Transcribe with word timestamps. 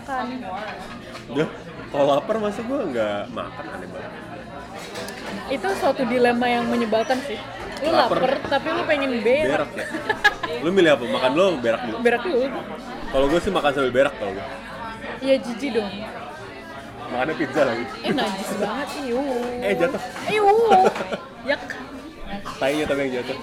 makan 0.00 0.24
Udah, 1.30 1.48
kalau 1.90 2.04
lapar 2.08 2.36
masa 2.38 2.60
gue 2.60 2.78
nggak 2.90 3.20
makan 3.30 3.64
aneh 3.70 3.88
banget. 3.88 4.12
itu 5.50 5.68
suatu 5.76 6.02
dilema 6.04 6.46
yang 6.46 6.64
menyebalkan 6.64 7.18
sih 7.20 7.38
lu 7.80 7.90
Lapar. 7.90 8.18
lapar 8.18 8.38
tapi 8.50 8.68
lu 8.68 8.82
pengen 8.84 9.10
berak 9.20 9.48
Berak 9.66 9.70
ya. 9.74 9.86
Lu 10.60 10.68
milih 10.68 10.90
apa? 10.92 11.04
Makan 11.06 11.30
dulu, 11.30 11.44
apa 11.46 11.58
berak 11.58 11.80
dulu. 11.82 11.96
berak 12.00 12.22
dulu 12.22 12.40
Kalau 13.08 13.26
gue 13.26 13.40
sih 13.40 13.50
makan 13.50 13.70
sambil 13.70 13.92
berak 13.92 14.14
kalau 14.14 14.32
gue. 14.32 14.46
iya 15.20 15.34
jijik 15.36 15.70
dong 15.74 15.90
Makannya 17.10 17.34
pizza 17.34 17.62
lagi. 17.64 17.84
eh 18.00 18.12
najis 18.12 18.50
banget 18.56 18.88
iu 19.02 19.22
Eh 19.60 19.74
jatuh. 19.74 20.02
iu 20.28 20.48
yak 21.44 21.62
Tainya 22.56 22.84
tapi 22.84 23.00
yang 23.02 23.12
jatuh. 23.18 23.38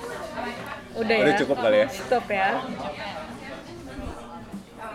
udah 0.98 1.14
ya 1.14 1.23
Udah 1.23 1.34
cukup 1.36 1.58
kali 1.60 1.78
ya? 1.78 1.88
stop 1.89 2.26
ya 2.28 2.50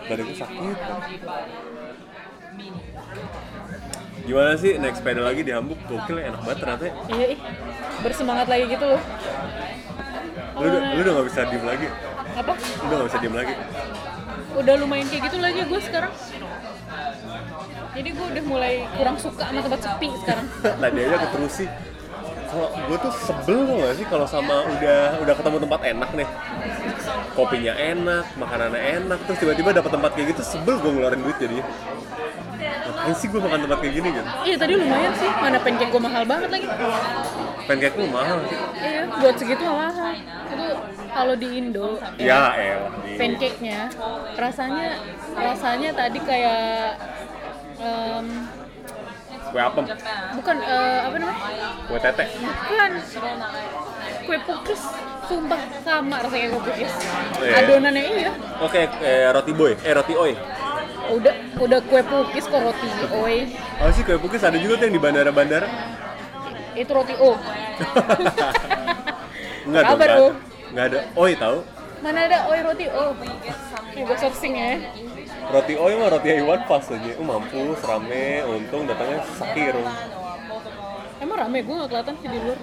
Gue 0.03 0.35
sakit. 0.35 0.77
Gimana 4.23 4.51
sih 4.55 4.71
naik 4.77 4.95
sepeda 4.95 5.21
lagi 5.21 5.41
di 5.41 5.51
Hamburg? 5.51 5.79
Gokil 5.83 6.15
ya, 6.15 6.31
enak 6.31 6.41
banget 6.41 6.57
ternyata. 6.59 6.83
ya. 6.85 6.93
iya 7.09 7.25
ih 7.29 7.39
bersemangat 7.99 8.47
lagi 8.47 8.65
gitu 8.69 8.85
loh 8.85 9.01
Lu, 10.53 10.63
udah- 10.63 10.83
lu 10.93 10.99
udah 11.01 11.13
gak 11.13 11.27
bisa 11.27 11.41
diem 11.45 11.65
lagi. 11.65 11.87
apa 12.33 12.53
Lu 12.55 12.83
udah 12.85 12.95
gak 12.95 13.07
bisa 13.09 13.19
diem 13.19 13.35
lagi. 13.35 13.53
udah 14.53 14.73
lumayan 14.77 15.07
kayak 15.09 15.21
gitu 15.27 15.37
lagi 15.39 15.59
gue 15.65 15.81
sekarang 15.81 16.13
jadi 17.93 18.09
gue 18.09 18.25
udah 18.31 18.43
mulai 18.45 18.73
kurang 18.93 19.17
suka 19.17 19.43
sama 19.43 19.59
tempat 19.61 19.81
sepi 19.81 20.07
sekarang 20.19 20.45
Tadi 20.83 20.99
aja 20.99 21.15
aku 21.17 21.27
terus 21.33 21.53
sih. 21.57 21.69
Kalau 22.45 22.67
gue 22.69 22.97
tuh 23.01 23.13
sebel 23.19 23.59
gak 23.81 23.93
sih 23.97 24.05
kalau 24.07 24.25
sama 24.25 24.55
udah 24.69 24.99
udah 25.19 25.33
ketemu 25.35 25.57
tempat 25.59 25.81
enak 25.85 26.09
nih. 26.13 26.27
Kopinya 27.33 27.73
enak, 27.73 28.25
makanannya 28.35 28.81
enak, 28.97 29.19
terus 29.25 29.37
tiba-tiba 29.39 29.69
dapet 29.71 29.91
tempat 29.91 30.11
kayak 30.13 30.27
gitu 30.31 30.41
sebel 30.43 30.75
gue 30.77 30.91
ngeluarin 30.91 31.19
duit 31.19 31.37
jadinya. 31.37 31.65
Ngapain 32.83 33.15
sih 33.15 33.27
gue 33.27 33.39
makan 33.39 33.59
tempat 33.61 33.77
kayak 33.79 33.93
gini 33.93 34.09
gitu? 34.11 34.29
iya 34.43 34.55
tadi 34.55 34.73
lumayan 34.75 35.13
sih 35.13 35.29
mana 35.33 35.57
pancake 35.57 35.89
gue 35.89 36.01
mahal 36.01 36.23
banget 36.23 36.49
lagi 36.49 36.67
Pancake 37.63 37.95
lu 37.95 38.05
mahal 38.07 38.37
sih. 38.43 38.57
iya 38.77 39.01
buat 39.09 39.35
segitu 39.35 39.61
mah 39.61 39.75
mahal 39.81 40.13
itu 40.13 40.67
kalau 41.09 41.33
di 41.33 41.47
Indo 41.53 41.89
Ya 42.15 42.51
elah. 42.51 42.91
nih. 43.01 43.15
pancake-nya 43.15 43.79
rasanya 44.35 44.87
rasanya 45.33 45.89
tadi 45.93 46.19
kayak 46.19 46.99
em, 47.79 48.27
Kue 49.45 49.61
apem, 49.61 49.85
bukan 50.33 50.55
eh, 50.59 50.99
apa 51.03 51.15
namanya 51.15 51.39
kue 51.85 51.99
tete. 51.99 52.25
bukan 52.41 52.91
kue 54.23 54.37
pukis 54.41 54.81
sumpah 55.23 55.61
sama 55.81 56.15
rasanya 56.19 56.39
kayak 56.41 56.51
kue 56.51 56.61
pukis 56.65 56.93
Iya. 57.39 57.53
adonannya 57.59 58.03
iya 58.03 58.31
Oke, 58.59 58.81
eh, 58.99 59.27
roti 59.29 59.51
boy, 59.51 59.71
eh 59.77 59.93
roti 59.93 60.13
oi. 60.13 60.33
udah 61.09 61.35
udah 61.57 61.79
kue 61.83 62.01
pukis 62.01 62.45
kok 62.45 62.61
roti 62.61 62.87
oi 63.11 63.37
Oh 63.79 63.89
sih 63.89 64.03
kue 64.03 64.15
pukis 64.17 64.41
ada 64.41 64.55
juga 64.55 64.77
tuh 64.77 64.85
yang 64.87 64.95
di 64.95 65.01
bandara-bandara. 65.01 65.67
itu 66.73 66.89
roti 66.89 67.13
o 67.15 67.31
Enggak 69.63 69.81
dong, 69.81 69.95
Kabar, 69.95 70.07
nggak 70.07 70.17
ada. 70.19 70.27
Nggak 70.73 70.85
ada. 70.85 70.99
Oi 71.15 71.31
tahu? 71.35 71.57
mana 72.03 72.19
ada 72.27 72.39
oi 72.51 72.59
roti 72.59 72.85
o 72.89 73.15
ya 73.95 74.03
gue 74.03 74.17
searching 74.19 74.53
ya 74.53 74.75
Roti 75.47 75.73
oi 75.75 75.93
mah 75.95 76.09
roti 76.09 76.29
Iwan 76.35 76.59
pas 76.67 76.83
aja. 76.83 77.11
Uh, 77.15 77.23
mampus, 77.23 77.79
rame, 77.79 78.43
untung 78.43 78.83
datangnya 78.83 79.23
sakirung. 79.33 79.87
emang 81.17 81.37
rame 81.39 81.63
gue 81.63 81.71
gak 81.73 81.87
kelihatan 81.89 82.15
sih 82.19 82.27
di 82.27 82.39
luar 82.43 82.59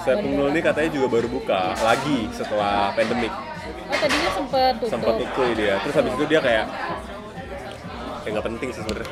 Saya 0.00 0.16
Penggul 0.22 0.54
ini 0.54 0.60
katanya 0.62 0.90
juga 0.94 1.06
baru 1.10 1.26
buka 1.26 1.74
lagi 1.82 2.30
setelah 2.30 2.94
pandemik. 2.94 3.34
oh 3.34 3.96
tadinya 3.98 4.30
sempet 4.30 4.72
tutup 4.78 4.90
Sempat 4.94 5.14
tutup 5.18 5.50
dia. 5.58 5.74
Terus 5.82 5.94
habis 5.98 6.12
itu 6.14 6.24
dia 6.30 6.40
kayak 6.40 6.66
kayak 8.22 8.30
nggak 8.30 8.46
penting 8.46 8.68
sih 8.70 8.80
sebenarnya. 8.86 9.10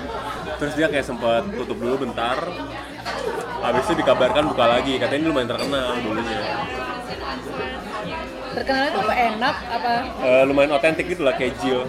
Terus 0.60 0.74
dia 0.74 0.86
kayak 0.90 1.06
sempat 1.06 1.42
tutup 1.54 1.78
dulu 1.78 2.02
bentar. 2.02 2.38
Habis 3.62 3.82
itu 3.86 3.94
dikabarkan 4.02 4.44
buka 4.50 4.64
lagi. 4.66 4.98
Katanya 4.98 5.20
ini 5.22 5.28
lumayan 5.30 5.48
terkenal 5.48 5.88
dulunya. 6.02 6.40
terkenal 8.50 8.82
itu 8.90 8.98
apa 8.98 9.14
enak 9.14 9.56
apa 9.70 9.92
Eh, 10.26 10.42
lumayan 10.50 10.74
otentik 10.74 11.06
gitu 11.06 11.22
lah 11.22 11.38
kayak 11.38 11.54
Jill 11.62 11.86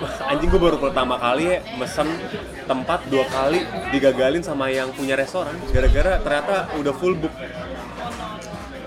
anjing 0.00 0.48
gue 0.48 0.60
baru 0.60 0.76
pertama 0.80 1.14
kali 1.20 1.44
ya 1.52 1.58
mesen 1.76 2.08
tempat 2.64 3.04
dua 3.12 3.24
kali 3.28 3.64
digagalin 3.92 4.40
sama 4.40 4.68
yang 4.72 4.88
punya 4.92 5.14
restoran. 5.18 5.54
Gara-gara 5.70 6.18
ternyata 6.22 6.56
udah 6.78 6.94
full 6.96 7.14
book. 7.18 7.34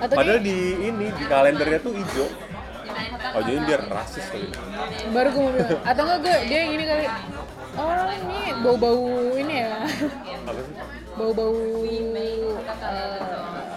Atau 0.01 0.15
padahal 0.17 0.39
kayak- 0.41 0.47
di 0.47 0.57
ini 0.91 1.07
di 1.13 1.23
kalendernya 1.25 1.79
tuh 1.81 1.93
hijau. 1.93 2.27
Oh 3.35 3.41
jadi 3.43 3.59
dia 3.67 3.77
rasis 3.85 4.25
kali. 4.31 4.47
Baru 5.11 5.29
gue 5.33 5.41
mau 5.43 5.51
bilang. 5.53 5.81
Atau 5.83 6.01
enggak 6.07 6.19
gue 6.23 6.35
dia 6.47 6.59
yang 6.63 6.71
ini 6.73 6.85
kali. 6.87 7.05
Oh 7.75 8.07
ini 8.07 8.39
bau-bau 8.63 9.03
ini 9.35 9.55
ya. 9.61 9.83
Apa 10.47 10.59
sih? 10.63 10.75
Bau-bau 11.15 11.55
eh 11.83 13.74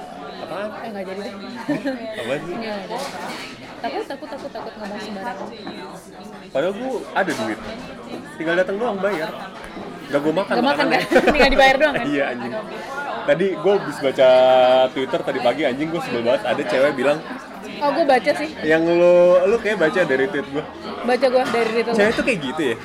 apaan 0.49 0.69
eh 0.81 0.89
nggak 0.89 1.05
jadi 1.05 1.21
deh. 1.21 1.35
Apa 2.25 2.35
sih? 2.41 2.55
Nggak, 2.57 2.77
jadi. 2.89 2.97
takut 3.79 4.05
takut 4.09 4.29
takut 4.33 4.51
takut 4.51 4.73
ngomong 4.81 5.01
sembarangan 5.05 5.49
padahal 6.49 6.73
gue 6.73 6.93
ada 7.13 7.31
duit. 7.31 7.61
Tinggal 8.41 8.55
datang 8.57 8.77
doang 8.81 8.99
bayar. 8.99 9.31
Gak 10.09 10.21
gue 10.25 10.33
makan 10.33 10.55
Gak 10.57 10.65
makan 10.65 10.87
kan? 10.89 11.03
Tinggal 11.37 11.51
dibayar 11.53 11.77
doang 11.77 11.95
kan? 12.01 12.07
iya 12.09 12.25
anjing. 12.33 12.53
Tadi 13.29 13.47
gue 13.61 13.73
habis 13.77 13.99
baca 14.01 14.29
twitter 14.97 15.21
tadi 15.21 15.39
pagi 15.45 15.63
anjing 15.69 15.89
gue 15.93 16.01
sebel 16.01 16.23
banget. 16.25 16.43
Ada 16.49 16.63
cewek 16.65 16.93
bilang 16.97 17.19
oh 17.79 17.91
gue 17.93 18.07
baca 18.09 18.31
sih. 18.33 18.49
Yang 18.65 18.83
lu 18.97 19.17
lu 19.53 19.57
kayak 19.61 19.79
baca 19.79 20.01
dari 20.01 20.25
tweet 20.33 20.47
gue 20.49 20.65
baca 21.05 21.27
gue 21.29 21.43
dari 21.53 21.81
itu 21.85 21.91
cewek 21.93 22.13
tuh 22.17 22.25
kayak 22.25 22.39
gitu 22.41 22.63
ya. 22.73 22.77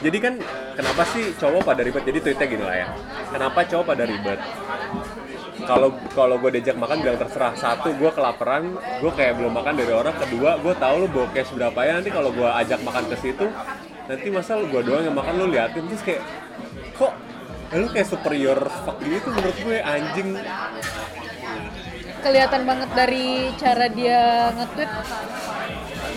Jadi 0.00 0.18
kan 0.18 0.34
kenapa 0.80 1.02
sih 1.12 1.36
cowok 1.36 1.60
pada 1.60 1.84
ribet? 1.84 2.02
Jadi 2.08 2.18
tweetnya 2.24 2.46
gini 2.48 2.64
lah 2.64 2.76
ya. 2.80 2.86
Kenapa 3.28 3.60
cowok 3.68 3.84
pada 3.84 4.02
ribet 4.08 4.40
kalau 5.66 5.92
kalau 6.12 6.36
gue 6.40 6.50
diajak 6.58 6.76
makan 6.76 7.02
bilang 7.04 7.18
terserah. 7.20 7.52
Satu 7.56 7.92
gue 7.96 8.10
kelaparan 8.12 8.76
gue 8.76 9.12
kayak 9.12 9.38
belum 9.40 9.52
makan 9.52 9.74
dari 9.76 9.92
orang. 9.92 10.14
Kedua 10.16 10.56
gue 10.60 10.74
tahu 10.76 10.94
lu 11.04 11.08
bawa 11.08 11.26
cash 11.32 11.52
berapa 11.52 11.80
ya. 11.84 11.92
Nanti 12.00 12.10
kalau 12.12 12.30
gue 12.32 12.48
ajak 12.48 12.80
makan 12.84 13.04
ke 13.10 13.16
situ 13.20 13.46
nanti 14.10 14.26
masa 14.26 14.58
gue 14.58 14.80
doang 14.82 15.04
yang 15.06 15.16
makan 15.16 15.34
lu 15.38 15.46
liatin. 15.52 15.84
Terus 15.86 16.02
kayak 16.02 16.22
kok 16.96 17.12
lu 17.70 17.86
kayak 17.90 18.08
superior 18.08 18.60
fuck 18.84 18.98
gitu 19.02 19.28
menurut 19.30 19.56
gue 19.62 19.78
anjing? 19.80 20.28
Kelihatan 22.20 22.62
banget 22.68 22.90
dari 22.92 23.48
cara 23.56 23.86
dia 23.88 24.52
nge-tweet. 24.52 24.92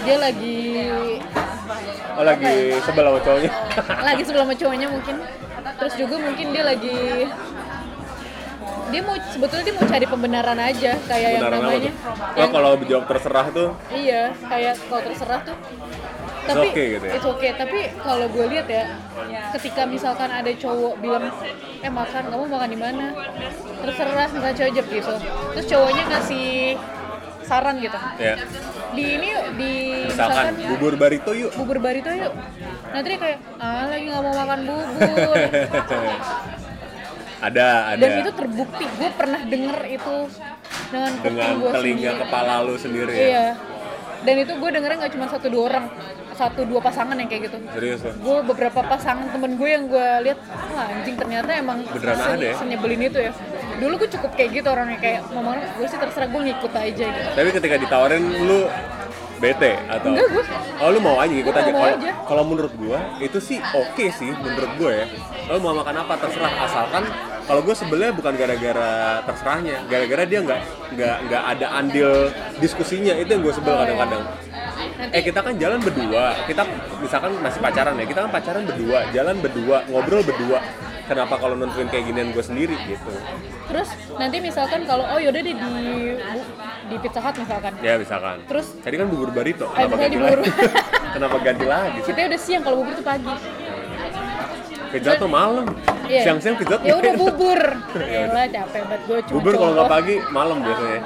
Dia 0.03 0.17
lagi 0.19 0.59
oh 2.19 2.25
lagi 2.27 2.75
sebel 2.83 3.05
sama 3.07 3.19
cowoknya. 3.23 3.51
Lagi 4.03 4.21
sebelum 4.27 4.43
sama 4.51 4.55
cowoknya 4.59 4.87
mungkin. 4.91 5.15
Terus 5.79 5.93
juga 5.95 6.15
mungkin 6.19 6.47
dia 6.51 6.63
lagi 6.67 6.99
dia 8.93 9.01
mau 9.01 9.17
sebetulnya 9.17 9.63
dia 9.65 9.73
mau 9.73 9.85
cari 9.89 10.05
pembenaran 10.05 10.59
aja 10.61 10.91
kayak 11.09 11.29
yang 11.33 11.41
Beneran 11.41 11.57
apa 11.57 11.65
namanya? 11.65 11.91
Oh 12.13 12.37
yang- 12.37 12.53
kalau 12.53 12.69
jawab 12.85 13.05
terserah 13.09 13.45
tuh. 13.49 13.69
Iya 13.89 14.23
kayak 14.45 14.73
kalau 14.85 15.01
terserah 15.01 15.39
tuh. 15.41 15.57
Tapi 16.43 16.67
okay 16.69 16.85
gitu 16.99 17.05
ya? 17.07 17.13
it's 17.17 17.25
okay. 17.25 17.51
Tapi 17.57 17.79
kalau 18.03 18.25
gue 18.29 18.45
lihat 18.53 18.67
ya 18.69 18.83
ketika 19.57 19.81
misalkan 19.89 20.29
ada 20.29 20.51
cowok 20.53 20.93
bilang 21.01 21.25
eh 21.81 21.89
makan 21.89 22.23
kamu 22.29 22.43
makan 22.45 22.69
di 22.69 22.79
mana? 22.79 23.05
Terserah 23.81 24.27
misalnya 24.29 24.55
cowok 24.61 24.71
jawab 24.77 24.87
gitu. 24.93 25.13
Terus 25.57 25.65
cowoknya 25.73 26.03
ngasih 26.13 26.47
saran 27.43 27.75
gitu. 27.81 27.97
Ya. 28.21 28.35
Di 28.93 29.03
ini 29.17 29.29
di 29.57 29.73
misalkan 30.05 30.53
bubur 30.69 30.93
barito 31.01 31.31
yuk. 31.33 31.51
Bubur 31.57 31.81
barito 31.81 32.13
yuk. 32.13 32.33
Nanti 32.93 33.07
dia 33.09 33.19
kayak 33.19 33.39
ah 33.57 33.89
lagi 33.89 34.05
nggak 34.05 34.21
mau 34.21 34.33
makan 34.37 34.59
bubur 34.69 35.37
ada 37.43 37.67
ada. 37.91 37.99
dan 37.99 38.11
itu 38.23 38.31
terbukti. 38.31 38.85
Gue 38.95 39.09
pernah 39.11 39.41
denger 39.43 39.79
itu 39.91 40.15
dengan 40.87 41.11
dengan 41.19 41.49
telinga 41.69 42.01
sendiri. 42.09 42.21
kepala 42.23 42.53
lu 42.63 42.75
sendiri 42.79 43.11
ya? 43.11 43.25
Iya. 43.27 43.47
Dan 44.23 44.35
itu 44.39 44.53
gue 44.55 44.69
dengernya 44.71 44.97
nggak 45.03 45.13
cuma 45.13 45.25
satu 45.27 45.47
dua 45.51 45.63
orang. 45.67 45.85
Satu 46.33 46.65
dua 46.65 46.79
pasangan 46.81 47.13
yang 47.13 47.29
kayak 47.29 47.51
gitu. 47.51 47.57
Serius 47.75 48.01
gue 48.01 48.37
beberapa 48.41 48.79
pasangan 48.81 49.27
temen 49.29 49.53
gue 49.53 49.69
yang 49.69 49.85
gue 49.85 50.07
lihat 50.23 50.39
wah 50.71 50.87
anjing 50.87 51.13
ternyata 51.13 51.49
emang 51.53 51.83
Beneran 51.85 52.17
se- 52.17 52.31
ada 52.31 52.45
ya? 52.47 52.55
senyebelin 52.57 53.01
itu 53.05 53.19
ya. 53.19 53.31
Dulu 53.77 53.93
gue 53.99 54.09
cukup 54.09 54.31
kayak 54.33 54.49
gitu 54.57 54.67
orangnya. 54.71 54.97
Kayak 54.97 55.21
ngomong 55.29 55.59
gue 55.59 55.87
sih 55.91 55.99
terserah 55.99 56.29
gue 56.31 56.41
ngikut 56.47 56.73
aja 56.73 57.05
gitu. 57.05 57.29
Tapi 57.35 57.49
ketika 57.51 57.75
ditawarin 57.77 58.23
lu 58.47 58.59
bete 59.43 59.75
atau 59.91 60.15
Enggak, 60.15 60.27
gua. 60.31 60.43
oh 60.79 60.87
lu 60.95 60.99
mau 61.03 61.19
aja 61.19 61.33
ikut 61.35 61.51
aja. 61.51 61.71
kalau 61.75 61.97
kalau 62.23 62.43
menurut 62.47 62.73
gua 62.79 62.99
itu 63.19 63.43
sih 63.43 63.59
oke 63.59 64.05
sih 64.15 64.31
menurut 64.31 64.71
gue 64.79 64.91
ya. 65.03 65.05
Lu 65.51 65.59
mau 65.59 65.75
makan 65.75 66.07
apa 66.07 66.15
terserah. 66.15 66.53
Asalkan 66.63 67.03
kalau 67.43 67.59
gue 67.59 67.75
sebelnya 67.75 68.15
bukan 68.15 68.39
gara-gara 68.39 69.19
terserahnya 69.27 69.83
gara-gara 69.91 70.23
dia 70.23 70.39
nggak 70.39 70.59
nggak 70.95 71.17
nggak 71.27 71.43
ada 71.43 71.67
andil 71.75 72.31
diskusinya. 72.63 73.11
Itu 73.19 73.35
yang 73.35 73.43
gue 73.43 73.51
sebel 73.51 73.75
kadang-kadang. 73.75 74.23
Eh 75.11 75.19
kita 75.19 75.43
kan 75.43 75.53
jalan 75.59 75.83
berdua. 75.83 76.39
Kita 76.47 76.63
misalkan 77.03 77.31
masih 77.43 77.59
pacaran 77.59 77.93
ya 77.99 78.05
kita 78.07 78.19
kan 78.23 78.31
pacaran 78.31 78.63
berdua 78.63 78.99
jalan 79.11 79.35
berdua 79.43 79.77
ngobrol 79.91 80.23
berdua 80.23 80.63
kenapa 81.03 81.35
kalau 81.35 81.55
nentuin 81.55 81.87
kayak 81.87 82.05
ginian 82.05 82.29
gue 82.29 82.41
sendiri 82.41 82.75
gitu. 82.83 83.11
Terus 83.65 83.89
nanti 84.13 84.37
misalkan 84.39 84.83
kalau 84.83 85.05
oh 85.05 85.19
yaudah 85.19 85.39
deh 85.39 85.51
di 85.51 85.71
di 86.83 86.95
Pizza 86.97 87.19
Hut 87.19 87.35
misalkan. 87.35 87.71
ya 87.79 87.93
misalkan. 87.95 88.37
Terus 88.45 88.67
tadi 88.79 88.95
kan 88.95 89.07
bubur 89.07 89.29
barito 89.29 89.67
Eh, 89.69 89.83
kenapa 89.83 89.97
ganti 89.99 90.17
lagi? 90.17 90.43
Kenapa 91.13 91.37
ganti 91.39 91.65
lagi? 91.65 91.99
Kita 92.01 92.19
udah 92.25 92.39
siang 92.41 92.61
kalau 92.61 92.75
bubur 92.79 92.93
itu 92.93 93.03
pagi. 93.03 93.33
pizza 94.89 95.17
tuh 95.17 95.25
malam. 95.25 95.65
Iya. 96.05 96.21
siang-siang 96.21 96.53
pizza 96.53 96.77
Ya 96.81 96.93
udah 96.93 97.13
bubur. 97.15 97.59
Ya 97.97 98.29
Yalah 98.29 98.45
capek 98.45 98.81
banget 98.83 99.01
gue 99.03 99.17
cuma 99.25 99.33
bubur 99.39 99.53
kalau 99.55 99.71
nggak 99.73 99.89
pagi 99.91 100.15
malam 100.29 100.57
biasanya. 100.61 100.99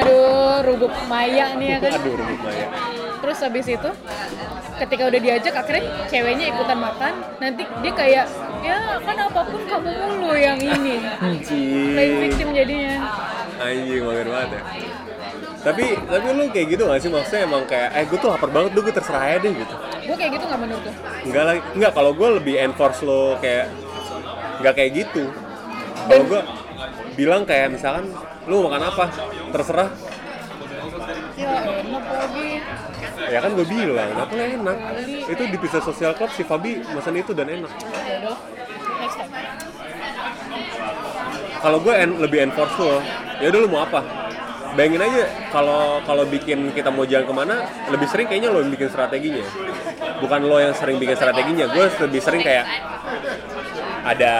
Aduh, 0.00 0.56
rubuk 0.64 0.92
maya 1.06 1.46
nih 1.54 1.68
ya 1.68 1.78
kan. 1.80 1.90
aduh 1.96 2.12
ribut 2.12 2.40
ya 2.46 2.68
Terus 3.26 3.38
habis 3.42 3.66
itu 3.66 3.90
ketika 4.78 5.02
udah 5.10 5.18
diajak 5.18 5.54
akhirnya 5.58 5.82
ceweknya 6.06 6.46
ikutan 6.54 6.78
makan, 6.78 7.12
nanti 7.42 7.66
dia 7.82 7.92
kayak 7.92 8.26
ya 8.62 8.78
kan 9.02 9.16
apa 9.18 9.40
pun 9.42 9.62
kamu 9.66 9.90
mulu 9.90 10.30
yang 10.38 10.62
ini. 10.62 11.02
Playing 11.90 12.16
victim 12.22 12.48
jadinya. 12.54 12.94
anjing 13.56 14.04
mager 14.04 14.28
banget 14.28 14.50
ya 14.52 14.62
tapi 15.64 15.96
tapi 15.96 16.26
lu 16.30 16.44
kayak 16.52 16.66
gitu 16.76 16.82
gak 16.86 17.00
sih 17.00 17.08
maksudnya 17.10 17.42
emang 17.48 17.64
kayak 17.66 17.88
eh 17.96 18.04
gue 18.06 18.18
tuh 18.20 18.28
lapar 18.30 18.52
banget 18.52 18.70
tuh 18.76 18.84
gue 18.84 18.94
terserah 18.94 19.22
aja 19.26 19.38
deh 19.42 19.50
gitu 19.50 19.74
Gue 20.06 20.14
kayak 20.14 20.38
gitu 20.38 20.44
nggak 20.46 20.60
menurut 20.62 20.82
tuh. 20.86 20.94
Enggak 21.26 21.44
lagi, 21.50 21.60
enggak 21.74 21.92
kalau 21.98 22.12
gue 22.14 22.28
lebih 22.38 22.54
enforce 22.62 23.02
lo 23.02 23.34
kayak 23.42 23.66
nggak 24.62 24.74
kayak 24.78 24.90
gitu. 25.02 25.24
Kalau 26.06 26.22
gue 26.30 26.40
bilang 27.18 27.42
kayak 27.42 27.74
misalkan 27.74 28.06
lu 28.46 28.62
makan 28.62 28.86
apa, 28.86 29.10
terserah. 29.50 29.90
Ya 31.34 31.50
enak 31.58 32.04
lagi. 32.06 32.48
Ya 33.26 33.38
kan 33.40 33.50
gue 33.52 33.66
bilang, 33.66 34.10
apa 34.14 34.32
enak. 34.32 34.76
Itu 35.26 35.42
di 35.46 35.56
pizza 35.58 35.80
social 35.80 36.14
club 36.14 36.30
si 36.30 36.42
Fabi 36.42 36.78
pesan 36.78 37.16
itu 37.16 37.34
dan 37.34 37.50
enak. 37.50 37.70
Ya. 38.06 38.32
Kalau 41.56 41.78
gue 41.82 41.94
en- 41.94 42.18
lebih 42.20 42.46
enforce 42.46 42.76
lo, 42.78 43.02
ya 43.40 43.50
udah 43.50 43.60
lu 43.60 43.68
mau 43.68 43.82
apa? 43.82 44.00
Bayangin 44.76 45.00
aja 45.00 45.24
kalau 45.48 46.04
kalau 46.04 46.28
bikin 46.28 46.68
kita 46.70 46.92
mau 46.92 47.02
jalan 47.02 47.24
ke 47.24 47.34
mana, 47.34 47.56
lebih 47.88 48.06
sering 48.06 48.28
kayaknya 48.28 48.52
lo 48.52 48.60
yang 48.60 48.70
bikin 48.70 48.92
strateginya. 48.92 49.42
Bukan 50.20 50.40
lo 50.44 50.60
yang 50.60 50.76
sering 50.76 51.00
bikin 51.00 51.16
strateginya, 51.16 51.66
gue 51.66 51.84
lebih 52.06 52.20
sering 52.20 52.44
kayak 52.44 52.68
ada 54.06 54.34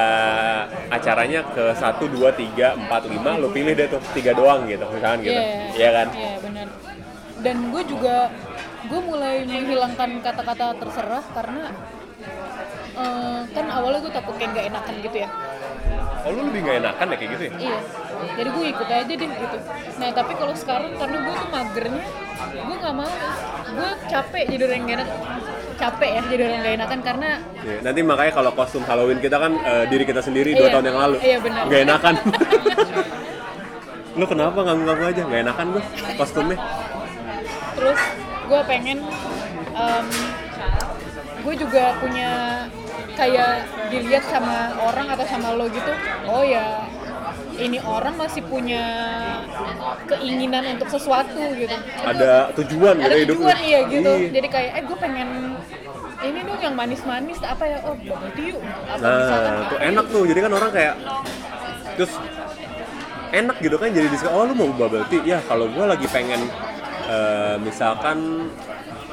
acaranya 0.92 1.42
ke 1.50 1.74
1, 1.74 2.06
2, 2.06 2.30
3, 2.30 2.78
4, 2.78 3.02
5, 3.10 3.34
lo 3.34 3.50
pilih 3.50 3.74
deh 3.74 3.90
tuh, 3.90 3.98
tiga 4.14 4.30
doang 4.30 4.62
gitu, 4.70 4.86
misalkan 4.86 5.24
gitu. 5.26 5.34
Iya. 5.34 5.58
Iya 5.74 5.90
kan? 5.90 6.06
Iya 6.14 6.32
benar. 6.38 6.66
Dan 7.42 7.56
gue 7.74 7.82
juga 7.82 8.14
gue 8.86 9.00
mulai 9.02 9.42
menghilangkan 9.42 10.10
kata-kata 10.20 10.78
terserah 10.78 11.24
karena 11.34 11.64
eh, 12.96 13.40
kan 13.50 13.66
awalnya 13.68 14.00
gue 14.00 14.12
takut 14.12 14.34
kayak 14.36 14.50
gak 14.54 14.66
enakan 14.70 14.94
gitu 15.02 15.16
ya. 15.20 15.28
Oh 16.26 16.30
lu 16.30 16.50
lebih 16.50 16.60
gak 16.64 16.76
enakan 16.80 17.06
ya 17.12 17.16
kayak 17.16 17.30
gitu 17.34 17.42
ya? 17.46 17.52
Iya. 17.56 17.78
Jadi 18.34 18.48
gue 18.50 18.64
ikut 18.72 18.88
aja 18.88 19.04
deh 19.14 19.30
gitu. 19.30 19.58
Nah 19.96 20.08
tapi 20.10 20.32
kalau 20.34 20.54
sekarang 20.54 20.92
karena 20.96 21.16
gue 21.20 21.34
tuh 21.36 21.48
magernya, 21.48 22.04
gue 22.56 22.76
nggak 22.76 22.94
mau. 22.96 23.12
Gue 23.68 23.90
capek 24.06 24.44
jadi 24.48 24.62
orang 24.64 24.80
gak 24.82 24.96
enak. 24.96 25.08
Capek 25.76 26.08
ya 26.08 26.22
jadi 26.26 26.42
orang 26.42 26.58
gak 26.58 26.74
enakan 26.74 27.00
karena 27.04 27.28
Iya, 27.60 27.78
Nanti 27.84 28.00
makanya 28.00 28.32
kalau 28.32 28.50
kostum 28.52 28.82
Halloween 28.82 29.20
kita 29.20 29.36
kan 29.36 29.52
eh, 29.54 29.84
diri 29.86 30.04
kita 30.04 30.20
sendiri 30.20 30.54
dua 30.54 30.66
Iya. 30.66 30.72
tahun 30.72 30.84
yang 30.86 30.98
lalu. 30.98 31.16
Iya, 31.20 31.38
benar. 31.38 31.62
Gak 31.66 31.80
enakan. 31.84 32.14
lu 34.16 34.24
kenapa 34.24 34.58
nganggu-nganggu 34.64 35.04
aja? 35.06 35.22
Gak 35.22 35.40
enakan 35.44 35.66
gue 35.70 35.82
kostumnya. 36.16 36.58
Gue 38.46 38.60
pengen 38.64 38.98
em, 39.72 40.06
gue 41.42 41.54
juga 41.56 41.94
punya 41.98 42.30
kayak 43.12 43.52
dilihat 43.88 44.24
sama 44.26 44.56
orang 44.78 45.06
atau 45.08 45.24
sama 45.24 45.52
lo 45.52 45.66
gitu 45.66 45.92
oh 46.26 46.42
ya 46.42 46.84
ini 47.56 47.80
orang 47.80 48.14
masih 48.14 48.44
punya 48.44 48.82
keinginan 50.06 50.76
untuk 50.76 50.88
sesuatu 50.90 51.40
gitu 51.56 51.72
Ada 52.04 52.52
tujuan 52.54 53.00
ada 53.00 53.16
gitu 53.16 53.40
tujuan 53.40 53.56
iya 53.58 53.80
gitu 53.88 54.10
Iya. 54.10 54.28
jadi 54.30 54.48
kayak 54.48 54.70
eh 54.74 54.82
gue 54.84 54.98
pengen 54.98 55.28
ini 56.18 56.38
dong 56.42 56.60
yang 56.60 56.74
manis-manis 56.74 57.38
apa 57.40 57.64
ya 57.64 57.78
oh 57.84 57.94
bubble 57.94 58.30
tea 58.34 58.52
yuk 58.52 58.60
apa 58.88 58.98
Nah, 58.98 59.16
misalkan 59.20 59.52
tuh 59.68 59.78
enak 59.78 60.06
tuh. 60.08 60.22
Jadi 60.24 60.38
kan 60.40 60.52
orang 60.52 60.70
kayak 60.72 60.94
terus 61.94 62.12
enak 63.30 63.56
gitu 63.60 63.76
kan 63.76 63.88
jadi 63.92 64.08
diskusi. 64.08 64.32
Oh, 64.32 64.48
lu 64.48 64.56
mau 64.56 64.72
bubble 64.72 65.04
tea? 65.06 65.20
Ya, 65.22 65.38
kalau 65.44 65.68
gue 65.68 65.84
lagi 65.84 66.08
pengen 66.08 66.48
eh, 67.06 67.56
misalkan 67.62 68.50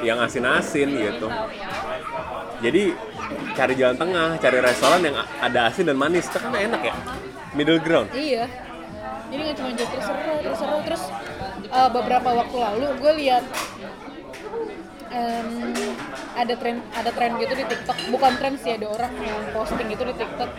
yang 0.02 0.20
asin-asin 0.20 0.88
gitu. 0.90 1.28
Jadi 2.60 2.92
cari 3.54 3.74
jalan 3.76 3.96
tengah, 3.96 4.28
cari 4.40 4.58
restoran 4.60 5.00
yang 5.04 5.16
ada 5.40 5.70
asin 5.70 5.88
dan 5.88 5.96
manis. 5.96 6.28
Itu 6.28 6.38
kan 6.38 6.52
enak 6.52 6.82
ya. 6.82 6.94
Middle 7.54 7.80
ground. 7.80 8.10
Iya. 8.12 8.50
Jadi 9.30 9.40
nggak 9.40 9.56
cuma 9.58 9.70
jadi 9.74 9.90
terserah, 9.90 10.38
terserah. 10.42 10.80
Terus 10.84 11.02
uh, 11.72 11.90
beberapa 11.90 12.28
waktu 12.34 12.56
lalu 12.60 12.86
gue 13.02 13.12
lihat 13.24 13.44
em, 15.10 15.48
ada 16.34 16.54
tren 16.54 16.76
ada 16.94 17.10
tren 17.10 17.32
gitu 17.40 17.54
di 17.56 17.64
TikTok. 17.66 17.98
Bukan 18.14 18.32
tren 18.38 18.54
sih 18.60 18.72
ada 18.76 18.86
orang 18.90 19.12
yang 19.22 19.42
posting 19.50 19.88
gitu 19.90 20.02
di 20.06 20.14
TikTok. 20.14 20.50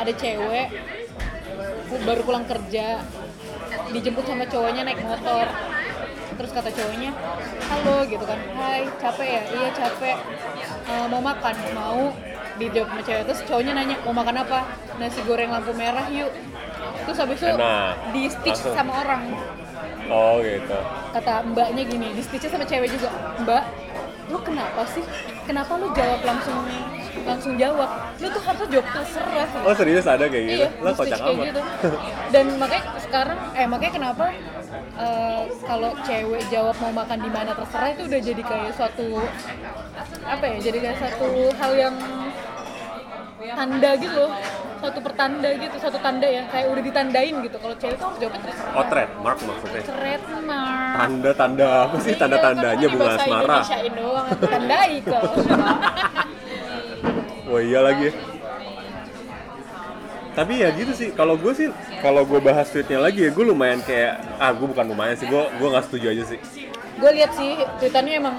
Ada 0.00 0.12
cewek 0.16 0.68
baru 2.02 2.20
pulang 2.24 2.48
kerja 2.48 3.04
dijemput 3.92 4.24
sama 4.24 4.48
cowoknya 4.48 4.82
naik 4.88 5.04
motor 5.04 5.46
terus 6.32 6.50
kata 6.50 6.70
cowoknya 6.70 7.10
halo 7.66 7.96
gitu 8.04 8.24
kan. 8.24 8.38
Hai 8.52 8.80
capek 8.96 9.28
ya? 9.28 9.42
Iya 9.48 9.68
capek. 9.72 10.16
Eh, 10.84 11.06
mau 11.08 11.20
makan? 11.20 11.54
Mau. 11.72 12.02
Dijawab 12.52 12.88
sama 12.90 13.02
cewek. 13.02 13.22
Terus 13.26 13.40
cowoknya 13.44 13.72
nanya 13.74 13.96
mau 14.02 14.14
makan 14.14 14.36
apa? 14.38 14.58
Nasi 14.96 15.20
goreng 15.22 15.50
lampu 15.50 15.72
merah 15.72 16.06
yuk. 16.08 16.30
Terus 17.02 17.18
habis 17.18 17.38
itu 17.38 17.48
Enak. 17.48 17.94
di 18.12 18.22
stitch 18.28 18.60
Langsung. 18.60 18.74
sama 18.76 18.92
orang. 19.02 19.22
Oh, 20.12 20.42
gitu. 20.42 20.76
kata 21.14 21.46
mbaknya 21.46 21.82
gini 21.84 22.08
di 22.12 22.20
stitch 22.20 22.44
sama 22.46 22.64
cewek 22.64 22.90
juga 22.90 23.08
mbak 23.38 23.64
lu 24.28 24.38
kenapa 24.40 24.82
sih? 24.88 25.04
Kenapa 25.44 25.76
lu 25.76 25.88
jawab 25.92 26.20
langsung 26.22 26.56
langsung 27.22 27.52
jawab? 27.54 27.90
Lu 28.16 28.26
tuh 28.28 28.40
harusnya 28.40 28.68
jawab 28.70 28.86
terserah. 28.92 29.48
Oh, 29.60 29.74
serius? 29.74 30.04
Ada 30.04 30.24
kayak 30.26 30.44
gitu? 30.46 30.58
Iya, 30.58 30.68
Lah 30.80 30.92
di 30.92 30.98
kocak 30.98 31.18
amat. 31.20 31.44
gitu. 31.48 31.60
Dan 32.30 32.44
makanya 32.56 32.84
sekarang, 32.98 33.38
eh 33.52 33.66
makanya 33.66 33.92
kenapa 33.92 34.24
eh, 34.98 35.42
kalau 35.64 35.90
cewek 36.04 36.42
jawab 36.52 36.76
mau 36.80 36.92
makan 37.04 37.18
di 37.22 37.30
mana 37.32 37.50
terserah 37.56 37.88
itu 37.96 38.02
udah 38.08 38.20
jadi 38.20 38.42
kayak 38.42 38.70
suatu 38.76 39.06
apa 40.24 40.44
ya? 40.48 40.56
Jadi 40.60 40.78
kayak 40.80 40.98
satu 41.00 41.28
hal 41.56 41.72
yang 41.76 41.96
tanda 43.42 43.90
gitu 43.98 44.14
loh, 44.14 44.32
suatu 44.78 44.98
pertanda 45.02 45.50
gitu, 45.58 45.76
suatu 45.82 45.98
tanda 45.98 46.26
ya 46.30 46.46
kayak 46.48 46.66
udah 46.70 46.82
ditandain 46.82 47.34
gitu. 47.42 47.56
Kalau 47.58 47.74
cewek 47.76 47.96
tuh 47.98 48.06
harus 48.06 48.18
jawabnya 48.22 48.40
terserah. 48.46 48.74
Oh, 48.76 48.84
trademark 48.86 49.38
maksudnya. 49.42 49.82
Trademark. 49.82 50.94
Tanda-tanda 50.96 51.66
apa 51.88 51.96
sih 51.98 52.12
Iya, 52.14 52.20
tanda-tandanya 52.22 52.86
kan 52.86 52.94
bunga 52.94 53.12
asmara? 53.18 53.58
Doang, 53.92 54.26
tandai 54.40 54.94
kok. 55.02 55.22
Wah 57.50 57.62
iya 57.68 57.80
lagi. 57.82 58.31
Tapi 60.32 60.64
ya 60.64 60.72
gitu 60.72 60.92
sih. 60.92 61.12
Kalau 61.12 61.36
gue 61.36 61.52
sih, 61.52 61.68
kalau 62.00 62.24
gue 62.24 62.40
bahas 62.40 62.64
tweetnya 62.68 62.96
lagi 62.96 63.26
ya, 63.26 63.30
gue 63.30 63.44
lumayan 63.44 63.84
kayak, 63.84 64.16
ah 64.40 64.48
gue 64.50 64.64
bukan 64.64 64.84
lumayan 64.88 65.12
sih, 65.12 65.28
gue 65.28 65.42
gue 65.60 65.68
nggak 65.68 65.84
setuju 65.86 66.06
aja 66.10 66.24
sih. 66.26 66.40
gue 66.92 67.10
lihat 67.18 67.34
sih 67.34 67.56
tweetannya 67.80 68.14
emang 68.14 68.36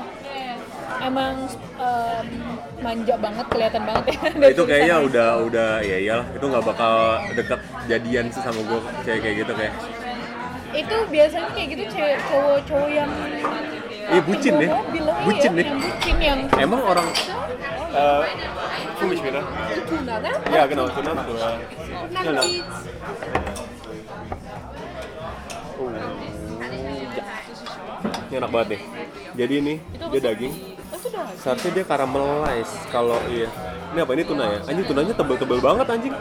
emang 1.03 1.35
em, 1.75 2.27
manja 2.79 3.15
banget 3.19 3.45
kelihatan 3.51 3.83
banget 3.83 4.05
ya 4.15 4.19
dari 4.31 4.53
itu 4.55 4.63
kayaknya 4.63 4.97
udah 5.03 5.29
udah 5.43 5.69
ya 5.83 5.97
iyalah, 5.99 6.27
itu 6.31 6.45
nggak 6.47 6.63
bakal 6.63 6.93
deket 7.35 7.59
jadian 7.91 8.25
sih 8.31 8.39
sama 8.39 8.63
gue 8.63 8.79
kayak 9.03 9.19
kayak 9.19 9.35
gitu 9.43 9.53
kayak. 9.57 9.73
itu 10.71 10.95
biasanya 11.11 11.49
kayak 11.51 11.67
gitu 11.75 11.83
cewek 11.91 12.17
cowok-cowok 12.29 12.89
yang 12.89 13.11
Iya, 14.03 14.19
bucin 14.27 14.53
mobil, 14.59 15.03
iya, 15.07 15.15
Bucin 15.23 15.51
yang 15.55 15.79
bucin 15.79 16.17
yang 16.19 16.39
Emang 16.59 16.81
orang 16.83 17.07
eh 17.93 18.21
kumis 18.97 19.19
beda? 19.21 19.41
tuna 19.85 20.15
kan 20.17 20.35
Ya 20.49 20.63
genau, 20.65 20.85
tuna. 20.89 21.11
Tuna. 21.13 22.41
Oh, 25.73 25.89
ya. 25.89 26.05
Ini 28.29 28.35
enak 28.41 28.49
banget 28.49 28.67
nih. 28.73 28.81
Jadi 29.37 29.53
ini 29.61 29.73
dia 30.09 30.21
daging. 30.21 30.53
itu 30.73 31.07
udah 31.09 31.25
Seharusnya 31.37 31.71
dia 31.75 31.85
caramelize 31.85 32.73
kalau 32.89 33.17
iya. 33.29 33.49
Ini 33.93 33.99
apa 34.01 34.11
ini 34.17 34.23
tuna 34.25 34.45
ya? 34.49 34.59
Anjing 34.65 34.85
tunanya 34.89 35.13
tebel-tebel 35.13 35.59
banget 35.61 35.85
anjing. 35.85 36.15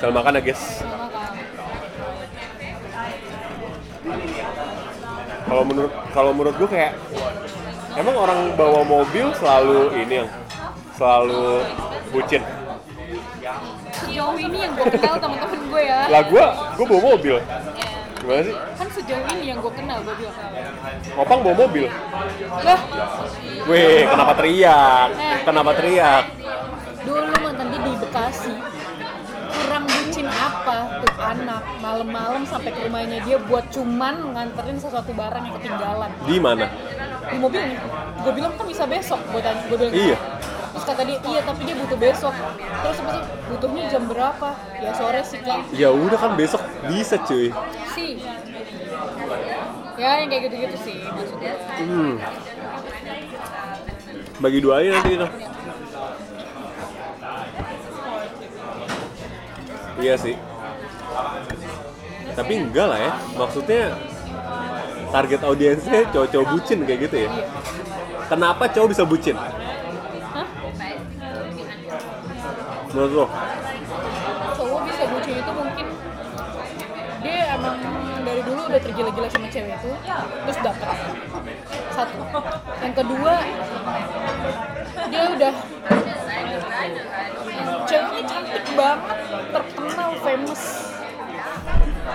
Kalau 0.00 0.12
makan 0.12 0.36
ya 0.36 0.42
guys. 0.44 0.62
Kalau 5.50 5.62
menurut 5.66 5.92
kalau 6.12 6.30
menurut 6.36 6.54
gue 6.60 6.68
kayak 6.68 6.92
emang 7.96 8.14
orang 8.14 8.40
bawa 8.54 8.82
mobil 8.86 9.32
selalu 9.38 9.94
ini 9.98 10.14
yang 10.22 10.28
selalu 10.94 11.64
bucin? 12.14 12.42
Sejauh 13.90 14.36
ini 14.38 14.58
yang 14.62 14.72
gue 14.78 14.86
kenal 14.94 15.14
teman-teman 15.18 15.60
gue 15.70 15.82
ya. 15.82 16.00
Lah 16.10 16.22
gue 16.26 16.44
gue 16.78 16.86
bawa 16.86 17.02
mobil. 17.16 17.36
Gimana 18.20 18.40
sih? 18.44 18.54
Kan 18.54 18.88
sejauh 18.92 19.26
ini 19.34 19.44
yang 19.50 19.58
gue 19.58 19.72
kenal 19.72 19.98
gue 20.04 20.14
bilang. 20.20 20.36
Opang 21.18 21.40
bawa 21.42 21.56
mobil? 21.66 21.86
Lah. 22.62 22.80
Wih, 23.66 24.02
kenapa 24.06 24.32
teriak? 24.38 25.08
Kenapa 25.42 25.70
teriak? 25.74 26.24
dulu 27.00 27.32
mantan 27.40 27.66
dia 27.72 27.80
di 27.80 27.92
Bekasi 27.96 28.54
kurang 29.50 29.84
bucin 29.88 30.26
apa 30.30 31.02
tuh 31.02 31.14
anak? 31.18 31.62
Malam-malam 31.82 32.42
sampai 32.46 32.70
ke 32.70 32.80
rumahnya 32.86 33.18
dia 33.26 33.36
buat 33.50 33.66
cuman 33.74 34.36
nganterin 34.36 34.78
sesuatu 34.78 35.10
barang 35.10 35.42
yang 35.42 35.54
ketinggalan. 35.58 36.10
Di 36.22 36.36
mana? 36.38 36.66
Di 37.22 37.36
mobilnya 37.36 37.78
gue 38.16 38.32
bilang 38.32 38.52
kan 38.54 38.64
bisa 38.64 38.84
besok 38.84 39.20
gue 39.26 39.40
tanya 39.40 39.62
gue 39.62 39.76
bilang 39.76 39.92
Iya. 39.92 40.16
terus 40.70 40.84
kata 40.84 41.02
dia 41.02 41.18
iya 41.24 41.40
tapi 41.42 41.60
dia 41.62 41.76
butuh 41.76 41.98
besok 41.98 42.34
terus 42.80 42.96
apa 42.98 43.10
sih 43.12 43.22
butuhnya 43.46 43.82
jam 43.88 44.02
berapa 44.04 44.48
ya 44.76 44.90
sore 44.92 45.20
sih 45.22 45.40
kan 45.40 45.60
Ya 45.70 45.88
udah 45.90 46.16
kan 46.16 46.32
besok 46.34 46.62
bisa 46.86 47.16
cuy. 47.20 47.50
sih 47.90 48.10
ya 49.94 50.10
yang 50.16 50.28
kayak 50.28 50.42
gitu-gitu 50.48 50.76
sih 50.80 50.96
maksudnya 51.04 51.54
Hmm. 51.76 52.14
Bagi 54.38 54.58
dua 54.58 54.80
aja 54.80 54.90
nanti 54.94 55.12
itu. 55.14 55.28
Iya 60.00 60.14
sih. 60.16 60.34
Tapi 62.32 62.52
enggak 62.58 62.86
lah 62.86 62.98
ya. 62.98 63.12
Maksudnya 63.34 63.82
target 65.10 65.40
audiensnya 65.42 66.00
cowok-cowok 66.14 66.46
bucin 66.54 66.78
kayak 66.86 67.00
gitu 67.10 67.16
ya. 67.26 67.30
Kenapa 68.30 68.70
cowok 68.70 68.88
bisa 68.94 69.02
bucin? 69.02 69.34
Hah? 69.34 70.46
Menurut 72.94 73.12
lo? 73.14 73.26
cowok 74.60 74.80
bisa 74.86 75.02
bucin 75.08 75.34
itu 75.40 75.52
mungkin 75.56 75.86
dia 77.20 77.40
emang 77.56 77.76
dari 78.24 78.40
dulu 78.44 78.60
udah 78.68 78.80
tergila-gila 78.80 79.28
sama 79.32 79.48
cewek 79.48 79.72
itu 79.76 79.90
terus 80.44 80.58
dapet 80.60 80.88
satu 81.96 82.20
yang 82.84 82.94
kedua 82.96 83.34
dia 85.08 85.22
udah 85.32 85.54
ceweknya 87.88 88.22
cantik 88.28 88.64
banget 88.76 89.18
terkenal 89.48 90.10
famous 90.20 90.62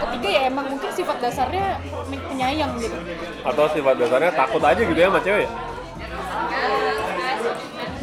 ketiga 0.04 0.30
ya 0.30 0.42
emang 0.48 0.66
mungkin 0.68 0.90
sifat 0.92 1.18
dasarnya 1.22 1.80
penyayang 2.08 2.72
gitu 2.78 2.98
Atau 3.44 3.66
sifat 3.72 3.96
dasarnya 3.96 4.32
takut 4.34 4.62
aja 4.62 4.82
gitu 4.82 5.00
ya 5.00 5.08
sama 5.08 5.22
cewek 5.22 5.46
ya? 5.46 5.52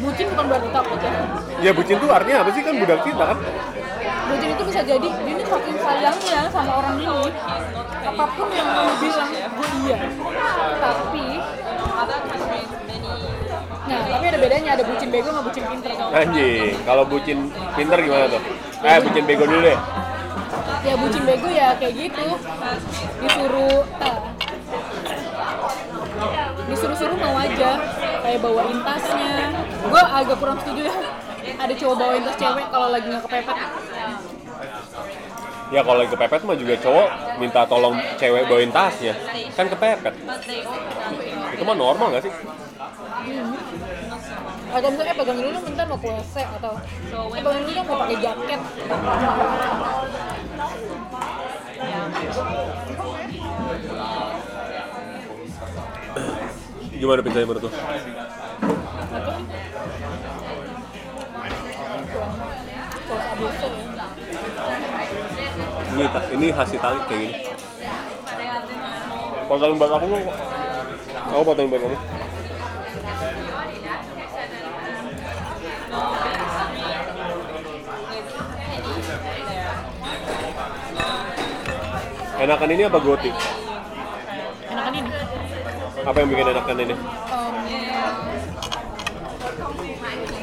bucin 0.03 0.25
bukan 0.35 0.45
berarti 0.51 0.69
takut 0.73 0.99
ya 0.99 1.11
Ya 1.63 1.71
bucin 1.71 1.95
tuh 1.95 2.09
artinya 2.11 2.37
apa 2.43 2.49
sih 2.51 2.61
kan 2.61 2.75
budak 2.75 2.99
kita 3.07 3.23
kan? 3.23 3.37
bucin 4.23 4.49
itu 4.55 4.63
bisa 4.65 4.81
jadi 4.81 5.07
dia 5.07 5.33
ini 5.35 5.43
saking 5.45 5.77
sayangnya 5.77 6.39
sama 6.49 6.71
orang 6.79 6.95
ini 6.97 7.29
apa 8.03 8.25
pun 8.35 8.47
yang 8.51 8.67
kamu 8.71 8.93
bilang 8.99 9.29
gue 9.31 9.67
iya 9.83 9.97
tapi 10.79 11.25
nah 13.83 13.99
tapi 14.07 14.25
ada 14.31 14.39
bedanya 14.39 14.69
ada 14.79 14.83
bucin 14.87 15.09
bego 15.11 15.29
sama 15.29 15.43
bucin 15.43 15.63
pinter 15.67 15.91
Anjing, 16.13 16.73
kalau 16.87 17.03
bucin 17.03 17.37
pinter 17.75 17.97
gimana 17.99 18.25
tuh? 18.31 18.41
Eh, 18.83 18.97
bucin 19.03 19.23
bego 19.27 19.43
dulu 19.43 19.59
deh. 19.65 19.77
Ya 20.83 20.93
bucin 20.99 21.23
bego 21.23 21.47
ya 21.47 21.67
kayak 21.79 21.93
gitu 21.95 22.27
disuruh 23.23 23.81
ah, 24.03 24.19
disuruh-suruh 26.67 27.17
mau 27.17 27.35
aja 27.39 27.71
kayak 28.23 28.39
bawain 28.43 28.79
tasnya 28.83 29.35
gue 29.87 30.03
agak 30.03 30.37
kurang 30.39 30.57
setuju 30.59 30.81
ya 30.91 30.95
ada 31.59 31.73
cowok 31.73 31.95
bawain 31.95 32.23
tas 32.27 32.35
cewek 32.35 32.65
kalau 32.67 32.87
lagi 32.91 33.05
nggak 33.07 33.23
kepepet 33.27 33.57
Ya 35.73 35.81
kalau 35.81 36.05
lagi 36.05 36.13
kepepet 36.13 36.45
mah 36.45 36.53
juga 36.53 36.77
cowok 36.77 37.07
minta 37.41 37.65
tolong 37.65 37.97
cewek 38.21 38.45
bawain 38.45 38.69
tasnya. 38.69 39.17
Kan 39.57 39.65
kepepet. 39.65 40.13
Itu 41.57 41.63
mah 41.65 41.73
normal 41.73 42.13
gak 42.13 42.29
sih? 42.29 42.33
Atau 44.73 44.89
misalnya 44.89 45.13
pegang 45.13 45.37
dulu 45.37 45.57
bentar 45.69 45.85
mau 45.85 45.99
WC 46.01 46.35
atau 46.57 46.73
eh 47.37 47.41
pegang 47.45 47.63
dulu 47.69 47.79
mau 47.85 47.97
pakai 48.01 48.17
jaket 48.17 48.61
Gimana 56.93 57.19
pintunya 57.19 57.43
menurut 57.43 57.67
lo? 57.67 57.71
Ini, 65.93 66.05
ini 66.37 66.47
hasil 66.53 66.79
tali 66.79 66.99
kayak 67.05 67.19
gini. 67.19 67.35
Potong 69.51 69.75
buat 69.75 69.91
aku 69.91 70.05
kok. 70.07 70.23
Aku 71.33 71.41
potong 71.43 71.67
buat 71.67 71.81
kamu. 71.83 72.22
Enakan 82.43 82.75
ini 82.75 82.83
apa 82.83 82.99
goti? 82.99 83.31
enakan 84.67 84.93
ini 84.99 85.11
Apa 86.03 86.17
yang 86.19 86.27
bikin 86.27 86.47
enakan 86.51 86.77
ini? 86.83 86.91
Em, 86.91 86.99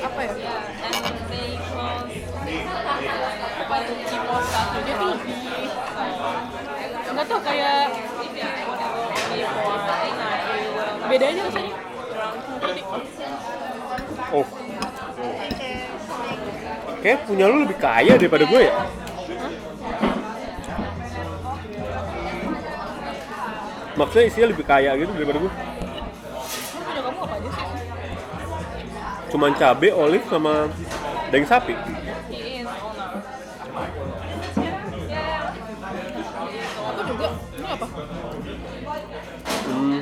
apa 0.00 0.20
ya 0.24 0.32
dia 4.80 4.94
tuh 4.96 5.06
lebih 5.12 5.36
nggak 7.10 7.26
tau 7.28 7.40
kayak 7.44 7.92
bedanya 11.04 11.42
rasanya 11.52 11.74
Oh. 14.30 14.46
Kayak 17.02 17.26
punya 17.26 17.50
lu 17.50 17.66
lebih 17.66 17.78
kaya 17.82 18.14
daripada 18.14 18.46
gue 18.46 18.62
ya? 18.62 18.74
Maksudnya 24.00 24.26
isinya 24.32 24.48
lebih 24.48 24.64
kaya 24.64 24.96
gitu 24.96 25.12
daripada 25.12 25.38
gue. 25.44 25.52
Sih 26.48 26.72
Cuman 29.28 29.52
cabe, 29.60 29.92
olive 29.92 30.24
sama 30.32 30.72
daging 31.28 31.44
sapi. 31.44 31.74
Hmm. 39.68 40.00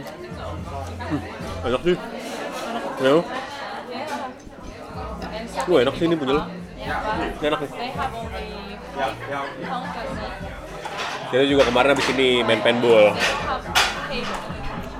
Hmm, 1.09 1.21
Enak 1.67 1.81
sih. 1.83 1.97
Ya. 3.03 3.11
lu? 5.67 5.75
Enak 5.75 5.95
sih 5.99 6.07
ini 6.07 6.15
punya. 6.15 6.47
Ini 6.79 7.45
enak 7.51 7.59
nih. 7.67 7.71
Kita 11.29 11.45
juga 11.45 11.63
kemarin 11.69 11.93
habis 11.93 12.09
ini 12.17 12.41
main 12.41 12.65
paintball. 12.65 13.13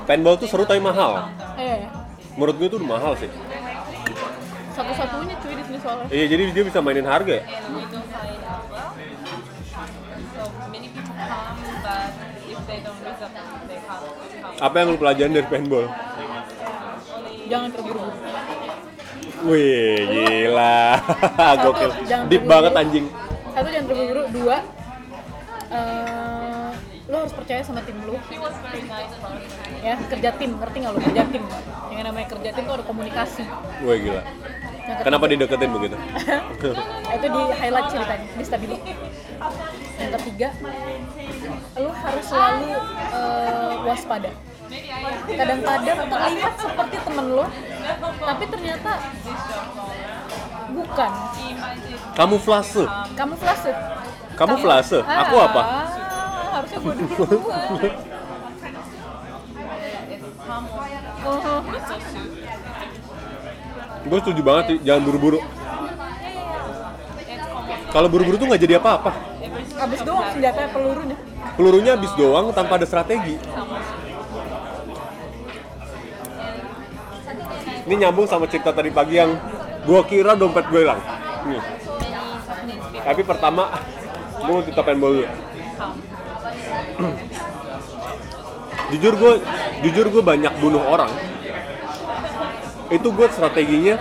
Paintball 0.05 0.37
tuh 0.37 0.49
seru 0.49 0.65
tapi 0.65 0.81
mahal. 0.81 1.29
eh 1.57 1.85
Menurut 2.35 2.55
gue 2.57 2.69
tuh 2.69 2.81
mahal 2.81 3.13
sih. 3.17 3.31
satu-satunya 4.71 5.35
cuy 5.43 5.59
di 5.59 5.65
sini 5.67 5.79
soalnya 5.83 6.07
Iya 6.07 6.25
jadi 6.31 6.43
dia 6.55 6.63
bisa 6.63 6.79
mainin 6.79 7.03
harga 7.03 7.35
ya. 7.35 7.45
Apa 14.59 14.75
yang 14.77 14.89
lu 14.95 14.99
pelajarin 14.99 15.33
dari 15.33 15.47
paintball? 15.47 15.87
jangan 17.49 17.69
terburu-buru 17.73 18.13
Wih, 19.39 20.03
gila. 20.05 20.99
Gokil. 21.63 21.91
Deep 22.27 22.43
banget 22.45 22.73
anjing. 22.75 23.07
satu 23.55 23.69
jangan 23.71 23.87
terburu-buru 23.87 24.23
dua 24.35 24.57
eh, 25.71 26.18
harus 27.29 27.45
percaya 27.45 27.61
sama 27.61 27.85
tim 27.85 28.01
lo 28.09 28.17
ya 29.85 30.01
kerja 30.09 30.31
tim 30.41 30.51
ngerti 30.57 30.77
nggak 30.81 30.93
lo 30.97 31.01
kerja 31.05 31.23
tim 31.29 31.45
yang 31.93 32.05
namanya 32.09 32.27
kerja 32.33 32.51
tim 32.57 32.65
tuh 32.65 32.75
ada 32.81 32.85
komunikasi 32.89 33.45
Wih, 33.85 34.01
gila. 34.01 34.23
Kenapa 35.05 35.29
dideketin 35.29 35.69
begitu? 35.69 36.01
itu 37.21 37.27
di 37.29 37.43
highlight 37.53 37.89
ceritanya 37.93 38.27
di 38.33 38.45
stabilo 38.49 38.77
yang 40.01 40.11
ketiga 40.17 40.49
lu 41.77 41.91
harus 41.93 42.25
selalu 42.25 42.73
eh, 43.13 43.73
waspada 43.85 44.31
kadang-kadang 45.29 45.99
terlihat 46.09 46.55
seperti 46.57 46.97
temen 47.05 47.27
lo 47.37 47.45
tapi 48.25 48.45
ternyata 48.49 48.93
bukan 50.73 51.13
Kamuflase. 52.17 52.85
kamu 53.13 53.35
flase 53.37 53.73
Kamu 54.39 54.55
flase? 54.63 55.03
Aku 55.03 55.35
apa? 55.35 55.63
Harusnya 56.59 56.79
gue 56.83 56.95
duluan 56.99 57.95
Oh, 61.29 61.61
Gue 64.09 64.19
setuju 64.25 64.41
banget 64.41 64.65
sih, 64.73 64.79
jangan 64.81 65.03
buru-buru. 65.05 65.41
kalau 67.89 68.09
buru-buru 68.09 68.37
tuh 68.37 68.47
nggak 68.49 68.63
jadi 68.65 68.75
apa-apa. 68.81 69.13
Abis 69.79 70.01
doang 70.05 70.29
senjata 70.33 70.69
pelurunya. 70.73 71.17
pelurunya 71.57 71.93
habis 71.97 72.13
doang 72.17 72.53
tanpa 72.53 72.81
ada 72.81 72.87
strategi. 72.89 73.37
Ini 77.89 77.95
nyambung 78.05 78.29
sama 78.29 78.45
cerita 78.49 78.73
tadi 78.73 78.93
pagi 78.93 79.17
yang 79.17 79.37
gua 79.89 80.05
kira 80.05 80.37
dompet 80.37 80.65
gue 80.69 80.81
hilang. 80.85 81.01
Nih. 81.49 81.63
Tapi 83.05 83.23
pertama 83.25 83.73
gue 84.41 84.53
mau 84.53 84.65
tutup 84.65 84.85
penbol 84.85 85.13
dulu 85.21 85.29
jujur 88.89 89.15
gue 89.15 89.33
jujur 89.87 90.07
gue 90.11 90.23
banyak 90.23 90.53
bunuh 90.59 90.83
orang. 90.83 91.13
Itu 92.89 93.13
gue 93.13 93.29
strateginya 93.29 94.01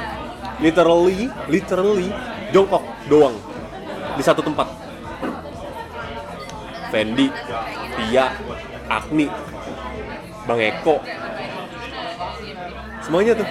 literally 0.63 1.29
literally 1.51 2.09
jongkok 2.55 2.83
doang 3.11 3.35
di 4.17 4.23
satu 4.25 4.41
tempat. 4.41 4.65
Fendi, 6.87 7.27
Tia, 7.99 8.31
Agni, 8.87 9.27
Bang 10.47 10.61
Eko. 10.63 11.03
Semuanya 13.03 13.35
tuh 13.35 13.47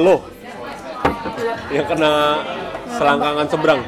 lo 0.00 0.16
yang 1.70 1.86
kena 1.86 2.12
selangkangan 2.96 3.46
seberang. 3.52 3.80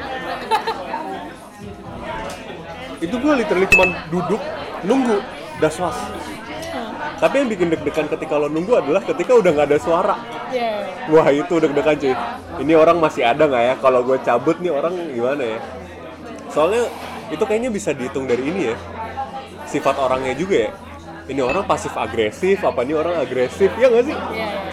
Itu 3.03 3.15
gue 3.19 3.33
literally 3.35 3.67
cuma 3.67 3.85
duduk 4.07 4.39
nunggu 4.83 5.17
daswas 5.57 5.95
tapi 7.23 7.39
yang 7.39 7.47
bikin 7.47 7.71
deg-degan 7.71 8.11
ketika 8.11 8.35
lo 8.35 8.51
nunggu 8.51 8.83
adalah 8.83 8.99
ketika 8.99 9.31
udah 9.37 9.55
nggak 9.55 9.67
ada 9.71 9.79
suara. 9.79 10.15
Wah 11.07 11.27
itu 11.31 11.55
deg-degan 11.55 11.95
cuy. 11.95 12.11
Ini 12.59 12.73
orang 12.75 12.99
masih 12.99 13.23
ada 13.23 13.47
nggak 13.47 13.63
ya? 13.63 13.73
Kalau 13.79 14.03
gue 14.03 14.17
cabut 14.19 14.59
nih 14.59 14.75
orang 14.75 14.91
gimana 15.13 15.43
ya? 15.55 15.59
Soalnya 16.51 16.83
itu 17.31 17.43
kayaknya 17.47 17.71
bisa 17.71 17.95
dihitung 17.95 18.27
dari 18.27 18.43
ini 18.43 18.73
ya. 18.73 18.75
Sifat 19.69 19.95
orangnya 20.03 20.35
juga 20.35 20.67
ya. 20.67 20.71
Ini 21.23 21.39
orang 21.39 21.63
pasif 21.63 21.95
agresif 21.95 22.59
apa 22.59 22.83
ini 22.83 22.91
orang 22.99 23.15
agresif? 23.15 23.71
Ya 23.79 23.87
nggak 23.87 24.03
sih? 24.03 24.15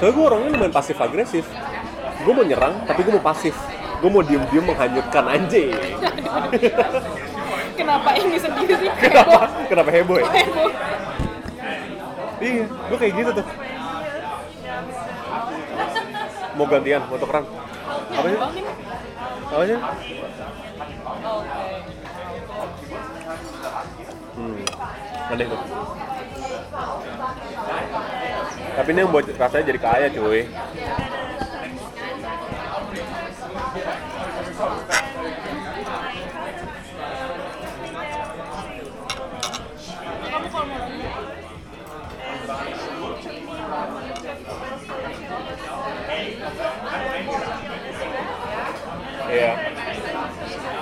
Soalnya 0.03 0.15
gue 0.19 0.25
orangnya 0.27 0.49
lumayan 0.59 0.75
pasif 0.75 0.97
agresif. 0.99 1.47
Gue 2.27 2.33
mau 2.35 2.43
nyerang 2.43 2.83
tapi 2.83 3.07
gue 3.07 3.15
mau 3.15 3.23
pasif. 3.23 3.55
Gue 4.01 4.11
mau 4.11 4.25
diem-diem 4.25 4.65
menghanyutkan 4.65 5.25
anjing 5.29 5.77
Kenapa 7.77 8.11
ini 8.19 8.37
sendiri? 8.39 8.75
Sih? 8.79 8.91
kenapa? 9.05 9.41
Kenapa 9.67 9.91
heboh 9.91 10.17
ya? 10.19 10.27
Heboh. 10.27 10.71
iya 12.41 12.65
gue 12.65 12.99
kayak 12.99 13.15
gitu 13.19 13.31
tuh. 13.37 13.47
Mau 16.57 16.67
gantian 16.67 17.03
mau 17.07 17.19
tukeran. 17.21 17.45
Apa 18.15 18.27
sih? 18.27 18.39
apa 19.51 19.65
sih? 19.67 19.79
Hmm 24.37 24.61
aneh 25.31 25.47
tuh. 25.47 25.61
Tapi 28.75 28.89
ini 28.91 29.01
yang 29.03 29.11
buat 29.15 29.27
rasanya 29.39 29.65
jadi 29.71 29.81
kaya 29.81 30.07
cuy 30.11 30.41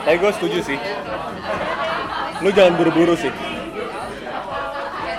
Tapi 0.09 0.25
gue 0.25 0.33
setuju 0.41 0.59
sih. 0.65 0.79
Lu 2.41 2.49
jangan 2.49 2.81
buru-buru 2.81 3.13
sih. 3.13 3.29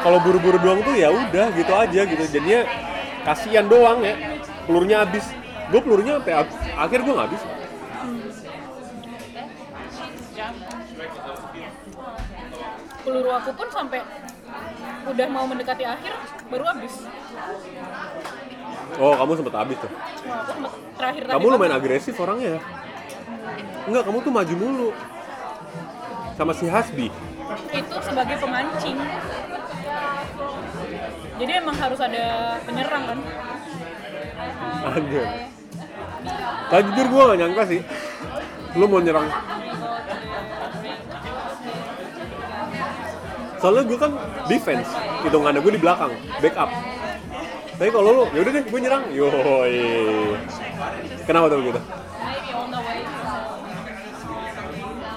Kalau 0.01 0.17
buru-buru 0.17 0.57
doang 0.57 0.81
tuh 0.81 0.97
ya 0.97 1.13
udah 1.13 1.53
gitu 1.53 1.77
aja 1.77 2.01
gitu. 2.09 2.23
Jadinya 2.25 2.65
kasihan 3.21 3.69
doang 3.69 4.01
ya. 4.01 4.17
Pelurunya 4.65 5.05
habis. 5.05 5.29
Gue 5.69 5.77
pelurunya 5.85 6.17
sampai 6.17 6.33
ab- 6.33 6.57
akhir 6.89 7.05
gue 7.05 7.13
nggak 7.13 7.27
habis. 7.29 7.43
peluru 12.99 13.31
aku 13.31 13.51
pun 13.57 13.67
sampai 13.73 14.01
udah 15.07 15.27
mau 15.29 15.45
mendekati 15.45 15.85
akhir 15.85 16.13
baru 16.49 16.65
habis. 16.65 16.93
Oh 18.97 19.13
kamu 19.13 19.31
sempet 19.37 19.53
habis 19.53 19.77
tuh. 19.81 19.89
Wah, 19.89 20.37
aku 20.41 20.51
sempet 20.57 20.71
terakhir 20.97 21.21
Kamu 21.29 21.45
lumayan 21.53 21.73
agresif 21.77 22.13
orangnya. 22.17 22.57
Enggak, 23.89 24.03
kamu 24.05 24.17
tuh 24.21 24.33
maju 24.33 24.53
mulu. 24.57 24.89
Sama 26.37 26.53
si 26.55 26.65
Hasbi. 26.69 27.07
itu 27.73 27.95
sebagai 28.05 28.37
pemancing. 28.39 28.97
Jadi 31.39 31.51
emang 31.55 31.75
harus 31.79 31.99
ada 32.03 32.25
penyerang 32.67 33.03
kan? 33.09 33.19
Anjir. 34.93 35.25
Nah, 36.69 36.79
jujur 36.85 37.05
gue 37.09 37.23
gak 37.33 37.39
nyangka 37.39 37.63
sih. 37.65 37.81
Lu 38.77 38.85
mau 38.85 39.01
nyerang. 39.01 39.27
Soalnya 43.59 43.83
gue 43.83 43.97
kan 43.99 44.11
defense, 44.47 44.87
hitungannya 45.27 45.59
gue 45.59 45.73
di 45.75 45.81
belakang, 45.83 46.15
backup. 46.39 46.71
Tapi 47.75 47.89
kalau 47.91 48.11
lu, 48.11 48.23
yaudah 48.35 48.51
deh, 48.55 48.63
gue 48.63 48.79
nyerang. 48.79 49.03
Yoi. 49.11 49.75
Kenapa 51.27 51.51
tuh 51.51 51.59
gitu? 51.63 51.81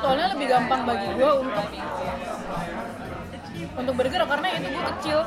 Soalnya 0.03 0.27
lebih 0.35 0.47
gampang 0.51 0.83
bagi 0.83 1.09
gue 1.15 1.31
untuk 1.39 1.67
untuk 3.73 3.95
bergerak 3.95 4.27
karena 4.27 4.49
itu 4.59 4.67
gue 4.69 4.85
kecil, 4.99 5.19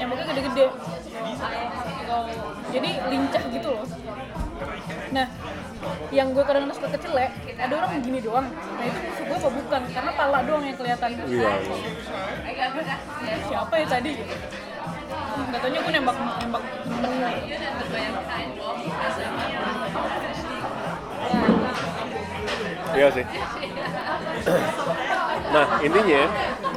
yang 0.00 0.08
mungkin 0.08 0.24
gede-gede. 0.32 0.66
Jadi 2.72 2.90
lincah 3.12 3.44
gitu 3.52 3.68
loh. 3.76 3.84
Nah, 5.12 5.26
yang 6.08 6.32
gue 6.32 6.40
kadang-kadang 6.40 6.76
suka 6.76 6.88
kecil 6.96 7.12
ya, 7.12 7.28
ada 7.60 7.74
orang 7.76 8.00
begini 8.00 8.18
doang. 8.24 8.48
Nah 8.48 8.84
itu 8.88 8.98
musuh 9.04 9.24
gue 9.28 9.36
apa 9.36 9.48
bukan? 9.52 9.82
Karena 9.92 10.10
pala 10.16 10.38
doang 10.48 10.64
yang 10.64 10.76
kelihatan. 10.80 11.10
Iya. 11.28 11.52
Siapa 13.52 13.74
ya 13.76 13.86
tadi? 13.86 14.10
Gitu. 14.16 14.34
Gak 15.52 15.60
taunya 15.60 15.80
gue 15.84 15.92
nembak 15.92 16.16
nembak 16.16 16.62
temen 16.88 17.32
Iya 22.92 23.08
sih. 23.12 23.24
Nah 25.52 25.64
intinya 25.84 26.22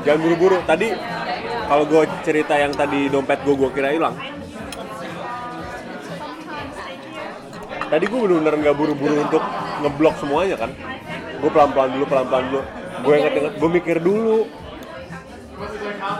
jangan 0.03 0.19
buru-buru. 0.23 0.57
Tadi 0.63 0.87
kalau 1.65 1.83
gue 1.89 2.01
cerita 2.23 2.53
yang 2.55 2.71
tadi 2.71 3.11
dompet 3.11 3.39
gue 3.43 3.55
gue 3.55 3.69
kira 3.75 3.91
hilang. 3.91 4.15
Tadi 7.85 8.03
gue 8.09 8.19
bener-bener 8.19 8.55
nggak 8.59 8.75
buru-buru 8.75 9.15
untuk 9.23 9.43
ngeblok 9.83 10.15
semuanya 10.19 10.55
kan. 10.57 10.71
Gue 11.39 11.49
pelan-pelan 11.51 11.89
dulu, 11.99 12.05
pelan-pelan 12.09 12.43
dulu. 12.49 12.61
Gue 13.05 13.13
inget-inget, 13.21 13.53
gue 13.59 13.69
mikir 13.69 13.97
dulu. 14.01 14.39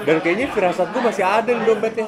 Dan 0.06 0.18
kayaknya 0.22 0.48
firasat 0.54 0.88
gue 0.94 1.02
masih 1.02 1.24
ada 1.26 1.52
di 1.52 1.64
dompetnya. 1.66 2.08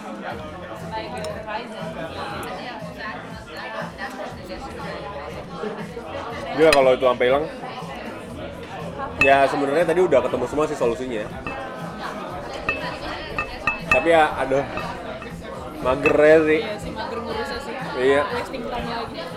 Gila 6.57 6.71
kalau 6.73 6.91
itu 6.97 7.05
sampai 7.05 7.25
hilang, 7.29 7.45
ya 9.21 9.49
sebenarnya 9.49 9.85
tadi 9.85 10.01
udah 10.03 10.19
ketemu 10.21 10.45
semua 10.45 10.65
sih 10.69 10.77
solusinya 10.77 11.25
tapi 13.89 14.13
ya 14.13 14.29
aduh 14.37 14.65
mager 15.81 16.17
ya 16.17 16.37
sih 16.45 16.59
Iya 16.61 16.75
sih, 16.81 16.91
mager 16.91 17.19
ngurusnya 17.21 17.59
sih. 17.61 17.73
Iya. 17.97 18.21
Wasting 18.33 18.63
time 18.65 18.87
lagi. 18.89 19.36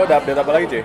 Lo 0.00 0.08
ada 0.08 0.16
update 0.16 0.40
apa 0.40 0.52
lagi 0.56 0.66
cuy? 0.72 0.84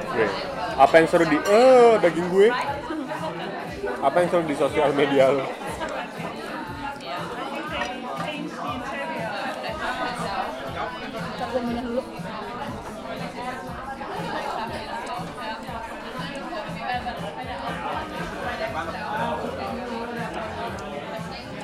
Oke. 0.00 0.26
apa 0.74 0.94
yang 0.96 1.06
seru 1.12 1.28
di 1.28 1.36
eh 1.36 1.92
daging 2.00 2.28
gue 2.32 2.48
apa 4.00 4.16
yang 4.24 4.28
seru 4.32 4.44
di 4.48 4.56
sosial 4.56 4.96
media 4.96 5.28
lo. 5.28 5.44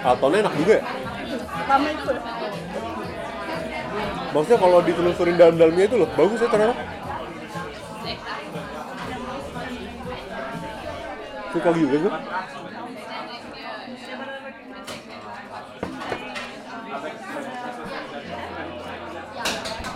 Altonnya 0.01 0.45
enak 0.45 0.55
juga 0.61 0.75
ya? 0.81 1.00
Lama 1.71 1.87
itu 1.95 2.03
loh. 2.11 2.25
Maksudnya 4.35 4.59
kalau 4.59 4.79
ditelusurin 4.83 5.39
dalam-dalamnya 5.39 5.87
itu 5.87 5.97
loh, 6.03 6.11
bagus 6.19 6.43
ya 6.43 6.51
ternyata. 6.51 6.75
Suka 11.55 11.71
juga 11.75 11.97
gue. 11.99 12.13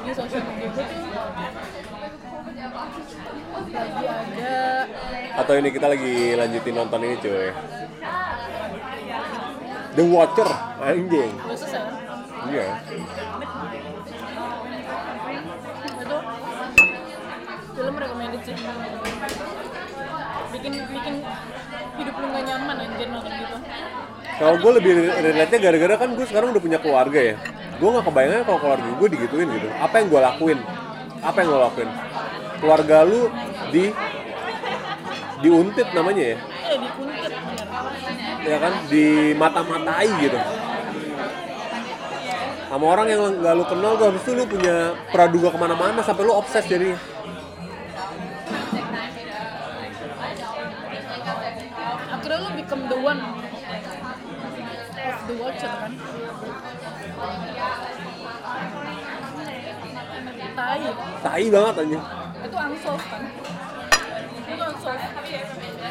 Ini 0.04 0.12
sosial 0.14 0.42
media 0.46 0.68
gue 0.70 0.84
tuh 0.84 0.98
lagi 3.74 4.04
ada 4.06 4.44
Atau 5.42 5.54
ini 5.58 5.68
kita 5.74 5.86
lagi 5.90 6.38
lanjutin 6.38 6.74
nonton 6.78 7.02
ini 7.02 7.16
cuy. 7.18 7.50
The 9.94 10.04
Watcher, 10.10 10.50
anjing. 10.82 11.32
Iya. 12.44 12.66
itu 16.04 16.16
film 17.74 17.94
recommended 17.98 18.42
sih 18.44 18.54
bikin 20.54 20.72
bikin 20.86 21.14
hidup 21.98 22.14
lu 22.14 22.26
gak 22.30 22.44
nyaman 22.46 22.76
anjir 22.78 23.08
nonton 23.10 23.32
gitu 23.32 23.56
Kalau 24.34 24.56
gue 24.58 24.72
lebih 24.82 24.92
relate-nya 25.14 25.58
gara-gara 25.62 25.94
kan 25.94 26.10
gue 26.18 26.26
sekarang 26.26 26.50
udah 26.50 26.58
punya 26.58 26.82
keluarga 26.82 27.20
ya. 27.22 27.34
Gue 27.78 27.86
nggak 27.86 28.02
kebayangnya 28.02 28.42
kalau 28.42 28.58
keluarga 28.58 28.88
gue 28.98 29.08
digituin 29.14 29.46
gitu. 29.46 29.68
Apa 29.78 29.94
yang 30.02 30.06
gue 30.10 30.20
lakuin? 30.26 30.58
Apa 31.22 31.36
yang 31.38 31.48
gue 31.54 31.60
lakuin? 31.70 31.90
Keluarga 32.58 32.96
lu 33.06 33.30
di 33.70 33.94
diuntit 35.38 35.86
namanya 35.94 36.34
ya, 36.34 36.36
ya 38.44 38.58
kan? 38.60 38.72
Di 38.88 39.32
mata-matai 39.34 40.08
gitu. 40.20 40.38
Sama 42.68 42.84
orang 42.90 43.06
yang 43.06 43.22
nggak 43.38 43.54
lu 43.54 43.64
kenal 43.70 43.92
tuh 43.94 44.06
habis 44.10 44.22
itu 44.26 44.32
lu 44.34 44.44
punya 44.50 44.98
praduga 45.14 45.48
ke 45.54 45.58
mana-mana 45.62 46.02
sampai 46.02 46.26
lu 46.26 46.34
obses 46.34 46.64
jadi 46.66 46.98
akhirnya 52.10 52.38
lu 52.42 52.50
become 52.58 52.82
the 52.90 52.98
one. 52.98 53.22
Of 55.04 55.20
the 55.28 55.34
watcher 55.36 55.68
kan? 55.68 55.92
Tai. 60.54 60.80
Tai 61.20 61.44
banget 61.50 61.74
anjing. 61.84 62.04
itu 62.44 62.56
unsolved 62.60 63.06
kan? 63.08 63.22
Itu 64.48 64.64
unsolved. 64.64 65.04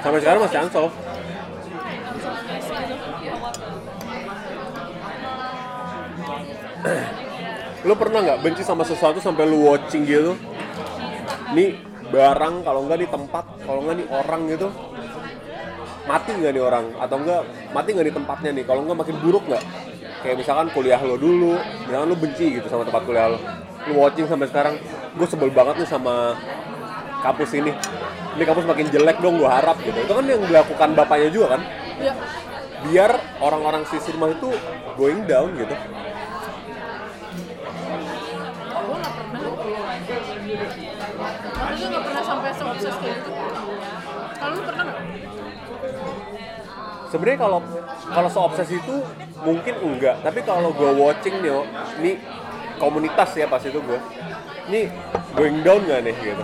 Sampai 0.03 0.19
sekarang 0.21 0.41
masih 0.43 0.59
unsolved 0.65 0.97
case 2.53 2.69
gitu 2.89 3.05
Lu 7.83 7.93
pernah 7.99 8.19
nggak 8.23 8.39
benci 8.43 8.63
sama 8.63 8.83
sesuatu 8.87 9.19
sampai 9.19 9.43
lu 9.47 9.67
watching 9.67 10.03
gitu? 10.07 10.35
Nih 11.55 11.79
barang 12.11 12.63
kalau 12.63 12.87
nggak 12.87 12.99
di 13.03 13.07
tempat, 13.09 13.45
kalau 13.63 13.83
nggak 13.83 13.97
di 13.99 14.05
orang 14.07 14.41
gitu, 14.51 14.67
mati 16.07 16.31
nggak 16.31 16.51
nih 16.55 16.63
orang? 16.63 16.85
Atau 16.99 17.15
enggak 17.23 17.41
mati 17.75 17.89
nggak 17.91 18.07
di 18.07 18.15
tempatnya 18.15 18.49
nih? 18.55 18.63
Kalau 18.67 18.81
nggak 18.87 18.99
makin 18.99 19.15
buruk 19.19 19.43
nggak? 19.47 19.63
Kayak 20.23 20.35
misalkan 20.39 20.67
kuliah 20.71 20.99
lo 21.03 21.19
dulu, 21.19 21.59
misalkan 21.83 22.07
lu 22.07 22.15
benci 22.15 22.45
gitu 22.55 22.67
sama 22.71 22.87
tempat 22.87 23.03
kuliah 23.03 23.27
lo, 23.35 23.39
lu 23.91 23.93
watching 23.99 24.23
sampai 24.23 24.47
sekarang, 24.47 24.79
gue 25.19 25.27
sebel 25.27 25.51
banget 25.51 25.83
nih 25.83 25.89
sama 25.89 26.39
kampus 27.19 27.51
ini. 27.59 27.75
Ini 28.39 28.43
kampus 28.47 28.63
makin 28.63 28.87
jelek 28.87 29.19
dong, 29.19 29.35
gue 29.35 29.49
harap 29.51 29.75
gitu. 29.83 29.99
Itu 29.99 30.13
kan 30.15 30.23
yang 30.23 30.41
dilakukan 30.47 30.89
bapaknya 30.95 31.29
juga 31.29 31.59
kan? 31.59 31.61
ya 31.99 32.15
Biar 32.87 33.11
orang-orang 33.43 33.83
sisi 33.87 34.15
rumah 34.15 34.31
itu 34.31 34.47
going 34.95 35.27
down 35.27 35.51
gitu. 35.59 35.75
gue 38.83 38.97
gak 38.99 39.13
pernah 39.15 39.39
maksudnya 41.63 41.87
gak 41.87 42.03
pernah 42.03 42.23
sampai 42.23 42.51
seobses 42.53 42.95
kayak 42.99 43.17
gitu 43.23 43.31
kalau 44.37 44.53
lu 44.53 44.61
pernah 44.67 44.83
gak? 44.85 44.97
Sebenarnya 47.13 47.45
kalau 47.45 47.59
kalau 48.09 48.29
seobses 48.33 48.73
itu 48.73 48.95
mungkin 49.45 49.73
enggak. 49.85 50.25
Tapi 50.25 50.41
kalau 50.41 50.73
gue 50.73 50.89
watching 50.97 51.45
nih 51.45 51.53
oh, 51.53 51.65
ini 52.01 52.17
komunitas 52.81 53.37
ya 53.37 53.45
pas 53.45 53.61
itu 53.61 53.77
gue 53.77 53.99
ini 54.73 54.89
going 55.37 55.61
down 55.61 55.85
nggak 55.85 56.09
nih 56.09 56.15
gitu? 56.17 56.43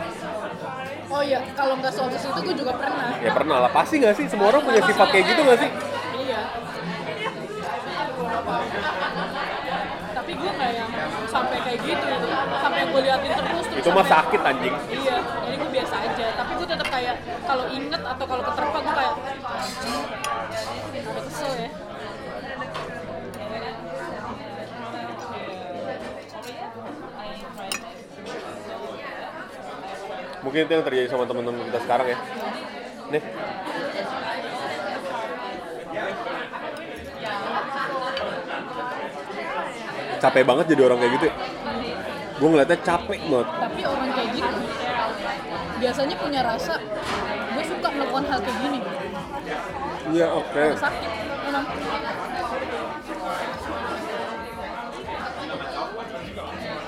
Oh 1.09 1.25
iya 1.25 1.41
kalau 1.57 1.73
nggak 1.81 1.89
seobses 1.89 2.21
itu 2.21 2.39
gue 2.45 2.55
juga 2.61 2.77
pernah. 2.77 3.17
Ya 3.17 3.33
pernah 3.33 3.57
lah. 3.65 3.71
Pasti 3.73 3.97
nggak 3.97 4.13
sih? 4.13 4.29
Semua 4.29 4.53
orang 4.53 4.61
punya 4.61 4.85
sifat 4.85 5.09
kayak 5.09 5.25
gitu 5.33 5.41
nggak 5.41 5.57
sih? 5.57 5.69
Iya. 6.21 6.41
Tapi 10.13 10.31
gue 10.37 10.51
nggak 10.53 10.71
yang 10.77 10.89
sampai 11.33 11.57
kayak 11.65 11.79
gitu. 11.81 12.05
Sampai 12.61 12.81
gue 12.85 13.01
liatin 13.01 13.31
itu 13.79 13.89
mah 13.95 14.05
sakit 14.05 14.41
anjing. 14.43 14.75
Iya 14.91 15.17
jadi 15.23 15.55
gue 15.55 15.69
biasa 15.71 15.95
aja. 16.03 16.27
Tapi 16.35 16.51
gue 16.59 16.67
tetap 16.67 16.87
kayak 16.91 17.15
kalau 17.47 17.65
inget 17.71 18.01
atau 18.03 18.25
kalau 18.27 18.43
keterpa 18.43 18.77
gue 18.83 18.93
kayak 18.93 19.13
ada 20.99 21.21
kesel 21.23 21.51
ya. 21.55 21.69
Mungkin 30.39 30.59
itu 30.67 30.71
yang 30.71 30.85
terjadi 30.87 31.07
sama 31.11 31.23
teman-teman 31.27 31.63
kita 31.71 31.79
sekarang 31.83 32.07
ya. 32.11 32.17
Nih. 33.15 33.23
Capek 40.19 40.43
banget 40.43 40.65
jadi 40.75 40.81
orang 40.83 40.99
kayak 40.99 41.13
gitu 41.15 41.25
ya 41.31 41.35
gue 42.39 42.47
ngeliatnya 42.47 42.79
capek 42.79 43.19
banget. 43.27 43.47
Tapi 43.51 43.81
orang 43.83 44.09
kayak 44.15 44.29
gitu 44.31 44.57
biasanya 45.79 46.15
punya 46.19 46.41
rasa 46.43 46.75
gue 47.55 47.63
suka 47.67 47.87
melakukan 47.91 48.23
hal 48.31 48.39
kayak 48.39 48.57
gini. 48.63 48.79
Iya 50.15 50.27
oke. 50.31 50.63
Sakit 50.79 51.11
memang 51.49 51.65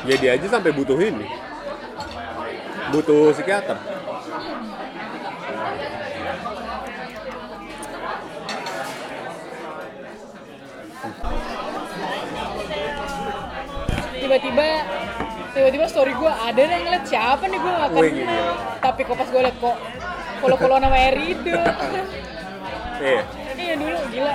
ya 0.07 0.15
dia 0.17 0.31
aja 0.39 0.47
sampai 0.47 0.71
butuh 0.71 0.97
ini. 0.97 1.27
Butuh 2.91 3.31
psikiater. 3.35 3.77
Tiba-tiba 14.21 14.67
tiba-tiba 15.51 15.85
story 15.85 16.13
gue 16.13 16.31
ada 16.31 16.59
yang 16.59 16.81
ngeliat 16.81 17.05
siapa 17.05 17.43
nih 17.43 17.59
gue 17.59 17.71
gak 17.73 17.89
Wih, 17.91 18.11
kenal. 18.13 18.23
gila. 18.23 18.43
tapi 18.79 19.01
kok 19.03 19.15
pas 19.15 19.27
gue 19.27 19.41
liat 19.41 19.57
kok 19.57 19.75
follow-follow 20.39 20.77
nama 20.77 20.97
Erido 21.03 21.59
iya. 23.01 23.21
Iya 23.53 23.73
dulu 23.77 23.97
gila. 24.09 24.33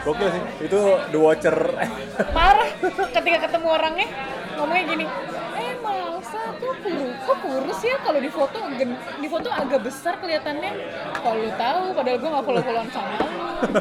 Gokil 0.00 0.28
sih, 0.30 0.42
itu 0.64 0.80
The 1.10 1.18
Watcher. 1.18 1.56
Parah. 2.36 2.70
Ketika 3.10 3.38
ketemu 3.42 3.66
orangnya 3.68 4.06
ngomongnya 4.54 4.84
gini 4.86 5.04
eh 5.52 5.72
Malsa 5.76 6.40
kok 6.54 6.74
kurus 6.78 7.16
kok 7.20 7.36
kurus 7.40 7.80
ya? 7.82 7.96
Kalau 7.98 8.16
di 8.16 8.30
foto 8.30 8.58
gen- 8.74 8.96
di 9.18 9.28
foto 9.28 9.48
agak 9.50 9.80
besar 9.82 10.16
kelihatannya. 10.16 10.70
Kalau 11.14 11.36
lu 11.36 11.50
tahu 11.52 11.80
padahal 11.92 12.16
gue 12.16 12.30
gak 12.30 12.44
follow 12.44 12.62
followan 12.62 12.88
sama 12.90 13.10
lu. 13.18 13.26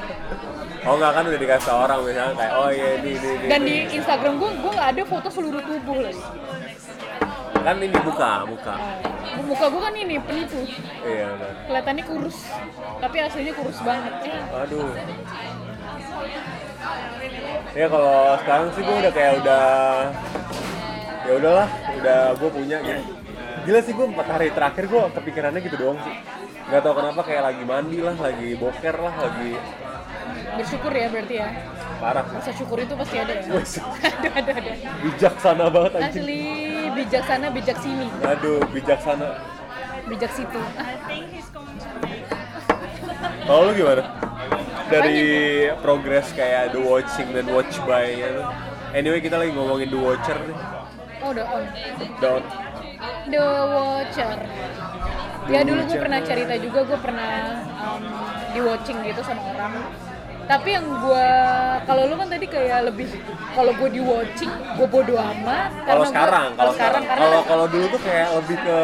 Oh 0.80 0.96
enggak 0.96 1.12
kan 1.12 1.24
udah 1.28 1.36
dikasih 1.38 1.74
orang 1.76 2.00
misalnya 2.02 2.34
kayak 2.34 2.54
oh 2.56 2.70
iya 2.72 2.88
ini 2.98 3.10
ini 3.14 3.28
ini. 3.36 3.46
Dan 3.46 3.60
di. 3.62 3.76
Instagram 3.94 4.34
gue 4.40 4.50
gue 4.58 4.72
nggak 4.72 4.90
ada 4.90 5.04
foto 5.06 5.28
seluruh 5.28 5.60
tubuh 5.60 6.00
lagi 6.00 6.24
Kan 7.70 7.78
ini 7.86 8.02
buka, 8.02 8.50
buka. 8.50 8.74
Nah, 8.82 9.46
muka 9.46 9.66
gue 9.70 9.82
kan 9.86 9.94
ini 9.94 10.18
penipu. 10.18 10.58
Iya 11.06 11.38
benar. 11.38 11.54
Kelihatannya 11.70 12.04
kurus 12.10 12.38
tapi 12.98 13.18
aslinya 13.22 13.54
kurus 13.54 13.78
banget. 13.86 14.14
Eh, 14.26 14.62
Aduh. 14.66 14.90
Ya 17.78 17.86
kalau 17.94 18.18
sekarang 18.42 18.68
sih 18.74 18.82
gue 18.82 18.96
udah 19.06 19.14
kayak 19.14 19.34
udah 19.46 19.66
ya 21.30 21.32
udahlah, 21.38 21.70
udah 21.94 22.22
gue 22.42 22.50
punya 22.50 22.78
gitu. 22.82 23.02
Gila 23.70 23.80
sih 23.86 23.94
gue 23.94 24.06
empat 24.18 24.28
hari 24.34 24.50
terakhir 24.50 24.84
gue 24.90 25.02
kepikirannya 25.22 25.62
gitu 25.62 25.78
doang 25.78 26.02
sih. 26.02 26.16
Gak 26.74 26.82
tau 26.82 26.98
kenapa 26.98 27.22
kayak 27.22 27.54
lagi 27.54 27.64
mandi 27.70 28.02
lah, 28.02 28.18
lagi 28.18 28.58
boker 28.58 28.98
lah, 28.98 29.14
lagi 29.14 29.62
bersyukur 30.58 30.92
ya 30.92 31.08
berarti 31.14 31.36
ya. 31.38 31.50
Parah. 32.02 32.26
rasa 32.26 32.52
syukur 32.52 32.82
itu 32.82 32.94
pasti 32.98 33.16
ada 33.22 33.34
ya. 33.38 33.44
Ada 34.10 34.30
ada 34.42 34.52
ada. 34.58 34.72
Bijaksana 35.06 35.66
banget 35.70 35.92
anjing. 36.00 36.24
asli 36.26 36.79
bijaksana 37.00 37.48
bijak 37.50 37.78
sini 37.80 38.08
Aduh, 38.22 38.60
bijaksana. 38.70 39.28
bijak 40.06 40.32
situ 40.36 40.60
Kalau 43.46 43.66
lu 43.66 43.74
gimana? 43.74 44.04
Dari 44.90 45.22
progres 45.82 46.30
kayak 46.34 46.70
The 46.74 46.82
Watching 46.82 47.34
dan 47.34 47.50
Watch 47.50 47.78
By 47.82 48.14
gitu. 48.14 48.42
Anyway, 48.94 49.22
kita 49.22 49.38
lagi 49.38 49.54
ngomongin 49.54 49.90
The 49.90 49.98
Watcher 49.98 50.38
nih. 50.38 50.58
oh 51.20 51.30
udah 51.34 51.46
on 51.50 51.64
Don't. 52.22 52.46
The 53.28 53.42
Watcher 53.70 54.38
ya 55.50 55.66
dulu 55.66 55.82
gue 55.82 55.98
pernah 55.98 56.22
cerita 56.22 56.54
juga 56.62 56.80
gue 56.86 57.00
pernah 57.02 57.58
um, 57.82 58.06
di 58.54 58.62
watching 58.62 59.02
gitu 59.02 59.22
sama 59.26 59.42
orang 59.50 59.74
tapi 60.50 60.74
yang 60.74 60.86
gue 60.90 61.30
kalau 61.86 62.10
lu 62.10 62.18
kan 62.18 62.26
tadi 62.34 62.50
kayak 62.50 62.90
lebih 62.90 63.06
kalau 63.54 63.70
gue 63.70 63.90
di 63.94 64.02
watching 64.02 64.50
gue 64.50 64.88
bodo 64.90 65.14
amat. 65.22 65.70
Kalau 65.86 66.04
sekarang 66.10 66.48
kalau 66.58 66.72
sekarang 66.74 67.04
kalau 67.06 67.40
kalau 67.46 67.66
dulu 67.70 67.86
tuh 67.94 68.02
kayak 68.02 68.34
lebih 68.34 68.58
ke 68.58 68.78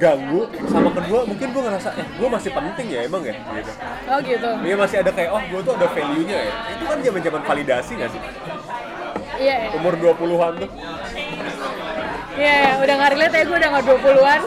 ganggu 0.00 0.48
sama 0.72 0.88
kedua 0.96 1.28
mungkin 1.28 1.52
gue 1.52 1.62
ngerasa 1.68 1.92
eh 2.00 2.06
gue 2.16 2.28
masih 2.32 2.48
penting 2.48 2.86
ya 2.88 3.00
emang 3.04 3.20
ya 3.28 3.36
gitu. 3.36 3.72
Oh 4.08 4.18
gitu. 4.24 4.50
Iya 4.64 4.74
masih 4.80 4.96
ada 5.04 5.12
kayak 5.12 5.30
oh 5.36 5.42
gue 5.44 5.60
tuh 5.68 5.72
ada 5.76 5.86
value 5.92 6.24
nya 6.24 6.38
ya. 6.48 6.52
Itu 6.72 6.84
kan 6.88 6.98
zaman 7.04 7.20
zaman 7.20 7.42
validasi 7.44 7.92
gak 8.00 8.08
sih? 8.08 8.20
Iya. 9.36 9.54
Iya 9.68 9.76
umur 9.76 10.00
20-an 10.00 10.52
tuh. 10.64 10.70
Iya, 12.40 12.54
iya, 12.56 12.72
udah 12.80 12.94
nggak 12.96 13.10
relate 13.20 13.36
ya 13.36 13.42
gue 13.44 13.56
udah 13.58 13.68
nggak 13.68 13.84
20-an 13.84 14.40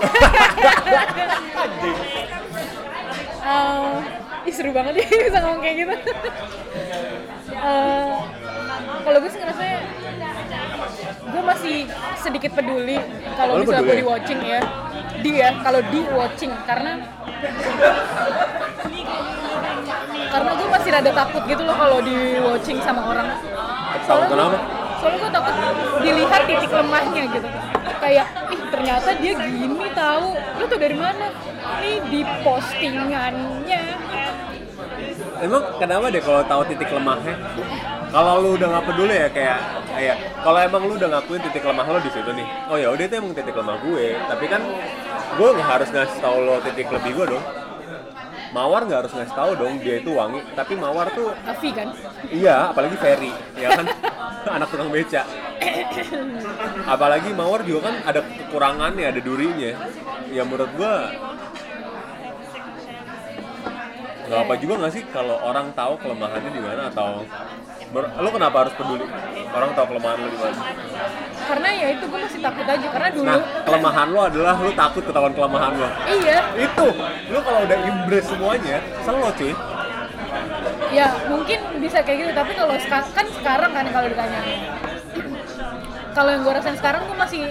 Eh, 3.43 3.97
ih 4.43 4.53
seru 4.53 4.71
banget 4.75 4.93
ya 4.99 5.05
bisa 5.29 5.39
ngomong 5.43 5.61
kayak 5.63 5.75
gitu. 5.83 5.95
Eh, 7.53 8.15
kalau 9.03 9.17
gue 9.23 9.29
sih 9.31 9.39
ngerasanya 9.39 9.77
gue 11.23 11.41
masih 11.43 11.77
sedikit 12.19 12.51
peduli 12.53 12.97
kalau 13.39 13.63
misalnya 13.63 13.83
gue 13.87 13.97
di 14.03 14.07
watching 14.07 14.39
ya. 14.43 14.61
Di 15.23 15.31
ya 15.39 15.49
kalau 15.63 15.81
di 15.87 16.01
watching 16.11 16.51
karena 16.67 16.91
karena 20.33 20.51
gue 20.57 20.67
masih 20.67 20.89
rada 20.91 21.11
takut 21.13 21.43
gitu 21.47 21.61
loh 21.63 21.75
kalau 21.77 21.97
di 22.03 22.17
watching 22.43 22.77
sama 22.83 23.01
orang. 23.07 23.27
Kenapa? 24.03 24.83
soalnya 25.03 25.19
gue 25.19 25.31
takut 25.35 25.55
dilihat 25.99 26.41
titik 26.47 26.71
lemahnya 26.71 27.21
gitu 27.27 27.47
kayak 28.03 28.27
ih 28.51 28.61
ternyata 28.67 29.09
dia 29.15 29.33
gini 29.39 29.87
tahu 29.95 30.35
lu 30.59 30.63
tuh 30.67 30.79
dari 30.79 30.97
mana 30.99 31.31
nih 31.79 31.97
di 32.11 32.21
postingannya 32.43 33.81
Emang 35.43 35.75
kenapa 35.75 36.07
deh 36.07 36.23
kalau 36.23 36.39
tahu 36.47 36.61
titik 36.71 36.87
lemahnya? 36.87 37.35
Kalau 38.15 38.39
lu 38.39 38.55
udah 38.55 38.67
nggak 38.71 38.85
peduli 38.87 39.11
ya 39.11 39.27
kayak 39.27 39.59
kayak 39.91 40.17
kalau 40.39 40.59
emang 40.63 40.87
lu 40.87 40.95
udah 40.95 41.09
ngakuin 41.11 41.43
titik 41.43 41.67
lemah 41.67 41.83
lo 41.83 41.99
di 41.99 42.11
situ 42.15 42.31
nih. 42.31 42.47
Oh 42.71 42.79
ya 42.79 42.87
udah 42.95 43.03
itu 43.03 43.15
emang 43.19 43.35
titik 43.35 43.51
lemah 43.51 43.75
gue. 43.83 44.15
Tapi 44.23 44.45
kan 44.47 44.61
gue 45.35 45.49
nggak 45.51 45.67
harus 45.67 45.89
ngasih 45.91 46.19
tahu 46.23 46.37
lo 46.47 46.63
titik 46.63 46.87
lebih 46.87 47.11
gue 47.11 47.25
dong. 47.35 47.43
Mawar 48.55 48.87
nggak 48.87 48.99
harus 49.03 49.13
ngasih 49.19 49.35
tahu 49.35 49.51
dong 49.59 49.73
dia 49.83 49.99
itu 49.99 50.15
wangi. 50.15 50.39
Tapi 50.55 50.73
Mawar 50.79 51.11
tuh 51.11 51.35
Afi 51.43 51.75
kan 51.75 51.91
iya, 52.31 52.71
apalagi 52.71 52.95
Ferry, 52.95 53.33
ya 53.59 53.75
kan 53.75 53.85
anak 54.55 54.71
tukang 54.71 54.87
beca. 54.95 55.27
Apalagi 56.83 57.31
Mawar 57.31 57.63
juga 57.63 57.91
kan 57.91 57.95
ada 58.03 58.19
kekurangannya, 58.21 59.05
ada 59.07 59.21
durinya. 59.23 59.71
Ya 60.33 60.43
menurut 60.43 60.71
gue 60.75 60.93
nggak 64.23 64.39
apa 64.39 64.53
juga 64.55 64.73
nggak 64.79 64.93
sih 64.95 65.03
kalau 65.11 65.35
orang 65.43 65.75
tahu 65.75 65.99
kelemahannya 65.99 66.51
di 66.55 66.61
mana 66.63 66.87
atau 66.89 67.27
lo 67.93 68.29
kenapa 68.33 68.65
harus 68.65 68.73
peduli? 68.73 69.05
Orang 69.53 69.75
tahu 69.77 69.85
kelemahan 69.93 70.17
lo 70.17 70.27
di 70.31 70.39
mana? 70.41 70.59
Karena 71.43 71.69
ya 71.69 71.87
itu 71.93 72.03
gue 72.09 72.19
masih 72.23 72.39
takut 72.41 72.65
aja 72.65 72.87
karena 72.89 73.09
dulu 73.13 73.27
nah 73.27 73.39
kelemahan 73.67 74.07
lo 74.09 74.19
adalah 74.25 74.53
lo 74.57 74.71
takut 74.73 75.03
ketahuan 75.05 75.33
kelemahan 75.37 75.71
lo. 75.77 75.87
Iya. 76.09 76.39
Itu 76.57 76.87
lo 77.29 77.39
kalau 77.45 77.59
udah 77.67 77.77
embrace 77.83 78.27
semuanya 78.27 78.77
selo 79.05 79.29
cuy. 79.37 79.53
Ya 80.89 81.07
mungkin 81.29 81.59
bisa 81.77 82.01
kayak 82.01 82.17
gitu 82.25 82.31
tapi 82.33 82.51
kalau 82.57 82.73
kan 82.89 83.25
sekarang 83.37 83.71
kan 83.71 83.85
kalau 83.93 84.07
ditanya 84.09 84.41
kalau 86.13 86.29
yang 86.29 86.41
gue 86.45 86.53
rasain 86.53 86.77
sekarang 86.77 87.01
gue 87.09 87.17
masih 87.17 87.41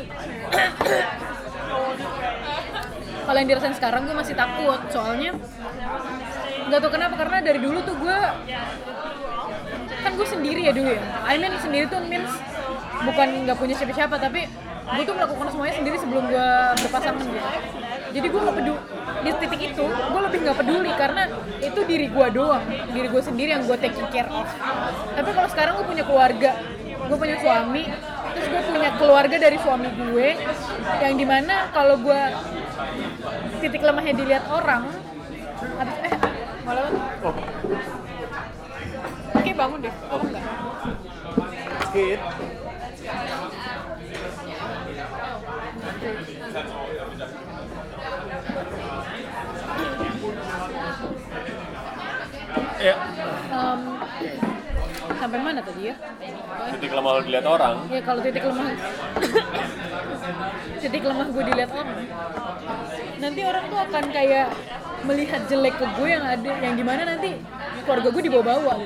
kalau 3.23 3.39
yang 3.39 3.49
dirasain 3.49 3.75
sekarang 3.77 4.03
gue 4.07 4.17
masih 4.17 4.35
takut 4.35 4.81
soalnya 4.91 5.31
nggak 6.71 6.79
tahu 6.79 6.93
kenapa 6.95 7.15
karena 7.19 7.39
dari 7.43 7.61
dulu 7.61 7.79
tuh 7.83 7.95
gue 7.99 8.19
kan 10.03 10.13
gue 10.19 10.27
sendiri 10.27 10.67
ya 10.67 10.73
dulu 10.75 10.91
ya. 10.91 11.03
I 11.27 11.39
mean 11.39 11.55
sendiri 11.63 11.87
tuh 11.87 12.03
means 12.07 12.31
bukan 13.07 13.47
nggak 13.47 13.59
punya 13.59 13.75
siapa-siapa 13.79 14.19
tapi 14.19 14.47
gue 14.83 15.05
tuh 15.07 15.15
melakukan 15.15 15.47
semuanya 15.55 15.75
sendiri 15.79 15.97
sebelum 15.99 16.25
gue 16.27 16.49
berpasangan 16.87 17.23
gitu. 17.23 17.39
Jadi 18.13 18.27
gue 18.29 18.41
nggak 18.43 18.57
peduli 18.59 18.81
di 19.23 19.31
titik 19.39 19.61
itu 19.73 19.85
gue 19.87 20.21
lebih 20.27 20.39
nggak 20.43 20.59
peduli 20.59 20.91
karena 20.99 21.23
itu 21.63 21.81
diri 21.87 22.07
gue 22.11 22.27
doang 22.35 22.65
diri 22.91 23.09
gue 23.11 23.23
sendiri 23.23 23.51
yang 23.55 23.63
gue 23.67 23.77
taking 23.79 24.09
care 24.11 24.31
of. 24.31 24.47
Tapi 25.15 25.31
kalau 25.31 25.49
sekarang 25.51 25.73
gue 25.79 25.87
punya 25.87 26.05
keluarga 26.07 26.51
gue 27.03 27.17
punya 27.19 27.37
suami 27.39 27.85
terus 28.33 28.47
gue 28.49 28.63
punya 28.73 28.91
keluarga 28.97 29.37
dari 29.37 29.59
suami 29.61 29.89
gue 29.93 30.29
yang 31.05 31.15
di 31.17 31.27
mana 31.29 31.69
kalau 31.71 32.01
gue 32.01 32.21
titik 33.61 33.83
lemahnya 33.85 34.15
dilihat 34.17 34.45
orang 34.49 34.89
habis 35.79 35.97
eh 36.09 36.15
malah 36.63 36.89
oh. 37.27 37.37
Oke 39.33 39.51
bangun 39.59 39.83
deh. 39.83 39.91
Bangun 40.07 40.29
nggak 40.31 40.45
skit 41.93 42.21
ya 52.83 52.97
Em, 53.53 53.81
sampai 55.33 55.49
mana 55.49 55.65
tadi 55.65 55.89
ya? 55.89 55.95
Titik 56.77 56.93
lemah 56.93 57.11
lo 57.17 57.21
dilihat 57.25 57.47
orang. 57.49 57.89
Ya 57.89 58.01
kalau 58.05 58.21
titik 58.21 58.45
lemah. 58.45 58.69
Titik 60.85 61.03
lemah 61.09 61.27
gue 61.33 61.45
dilihat 61.49 61.71
orang. 61.73 61.99
Nanti 63.17 63.41
orang 63.41 63.65
tuh 63.73 63.79
akan 63.81 64.05
kayak 64.13 64.53
melihat 65.09 65.41
jelek 65.49 65.81
ke 65.81 65.87
gue 65.89 66.09
yang 66.13 66.21
ada 66.21 66.51
yang 66.61 66.77
di 66.77 66.85
mana 66.85 67.17
nanti 67.17 67.41
keluarga 67.89 68.13
gue 68.13 68.23
dibawa-bawa. 68.29 68.77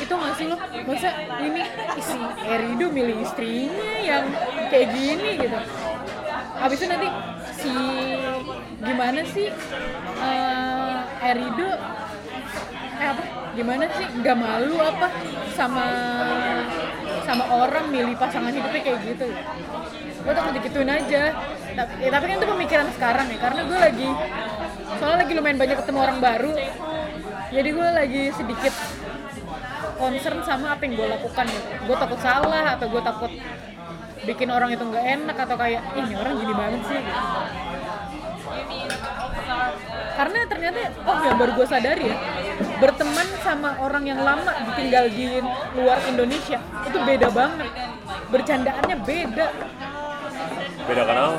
itu 0.00 0.12
nggak 0.16 0.32
sih 0.40 0.46
lo? 0.48 0.56
Masa 0.88 1.10
ini 1.44 1.62
isi 2.00 2.20
Erido 2.48 2.86
milih 2.88 3.20
istrinya 3.20 3.92
yang 4.00 4.24
kayak 4.72 4.96
gini 4.96 5.30
gitu. 5.44 5.58
Habis 6.56 6.78
itu 6.80 6.86
nanti 6.88 7.08
si 7.52 7.72
gimana 8.80 9.20
sih 9.28 9.52
eh 10.24 10.96
Erido 11.20 11.68
eh 12.96 13.08
apa 13.12 13.45
gimana 13.56 13.84
sih? 13.96 14.06
Nggak 14.20 14.36
malu 14.36 14.76
apa? 14.78 15.06
Sama 15.56 15.86
sama 17.26 17.44
orang 17.50 17.90
milih 17.90 18.14
pasangan 18.20 18.52
hidupnya 18.52 18.82
kayak 18.84 19.00
gitu. 19.02 19.28
Gue 20.22 20.32
takut 20.36 20.52
digituin 20.60 20.90
aja. 20.90 21.22
Tapi, 21.76 21.92
ya, 22.00 22.08
tapi 22.08 22.24
kan 22.30 22.36
itu 22.38 22.48
pemikiran 22.48 22.88
sekarang 22.94 23.26
ya. 23.32 23.38
Karena 23.40 23.60
gue 23.64 23.78
lagi 23.80 24.08
soalnya 24.96 25.18
lagi 25.26 25.32
lumayan 25.34 25.58
banyak 25.58 25.76
ketemu 25.82 25.98
orang 26.04 26.18
baru. 26.20 26.52
Jadi 27.46 27.68
gue 27.72 27.88
lagi 27.90 28.22
sedikit 28.36 28.74
concern 29.96 30.38
sama 30.44 30.76
apa 30.76 30.82
yang 30.84 30.94
gue 31.00 31.08
lakukan 31.08 31.46
gitu. 31.48 31.68
Gue 31.88 31.96
takut 31.96 32.20
salah 32.20 32.76
atau 32.76 32.86
gue 32.92 33.02
takut 33.02 33.32
bikin 34.26 34.48
orang 34.50 34.74
itu 34.74 34.82
nggak 34.82 35.06
enak 35.06 35.36
atau 35.38 35.56
kayak 35.56 35.82
ini 35.94 36.14
orang 36.18 36.34
gini 36.36 36.54
banget 36.54 36.82
sih. 36.90 37.02
Karena 40.16 40.38
ternyata 40.48 40.78
oh 41.04 41.18
yang 41.20 41.36
baru 41.36 41.52
gue 41.60 41.66
sadari 41.68 42.04
ya 42.08 42.16
berteman 42.80 43.28
sama 43.44 43.76
orang 43.84 44.04
yang 44.08 44.20
lama 44.24 44.52
tinggal 44.72 45.04
di 45.12 45.44
luar 45.76 46.00
Indonesia 46.08 46.58
itu 46.88 46.98
beda 47.04 47.28
banget. 47.28 47.68
Bercandaannya 48.26 48.96
beda. 49.06 49.46
Beda 50.88 51.02
kenapa 51.04 51.38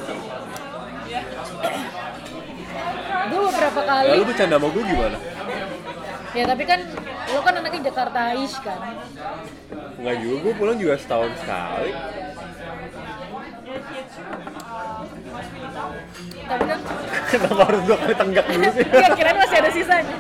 gue 3.28 3.42
beberapa 3.52 3.82
kali 3.84 4.10
lu 4.16 4.26
bercanda 4.30 4.56
sama 4.56 4.68
gue 4.72 4.84
gimana? 4.88 5.18
Ya 6.36 6.44
tapi 6.46 6.64
kan 6.70 6.80
lo 7.34 7.40
kan 7.42 7.54
anaknya 7.60 7.82
Jakartais 7.92 8.54
kan? 8.62 8.80
Enggak 9.98 10.16
juga, 10.22 10.38
gue 10.46 10.54
pulang 10.54 10.78
juga 10.78 10.96
setahun 10.96 11.34
sekali 11.42 11.92
tapi 16.48 16.64
kan 16.66 16.80
Kenapa 17.28 17.62
harus 17.62 17.82
dua 17.84 17.98
kali 17.98 18.16
tenggak 18.16 18.46
dulu 18.48 18.64
sih? 18.72 18.86
ya 18.88 19.08
kirain 19.12 19.38
masih 19.38 19.58
ada 19.58 19.70
sisanya 19.70 20.16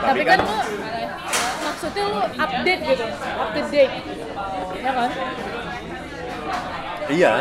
tapi 0.00 0.22
kan 0.22 0.38
kan- 0.38 0.46
lo 0.46 0.56
maksudnya 1.60 2.04
lo 2.06 2.20
update 2.34 2.82
gitu 2.82 3.04
up 3.34 3.48
to 3.50 3.60
date. 3.68 3.94
Ya 4.78 4.90
kan? 4.90 5.10
Iya, 7.08 7.32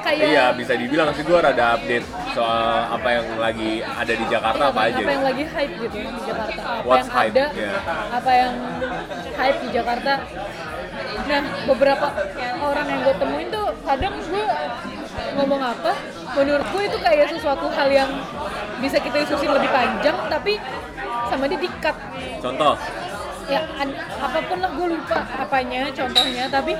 kayak 0.00 0.22
iya 0.24 0.44
bisa 0.52 0.72
dibilang 0.72 1.10
sih 1.10 1.22
gue 1.22 1.34
rada 1.34 1.74
update 1.74 2.06
soal 2.30 2.62
apa 2.92 3.08
yang 3.10 3.26
lagi 3.36 3.70
ada 3.80 4.12
di 4.12 4.24
Jakarta 4.28 4.62
apa 4.70 4.80
aja. 4.86 4.96
apa 4.96 5.12
yang 5.12 5.24
lagi 5.24 5.44
hype 5.44 5.74
gitu 5.80 5.96
di 5.98 6.20
Jakarta. 6.22 6.60
Apa 6.62 6.82
What's 6.84 7.06
yang 7.06 7.16
hype, 7.16 7.32
ada 7.32 7.44
ya. 7.52 7.72
apa 8.10 8.30
yang 8.32 8.52
hype 9.34 9.58
di 9.60 9.68
Jakarta. 9.70 10.12
Nah 11.24 11.40
beberapa 11.64 12.06
orang 12.60 12.86
yang 12.86 13.00
gue 13.02 13.14
temuin 13.16 13.48
tuh 13.50 13.66
kadang 13.82 14.14
gue 14.20 14.44
ngomong 15.34 15.62
apa 15.62 15.92
menurut 16.34 16.66
gue 16.70 16.82
itu 16.86 16.98
kayak 17.02 17.26
sesuatu 17.30 17.66
hal 17.70 17.88
yang 17.90 18.10
bisa 18.78 18.98
kita 18.98 19.22
diskusi 19.22 19.46
lebih 19.46 19.70
panjang 19.70 20.16
tapi 20.30 20.58
sama 21.30 21.44
dia 21.50 21.58
di-cut 21.58 21.96
Contoh, 22.44 22.76
ya 23.48 23.60
apa 24.20 24.38
pun 24.44 24.58
lah 24.60 24.70
gue 24.72 24.86
lupa 24.92 25.18
apanya 25.40 25.88
contohnya 25.92 26.44
tapi 26.52 26.76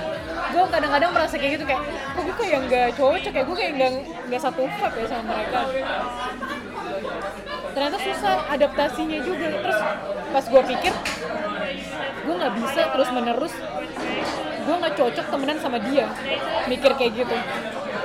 gue 0.54 0.64
kadang-kadang 0.70 1.10
merasa 1.10 1.34
kayak 1.34 1.52
gitu 1.58 1.64
kayak 1.66 1.82
kok 1.84 2.22
gue 2.22 2.36
kayak 2.38 2.58
nggak 2.70 2.88
cocok 2.94 3.30
kayak 3.32 3.46
gue 3.48 3.56
kayak 3.58 3.72
nggak 3.74 3.90
nggak 4.30 4.40
satu 4.42 4.62
vibe 4.68 4.96
ya 5.02 5.06
sama 5.10 5.22
mereka. 5.34 5.60
Ternyata 7.74 7.98
susah 7.98 8.34
adaptasinya 8.54 9.18
juga. 9.18 9.46
Terus 9.50 9.78
pas 10.30 10.44
gue 10.46 10.62
pikir 10.62 10.94
gue 12.24 12.34
nggak 12.38 12.54
bisa 12.56 12.80
terus 12.94 13.08
menerus 13.10 13.54
gue 14.64 14.74
nggak 14.78 14.94
cocok 14.94 15.26
temenan 15.26 15.58
sama 15.58 15.78
dia. 15.82 16.06
Mikir 16.70 16.92
kayak 16.94 17.12
gitu 17.18 17.36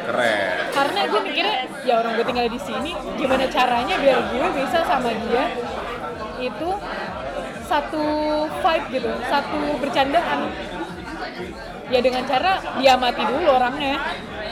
keren. 0.10 0.58
Karena 0.74 1.00
gue 1.06 1.22
mikirnya 1.22 1.56
ya 1.86 1.93
orang 2.02 2.12
gue 2.17 2.26
tinggal 2.26 2.48
di 2.50 2.60
sini 2.60 2.91
gimana 3.15 3.45
caranya 3.45 3.95
biar 4.02 4.19
gue 4.34 4.48
bisa 4.58 4.80
sama 4.82 5.10
dia 5.13 5.45
itu 6.39 6.69
satu 7.69 8.06
vibe 8.50 8.86
gitu 8.98 9.10
satu 9.30 9.60
bercandaan. 9.78 10.39
Ya 11.89 12.00
dengan 12.02 12.22
cara 12.26 12.58
diamati 12.78 13.24
dulu 13.26 13.45
orangnya. 13.50 13.95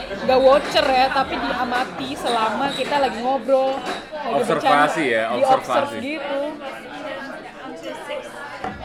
Nggak 0.08 0.40
watcher 0.40 0.86
ya 0.88 1.06
tapi 1.12 1.34
diamati 1.36 2.08
selama 2.16 2.66
kita 2.72 2.96
lagi 2.96 3.18
ngobrol 3.20 3.76
lagi 3.78 4.34
Observasi 4.40 5.04
bercanda, 5.04 5.20
ya, 5.20 5.24
observasi. 5.36 5.96
gitu. 6.00 6.40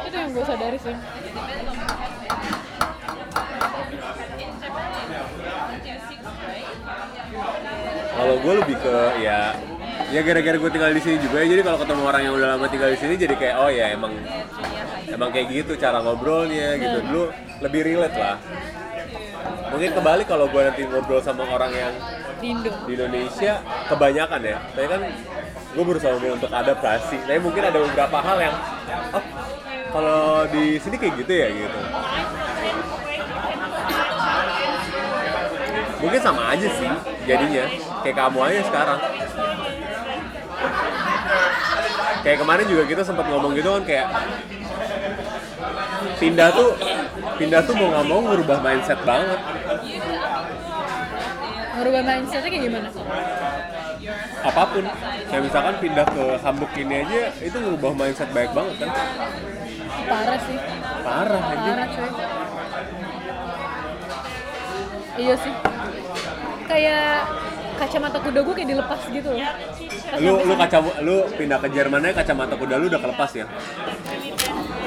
Itu 0.03 0.15
yang 0.19 0.29
gue 0.35 0.45
sadari 0.45 0.77
sih 0.77 0.95
kalau 8.23 8.39
gue 8.39 8.53
lebih 8.63 8.79
ke 8.79 8.95
ya 9.19 9.51
ya 10.07 10.23
gara-gara 10.23 10.55
gue 10.55 10.71
tinggal 10.71 10.95
di 10.95 11.03
sini 11.03 11.19
juga 11.19 11.43
ya. 11.43 11.47
Jadi 11.51 11.61
kalau 11.67 11.77
ketemu 11.83 12.01
orang 12.07 12.21
yang 12.23 12.33
udah 12.39 12.47
lama 12.55 12.65
tinggal 12.71 12.89
di 12.95 12.99
sini 13.03 13.13
jadi 13.19 13.35
kayak 13.35 13.55
oh 13.59 13.67
ya 13.67 13.91
emang 13.91 14.15
emang 15.11 15.29
kayak 15.35 15.51
gitu 15.51 15.75
cara 15.75 15.99
ngobrolnya 15.99 16.79
gitu. 16.79 17.03
Dulu 17.03 17.23
lebih 17.59 17.81
relate 17.83 18.15
lah. 18.15 18.39
Mungkin 19.75 19.91
kembali 19.91 20.23
kalau 20.23 20.47
gue 20.47 20.61
nanti 20.63 20.87
ngobrol 20.87 21.19
sama 21.19 21.43
orang 21.51 21.75
yang 21.75 21.93
di 22.39 22.47
Indo 22.55 22.71
di 22.87 22.95
Indonesia 22.95 23.59
kebanyakan 23.91 24.41
ya. 24.47 24.57
Tapi 24.71 24.87
kan 24.87 25.01
gue 25.75 25.83
berusaha 25.83 26.15
untuk 26.15 26.47
adaptasi. 26.47 27.27
Tapi 27.27 27.39
mungkin 27.43 27.63
ada 27.67 27.75
beberapa 27.75 28.17
hal 28.23 28.37
yang 28.39 28.55
oh 29.19 29.23
kalau 29.91 30.47
di 30.47 30.79
sini 30.79 30.95
kayak 30.95 31.13
gitu 31.19 31.33
ya 31.35 31.47
gitu 31.51 31.79
mungkin 36.03 36.19
sama 36.19 36.51
aja 36.51 36.67
sih 36.67 36.91
jadinya. 37.23 37.65
Kayak 38.03 38.17
kamu 38.19 38.39
aja 38.43 38.61
sekarang. 38.67 38.99
Kayak 42.23 42.37
kemarin 42.43 42.65
juga 42.67 42.83
kita 42.87 43.01
sempat 43.07 43.25
ngomong 43.31 43.55
gitu 43.55 43.69
kan 43.79 43.83
kayak 43.87 44.07
pindah 46.19 46.49
tuh 46.55 46.69
pindah 47.39 47.61
tuh 47.63 47.73
mau 47.75 47.87
nggak 47.91 48.05
mau 48.07 48.19
ngerubah 48.27 48.57
mindset 48.59 48.99
banget. 49.07 49.39
Ngerubah 51.73 52.01
mindsetnya 52.03 52.49
kayak 52.51 52.63
gimana? 52.67 52.89
Apa 54.43 54.63
pun. 54.67 54.83
Kayak 55.31 55.43
misalkan 55.47 55.75
pindah 55.79 56.05
ke 56.05 56.25
Hamburg 56.43 56.71
ini 56.75 56.95
aja 57.07 57.21
itu 57.39 57.57
ngerubah 57.59 57.91
mindset 57.95 58.29
baik 58.35 58.51
banget 58.51 58.75
kan? 58.83 58.89
Parah 60.03 60.39
sih. 60.43 60.57
Parah 61.03 61.43
aja 61.43 61.71
parah 61.71 61.87
cuy 61.91 62.11
iya 65.17 65.35
sih. 65.37 65.53
Kayak 66.67 67.27
kacamata 67.77 68.17
kuda 68.21 68.39
gue 68.45 68.53
kayak 68.55 68.69
dilepas 68.69 69.01
gitu 69.09 69.29
loh. 69.33 69.41
Pas 69.43 70.19
lu 70.21 70.33
lu 70.45 70.53
kaca 70.55 70.77
lu 71.01 71.15
pindah 71.35 71.59
ke 71.59 71.67
Jerman 71.73 72.05
aja 72.05 72.13
kacamata 72.23 72.55
kuda 72.55 72.75
lu 72.79 72.85
udah 72.87 73.01
kelepas 73.01 73.31
ya? 73.33 73.45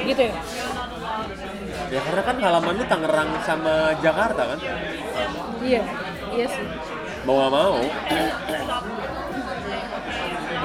Gitu 0.07 0.23
ya? 0.23 0.35
Ya 1.87 2.01
karena 2.03 2.23
kan 2.23 2.37
halaman 2.43 2.75
lu 2.79 2.85
Tangerang 2.87 3.31
sama 3.47 3.95
Jakarta 4.01 4.43
kan? 4.55 4.59
Iya. 5.63 5.83
Iya 6.35 6.47
sih. 6.51 6.67
Mau 7.27 7.35
nggak 7.39 7.53
mau. 7.53 7.77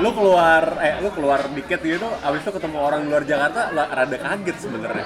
Lu 0.02 0.10
keluar 0.18 0.64
eh 0.82 0.94
lu 1.02 1.10
keluar 1.14 1.40
dikit 1.54 1.82
gitu 1.86 2.10
abis 2.26 2.42
itu 2.42 2.52
ketemu 2.58 2.78
orang 2.82 3.02
luar 3.06 3.24
Jakarta 3.26 3.70
rada 3.74 4.18
kaget 4.18 4.58
sebenarnya. 4.58 5.06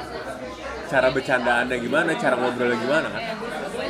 Cara 0.86 1.10
bercandaannya 1.10 1.78
gimana 1.82 2.14
cara 2.16 2.38
ngobrolnya 2.38 2.78
gimana 2.78 3.08
kan 3.10 3.24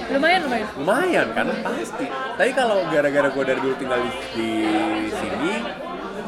lumayan 0.05 0.39
lumayan. 0.45 0.67
Lumayan 0.77 1.27
kan? 1.33 1.45
Pasti. 1.65 2.05
Tapi 2.09 2.51
kalau 2.53 2.85
gara-gara 2.93 3.27
gue 3.31 3.43
dari 3.45 3.59
dulu 3.61 3.75
tinggal 3.79 3.99
di, 4.03 4.11
di 4.35 4.49
sini 5.09 5.53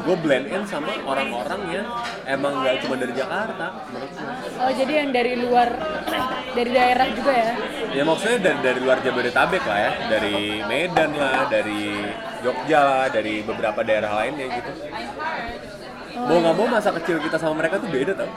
gue 0.08 0.16
blend 0.24 0.48
in 0.48 0.64
sama 0.64 0.96
orang-orang 1.04 1.60
yang 1.68 1.86
emang 2.24 2.64
nggak 2.64 2.80
cuma 2.80 2.96
dari 2.96 3.12
Jakarta 3.12 3.84
menurut 3.92 4.08
gue 4.16 4.30
oh 4.56 4.72
jadi 4.72 4.92
yang 5.04 5.10
dari 5.12 5.32
luar 5.36 5.68
dari 6.56 6.70
daerah 6.72 7.06
juga 7.12 7.32
ya? 7.36 7.52
Ya 7.92 8.02
maksudnya 8.08 8.38
dari, 8.40 8.58
dari 8.64 8.78
luar 8.80 8.98
Jabodetabek 9.04 9.64
lah 9.68 9.78
ya. 9.78 9.92
Dari 10.08 10.64
Medan 10.64 11.10
lah 11.12 11.44
dari 11.52 12.08
Jogja 12.40 12.80
lah 12.80 13.06
dari 13.12 13.44
beberapa 13.44 13.84
daerah 13.84 14.10
lainnya 14.24 14.46
gitu. 14.48 14.70
Mau 16.18 16.38
nggak 16.40 16.56
mau 16.56 16.66
masa 16.66 16.90
kecil 16.96 17.20
kita 17.20 17.36
sama 17.36 17.60
mereka 17.60 17.76
tuh 17.76 17.90
beda 17.92 18.12
tau. 18.16 18.30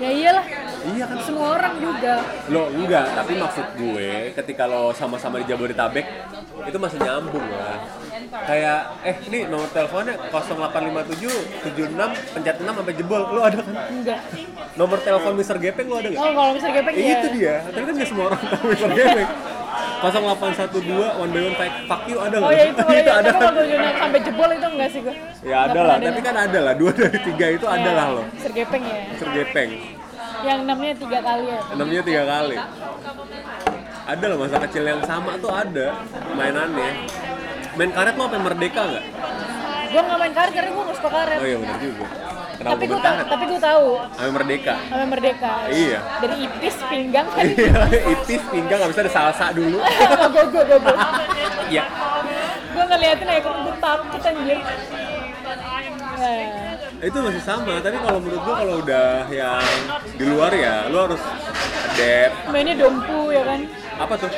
Ya 0.00 0.10
iyalah 0.10 0.46
iya 0.94 1.04
kan? 1.04 1.16
Semua 1.22 1.46
orang 1.58 1.74
juga. 1.76 2.14
Lo 2.48 2.62
enggak 2.72 3.06
tapi 3.12 3.32
maksud 3.36 3.66
gue 3.76 4.10
ketika 4.32 4.64
lo 4.64 4.92
sama-sama 4.96 5.40
di 5.40 5.46
Jabodetabek 5.48 6.06
itu 6.66 6.78
masih 6.80 6.98
nyambung 7.00 7.44
lah. 7.52 7.76
Kayak 8.46 8.80
eh 9.02 9.16
ini 9.26 9.38
nomor 9.50 9.68
teleponnya 9.74 10.14
0857 10.30 11.66
76 11.72 12.34
pencet 12.36 12.56
6 12.62 12.68
sampai 12.68 12.94
jebol. 12.94 13.22
Lo 13.32 13.40
ada 13.44 13.58
kan? 13.60 13.74
Enggak. 13.90 14.20
Nomor 14.76 14.98
telepon 15.02 15.32
Mr. 15.36 15.56
Gepeng 15.60 15.86
lo 15.90 15.96
ada 16.00 16.08
nggak? 16.08 16.20
Oh 16.20 16.30
kalau 16.32 16.52
misalnya 16.56 16.74
gepeng 16.80 16.94
Eh, 16.96 17.04
ya 17.04 17.14
itu 17.18 17.28
dia. 17.36 17.54
Tapi 17.68 17.84
kan 17.84 17.94
nggak 17.96 18.08
semua 18.08 18.24
orang 18.32 18.40
tahu 18.48 18.64
Mr. 18.72 18.90
Gepeng. 18.96 19.30
0812 20.00 21.20
one 21.20 21.28
by 21.28 21.40
one 21.44 21.56
fight 21.60 21.74
fuck 21.84 22.08
you 22.08 22.16
ada 22.16 22.40
oh 22.40 22.48
nggak? 22.48 22.56
ya 22.56 22.64
itu 22.72 22.80
oh, 22.80 22.88
ya. 22.88 23.00
ada. 23.04 23.12
tapi 23.20 23.28
kan 23.28 23.36
kalau 23.36 23.52
tujuan 23.60 23.94
sampai 24.00 24.20
jebol 24.24 24.48
itu 24.48 24.66
enggak 24.72 24.88
sih 24.88 25.00
gue 25.04 25.14
ya 25.44 25.56
ada 25.68 25.80
lah. 25.84 25.96
tapi 26.00 26.20
kan 26.24 26.36
ada 26.40 26.58
lah. 26.64 26.72
Dua 26.72 26.90
dari 26.96 27.18
tiga 27.20 27.46
itu 27.52 27.66
ada 27.68 27.90
lah 27.92 28.06
lo. 28.16 28.22
sergepeng 28.40 28.80
ya 28.80 28.96
Mr. 29.12 29.28
Yang 30.40 30.60
namanya 30.64 30.94
tiga 30.96 31.18
kali 31.20 31.44
ya? 31.48 31.60
Enamnya 31.74 32.02
tiga 32.04 32.22
kali. 32.24 32.56
Ada 34.10 34.24
loh 34.26 34.38
masa 34.42 34.56
kecil 34.66 34.84
yang 34.88 35.02
sama 35.06 35.38
tuh 35.38 35.52
ada 35.52 35.86
mainannya. 36.34 36.92
Main 37.78 37.90
karet 37.94 38.14
lo 38.18 38.24
apa 38.26 38.38
merdeka 38.42 38.82
nggak? 38.90 39.04
Gue 39.90 40.00
nggak 40.02 40.18
main 40.18 40.34
karet 40.34 40.52
karena 40.54 40.70
gue 40.74 40.84
nggak 40.86 40.98
suka 40.98 41.10
karet. 41.10 41.38
Oh 41.38 41.46
iya 41.46 41.56
benar 41.62 41.78
juga. 41.78 42.06
Kenapa 42.60 42.76
tapi 42.76 42.84
gue 42.84 42.92
gue 42.92 43.00
tahu 43.00 43.16
tapi 43.24 43.44
gue 43.48 43.60
tahu. 43.60 43.86
Ame 44.20 44.30
merdeka? 44.36 44.74
Sama 44.90 45.04
merdeka. 45.08 45.52
Iya. 45.72 45.98
dari 46.20 46.36
ipis 46.44 46.76
pinggang. 46.90 47.26
Kan 47.34 47.46
itis 47.88 48.42
pinggang 48.52 48.78
nggak 48.82 48.90
bisa 48.92 49.00
ada 49.06 49.12
salsa 49.12 49.46
dulu. 49.54 49.78
Gue 49.80 50.44
gue 50.50 50.62
gue 50.66 50.78
gue 50.78 50.96
iya. 51.72 51.84
Gue 52.74 52.84
ngeliatin 52.84 53.28
kok 53.40 53.54
gue 53.54 53.74
takut 53.78 54.20
anjir. 54.26 54.58
Itu 57.00 57.16
masih 57.24 57.40
sama 57.40 57.80
tapi 57.80 57.96
kalau 57.96 58.20
menurut 58.20 58.44
gua 58.44 58.54
kalau 58.60 58.74
udah 58.84 59.24
yang 59.32 59.64
di 60.20 60.28
luar 60.28 60.52
ya 60.52 60.84
lu 60.92 60.98
harus 61.00 61.22
adapt. 61.96 62.34
Mainnya 62.52 62.76
dompu 62.76 63.32
ya 63.32 63.40
kan? 63.40 63.60
Apa 63.96 64.14
tuh? 64.16 64.28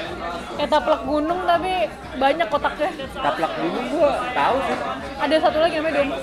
Kayak 0.54 0.70
taplak 0.70 1.00
gunung 1.02 1.42
tapi 1.42 1.90
banyak 2.14 2.46
kotaknya. 2.46 2.90
Taplak 3.10 3.52
dulu 3.58 3.78
gua 3.90 4.12
tahu 4.30 4.56
sih. 4.62 4.78
Ada 5.18 5.34
satu 5.42 5.58
lagi 5.58 5.74
namanya 5.82 5.94
dompu. 5.98 6.18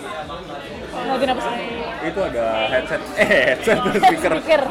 Ngeliatin 0.90 1.30
apa 1.30 1.42
sih? 1.44 1.54
Itu 2.08 2.20
ada 2.24 2.46
headset. 2.72 3.02
Eh 3.16 3.28
headset 3.28 3.78
speaker. 4.00 4.32
Speaker. 4.40 4.64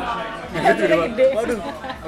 Udah- 0.48 1.00
gede. 1.04 1.26
Waduh 1.36 1.58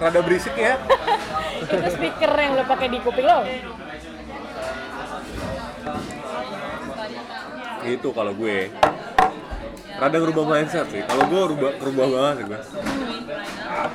rada 0.00 0.20
berisik 0.24 0.54
ya. 0.56 0.80
Itu 1.62 1.76
speaker 1.92 2.32
yang 2.32 2.56
lo 2.56 2.64
pakai 2.64 2.88
di 2.88 2.98
kuping 3.04 3.28
lo? 3.28 3.44
Itu 7.80 8.08
kalau 8.12 8.32
gue 8.32 8.72
rada 10.00 10.16
ngerubah 10.16 10.44
mindset 10.48 10.86
sih. 10.88 11.04
Kalau 11.04 11.24
gue 11.28 11.42
rubah 11.52 11.70
rubah 11.84 12.06
banget 12.08 12.34
sih 12.40 12.46
gue 12.48 12.60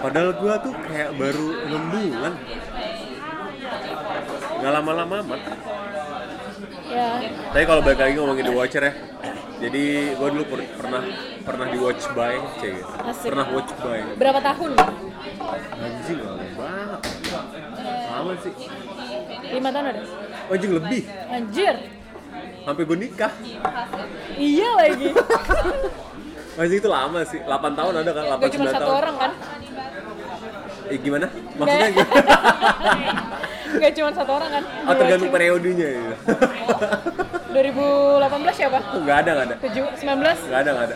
padahal 0.01 0.32
gue 0.38 0.53
tuh 0.62 0.74
kayak 0.86 1.10
baru 1.18 1.47
enam 1.66 1.84
bulan. 1.89 2.34
Nggak 4.62 4.72
lama-lama 4.72 5.16
amat. 5.26 5.41
Ya. 6.86 7.10
Tapi 7.51 7.66
kalau 7.66 7.82
balik 7.82 7.99
lagi 7.99 8.14
ngomongin 8.16 8.45
The 8.45 8.53
Watcher 8.53 8.84
ya. 8.86 8.93
Jadi 9.56 9.84
gue 10.14 10.28
dulu 10.36 10.43
per- 10.51 10.72
pernah 10.78 11.01
pernah 11.41 11.66
di 11.72 11.78
watch 11.80 12.03
by 12.12 12.36
cek. 12.60 12.76
Asik. 13.08 13.32
pernah 13.32 13.45
watch 13.49 13.72
by. 13.80 13.99
Berapa 14.20 14.39
tahun? 14.43 14.72
Anjing 15.80 16.20
lama 16.22 16.45
banget. 16.60 17.01
Lama 18.12 18.32
sih. 18.43 18.53
Lima 19.56 19.70
tahun 19.72 19.86
ada? 19.95 20.01
Anjing 20.51 20.72
lebih. 20.76 21.01
Anjir 21.32 21.76
sampai 22.66 22.84
gue 22.84 22.97
nikah. 22.97 23.32
Iya 24.36 24.70
lagi. 24.74 25.09
Anjing 26.55 26.80
itu 26.80 26.89
lama 26.89 27.20
sih 27.28 27.39
8 27.43 27.51
tahun 27.78 27.93
ada 28.01 28.11
kan 28.16 28.24
8 28.39 28.41
gak 28.41 28.51
cuma 28.55 28.66
9 28.72 28.76
satu 28.76 28.82
tahun. 28.82 28.95
orang 29.03 29.16
kan? 29.20 29.32
Eh, 30.86 30.97
gimana? 31.01 31.28
Maksudnya 31.57 31.89
gimana? 31.91 32.24
Gak 33.76 33.91
cuma 33.91 34.09
satu 34.16 34.32
orang 34.39 34.49
kan? 34.55 34.63
Oh 34.88 34.93
tergantung 34.95 35.32
periodenya 35.36 35.88
ya. 35.99 36.01
2018 37.51 38.55
siapa? 38.55 38.80
nggak 39.03 39.18
ada 39.24 39.30
nggak 39.36 39.47
ada. 39.47 39.55
7, 39.63 39.84
19? 39.99 40.47
nggak 40.47 40.59
ada 40.63 40.70
nggak 40.76 40.88
ada. 40.91 40.95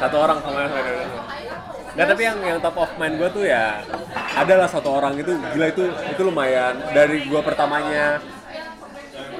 Satu 0.00 0.16
orang 0.20 0.38
sama 0.40 0.58
yang 0.64 0.72
ada 0.72 0.92
Nggak, 1.90 2.06
tapi 2.06 2.22
yang 2.22 2.38
yang 2.46 2.58
top 2.62 2.76
of 2.78 2.90
mind 2.96 3.18
gue 3.18 3.28
tuh 3.34 3.44
ya 3.44 3.82
adalah 4.38 4.68
satu 4.72 4.88
orang. 4.88 5.20
Itu 5.20 5.36
gila 5.52 5.66
itu 5.68 5.84
itu 5.90 6.20
lumayan. 6.24 6.80
Dari 6.96 7.28
gue 7.28 7.40
pertamanya 7.44 8.20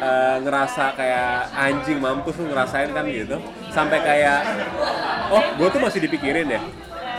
eh, 0.01 0.37
ngerasa 0.41 0.97
kayak 0.97 1.53
anjing 1.53 1.99
mampus 2.01 2.35
lu 2.41 2.49
ngerasain 2.51 2.91
kan 2.91 3.05
gitu. 3.07 3.37
Sampai 3.71 4.01
kayak 4.01 4.41
oh 5.31 5.45
gue 5.61 5.69
tuh 5.69 5.81
masih 5.81 6.01
dipikirin 6.09 6.49
ya. 6.49 6.61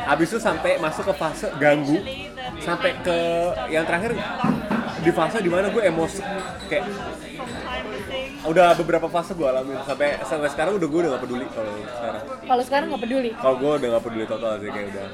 Habis 0.01 0.33
itu 0.33 0.39
sampai 0.41 0.81
masuk 0.81 1.07
ke 1.09 1.13
fase 1.15 1.47
ganggu. 1.61 2.01
Sampai 2.61 2.97
ke 3.05 3.17
yang 3.69 3.85
terakhir 3.85 4.17
di 5.01 5.11
fase 5.13 5.37
di 5.41 5.49
mana 5.49 5.69
gue 5.69 5.81
emosi 5.81 6.21
kayak 6.69 6.85
udah 8.41 8.73
beberapa 8.73 9.05
fase 9.07 9.37
gue 9.37 9.45
alamin. 9.45 9.77
Sampai 9.85 10.17
sampai 10.25 10.49
sekarang 10.49 10.81
udah 10.81 10.87
gue 10.89 10.99
udah 11.05 11.11
gak 11.15 11.23
peduli 11.23 11.45
kalau 11.53 11.73
sekarang. 11.85 12.23
Kalau 12.41 12.63
sekarang 12.65 12.87
nggak 12.89 13.03
peduli. 13.05 13.29
kalau 13.37 13.55
gue 13.61 13.71
udah 13.77 13.87
gak 13.93 14.03
peduli 14.03 14.25
total 14.25 14.51
sih 14.57 14.69
kayak 14.73 14.87
udah 14.89 15.05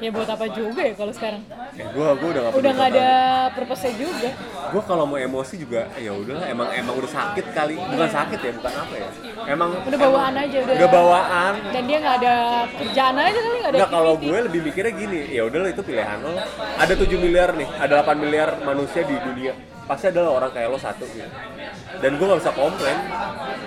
Ya 0.00 0.08
buat 0.08 0.24
apa 0.26 0.48
juga 0.48 0.80
ya 0.80 0.94
kalau 0.96 1.12
sekarang? 1.12 1.44
kayak 1.70 1.92
gue 1.92 2.06
gue 2.10 2.28
udah 2.30 2.42
gak 2.42 2.52
Udah 2.56 2.72
nggak 2.72 2.88
total. 2.88 3.04
ada 3.04 3.08
purpose-nya 3.52 3.92
juga. 3.94 4.30
gue 4.70 4.82
kalau 4.82 5.04
mau 5.04 5.18
emosi 5.18 5.54
juga 5.56 5.92
ya 5.94 6.10
udahlah 6.10 6.46
emang 6.46 6.68
emang 6.72 6.94
udah 6.96 7.10
sakit 7.10 7.46
kali 7.50 7.74
bukan 7.76 8.08
sakit 8.08 8.38
ya 8.38 8.52
bukan 8.54 8.72
apa 8.74 8.94
ya 8.96 9.08
emang 9.46 9.70
Udah 9.82 9.98
bawaan 9.98 10.32
emang 10.32 10.46
aja, 10.46 10.56
udah. 10.58 10.74
udah 10.74 10.88
bawaan 10.90 11.52
Dan 11.70 11.82
dia 11.84 11.98
nggak 11.98 12.16
ada 12.18 12.34
kerjaan 12.72 13.14
aja 13.14 13.38
kali 13.38 13.56
nggak 13.56 13.70
ada. 13.70 13.76
Enggak 13.76 13.92
kalau 13.92 14.12
gue 14.16 14.38
lebih 14.42 14.60
mikirnya 14.62 14.92
gini, 14.94 15.20
ya 15.28 15.42
udahlah 15.44 15.68
itu 15.68 15.82
pilihan 15.82 16.18
lo. 16.18 16.32
Ada 16.74 16.92
7 16.96 17.06
miliar 17.16 17.50
nih, 17.52 17.68
ada 17.76 17.92
8 18.00 18.16
miliar 18.16 18.48
manusia 18.62 19.02
di 19.02 19.16
dunia. 19.16 19.52
Pasti 19.84 20.06
adalah 20.06 20.30
orang 20.34 20.50
kayak 20.50 20.68
lo 20.70 20.78
satu 20.78 21.04
gitu. 21.06 21.28
Dan 21.98 22.16
gue 22.16 22.24
gak 22.24 22.40
bisa 22.40 22.52
komplain. 22.52 22.98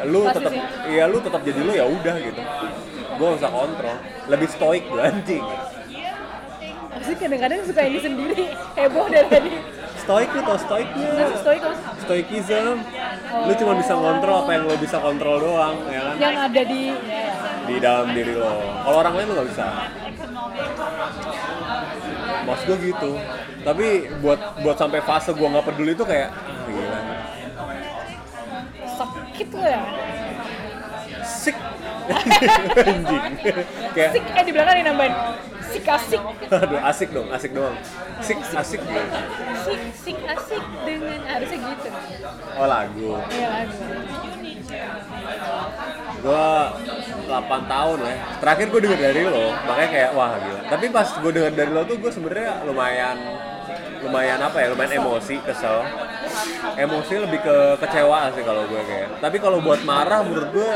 Lu 0.04 0.24
Pasti 0.24 0.38
tetap 0.40 0.54
iya 0.88 1.04
lu 1.06 1.20
tetap 1.20 1.42
jadi 1.42 1.62
lo 1.62 1.74
ya 1.74 1.86
udah 1.86 2.16
gitu. 2.18 2.42
Gue 3.14 3.26
gak 3.28 3.38
bisa 3.38 3.52
kontrol. 3.52 3.98
Lebih 4.26 4.48
stoik 4.50 4.84
gue 4.88 5.02
anjing. 5.04 5.46
Pasti 7.04 7.20
kadang-kadang 7.20 7.60
suka 7.68 7.84
ini 7.84 8.00
sendiri 8.00 8.48
heboh 8.80 9.12
dari 9.12 9.28
tadi. 9.28 9.52
Stoik 10.08 10.30
lu 10.32 10.42
tau 10.48 10.56
stoiknya. 10.56 11.36
Stoik? 11.36 11.62
Stoikism. 12.00 12.80
Lu 13.44 13.54
cuma 13.60 13.76
bisa 13.76 13.92
kontrol 13.92 14.48
apa 14.48 14.52
yang 14.56 14.64
lo 14.72 14.76
bisa 14.80 15.04
kontrol 15.04 15.36
doang, 15.44 15.84
ya 15.92 16.00
kan? 16.00 16.16
Yang 16.16 16.36
ada 16.48 16.62
di 16.64 16.84
Di 17.68 17.76
dalam 17.84 18.08
diri 18.16 18.40
lo. 18.40 18.56
Kalau 18.88 18.98
orang 19.04 19.20
lain 19.20 19.28
lo 19.28 19.34
gak 19.36 19.50
bisa. 19.52 19.66
Mas 22.48 22.62
gue 22.64 22.78
gitu. 22.88 23.12
Tapi 23.68 23.88
buat 24.24 24.40
buat 24.64 24.80
sampai 24.80 25.04
fase 25.04 25.36
gue 25.36 25.44
nggak 25.44 25.66
peduli 25.68 25.92
itu 26.00 26.08
kayak 26.08 26.32
ah, 26.32 26.64
gila. 26.72 27.00
sakit 28.96 29.48
lo 29.52 29.66
ya. 29.68 29.84
Sik. 31.20 31.58
Anjing. 32.88 33.24
kayak 33.92 34.10
Sik 34.16 34.24
eh 34.24 34.44
di 34.48 34.52
belakang 34.56 34.76
nih 34.80 34.86
nambahin. 34.88 35.16
Sik 35.74 35.86
asik. 35.90 36.22
aduh 36.54 36.82
asik 36.86 37.10
dong, 37.10 37.28
asik 37.34 37.52
doang. 37.52 37.78
Sik 38.22 38.40
asik 38.40 38.80
gitu. 38.86 39.02
Sik 39.66 39.82
sik 39.98 40.18
asik 40.22 40.64
dengan 40.86 41.20
harusnya 41.26 41.58
gitu. 41.58 41.90
Oh 42.54 42.68
lagu. 42.70 43.12
Iya 43.34 43.48
lagu. 43.50 43.82
Gue 46.24 46.48
8 47.28 47.74
tahun 47.74 47.98
ya. 48.06 48.16
Terakhir 48.40 48.66
gue 48.72 48.80
denger 48.86 49.00
dari 49.02 49.22
lo, 49.28 49.46
makanya 49.68 49.90
kayak 49.92 50.10
wah 50.16 50.32
gila. 50.40 50.62
Tapi 50.70 50.86
pas 50.94 51.08
gue 51.10 51.32
denger 51.34 51.54
dari 51.58 51.72
lo 51.74 51.82
tuh 51.84 51.98
gue 52.00 52.12
sebenarnya 52.14 52.64
lumayan 52.64 53.18
lumayan 54.04 54.40
apa 54.44 54.58
ya 54.60 54.68
lumayan 54.76 54.94
emosi 55.00 55.40
kesel 55.42 55.88
emosi 56.76 57.14
lebih 57.24 57.40
ke 57.40 57.58
kecewa 57.80 58.30
sih 58.36 58.44
kalau 58.44 58.64
gue 58.68 58.82
kayak 58.84 59.10
tapi 59.24 59.38
kalau 59.40 59.58
buat 59.64 59.82
marah 59.88 60.22
menurut 60.22 60.50
gue 60.52 60.72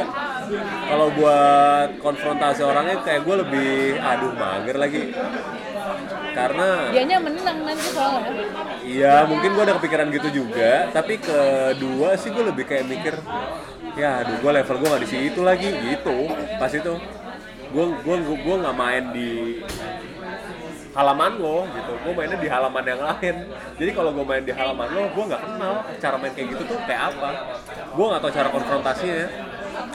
kalau 0.87 1.07
buat 1.11 1.89
konfrontasi 1.99 2.61
orangnya 2.63 3.03
kayak 3.03 3.21
gue 3.27 3.35
lebih 3.43 3.99
aduh 3.99 4.31
mager 4.33 4.77
lagi 4.79 5.03
karena 6.37 6.93
Dianya 6.93 7.17
menang 7.17 7.57
nanti 7.65 7.87
soalnya. 7.97 8.29
Iya, 8.85 9.25
mungkin 9.25 9.57
gue 9.57 9.63
ada 9.65 9.75
kepikiran 9.81 10.07
gitu 10.13 10.29
juga. 10.43 10.85
Tapi 10.93 11.17
kedua 11.17 12.13
sih 12.13 12.29
gue 12.29 12.45
lebih 12.45 12.69
kayak 12.69 12.85
mikir, 12.85 13.17
ya, 13.97 14.21
aduh, 14.21 14.37
gue 14.37 14.51
level 14.61 14.75
gue 14.77 14.87
nggak 14.87 15.03
di 15.03 15.09
situ 15.09 15.41
lagi, 15.41 15.69
gitu. 15.73 16.29
Pas 16.61 16.69
itu, 16.69 16.93
gue 17.73 17.85
gue 18.05 18.15
gue 18.37 18.55
nggak 18.61 18.77
main 18.77 19.03
di 19.11 19.59
halaman 20.97 21.31
lo, 21.37 21.69
gitu. 21.69 21.91
Gue 22.01 22.13
mainnya 22.17 22.37
di 22.41 22.49
halaman 22.49 22.83
yang 22.83 23.01
lain. 23.05 23.35
Jadi 23.77 23.91
kalau 23.93 24.09
gue 24.17 24.25
main 24.25 24.41
di 24.41 24.53
halaman 24.53 24.87
lo, 24.89 25.03
gue 25.13 25.23
nggak 25.29 25.41
kenal 25.45 25.73
cara 26.01 26.15
main 26.17 26.33
kayak 26.33 26.47
gitu 26.57 26.63
tuh 26.65 26.77
kayak 26.89 27.13
apa. 27.13 27.29
Gue 27.93 28.05
nggak 28.09 28.21
tahu 28.25 28.31
cara 28.33 28.49
konfrontasinya. 28.49 29.25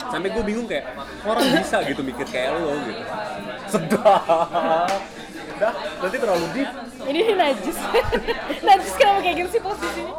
Sampai 0.07 0.31
gue 0.31 0.43
bingung 0.47 0.63
kayak 0.63 0.95
orang 1.27 1.43
bisa 1.59 1.83
gitu 1.83 2.01
mikir 2.07 2.23
kayak 2.31 2.55
lo 2.55 2.71
gitu. 2.87 3.03
Sedap. 3.67 4.87
Dah, 5.59 5.73
nanti 6.01 6.17
terlalu 6.17 6.45
deep. 6.55 6.69
Ini 7.03 7.21
najis. 7.35 7.77
najis 8.67 8.93
kenapa 8.95 9.19
kayak 9.27 9.35
gitu 9.43 9.49
sih 9.59 9.61
posisinya? 9.61 10.15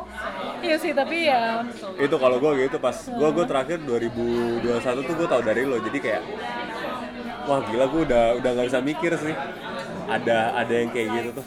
Iya 0.65 0.77
sih, 0.81 0.93
tapi 0.97 1.29
ya 1.29 1.61
itu 2.01 2.17
kalau 2.17 2.37
gue 2.41 2.51
gitu 2.65 2.77
pas 2.81 2.97
gue 2.97 3.29
gue 3.37 3.45
terakhir 3.45 3.79
2021 3.85 5.05
tuh 5.05 5.15
gue 5.17 5.29
tau 5.29 5.43
dari 5.45 5.63
lo 5.69 5.77
jadi 5.77 5.99
kayak 6.01 6.23
wah 7.45 7.61
gila 7.69 7.85
gue 7.93 8.01
udah 8.09 8.25
udah 8.41 8.51
nggak 8.57 8.67
bisa 8.73 8.81
mikir 8.81 9.13
sih 9.21 9.35
ada 10.05 10.39
ada 10.55 10.75
yang 10.75 10.91
kayak 10.93 11.09
gitu 11.13 11.31
tuh 11.41 11.47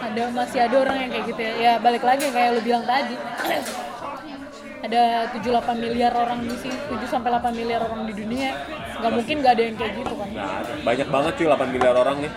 ada 0.00 0.22
masih 0.34 0.58
ada 0.58 0.76
orang 0.80 0.96
yang 1.06 1.10
kayak 1.14 1.26
gitu 1.30 1.40
ya. 1.40 1.52
Ya 1.54 1.72
balik 1.78 2.02
lagi 2.02 2.26
kayak 2.34 2.50
lu 2.58 2.60
bilang 2.66 2.82
tadi. 2.82 3.14
ada 4.86 5.02
7-8 5.38 5.76
miliar 5.76 6.12
orang 6.16 6.40
di 6.40 6.56
sini, 6.56 6.74
7 6.88 7.04
sampai 7.06 7.30
8 7.30 7.52
miliar 7.52 7.84
orang 7.86 8.10
di 8.10 8.14
dunia. 8.16 8.50
Nggak 8.98 9.12
mungkin 9.12 9.34
nggak 9.38 9.52
ada 9.54 9.62
yang 9.62 9.76
kayak 9.78 9.92
gitu 10.02 10.14
kan. 10.18 10.28
ada 10.34 10.72
banyak 10.82 11.08
banget 11.08 11.32
cuy 11.38 11.46
8 11.46 11.74
miliar 11.74 11.94
orang 11.94 12.16
nih 12.20 12.32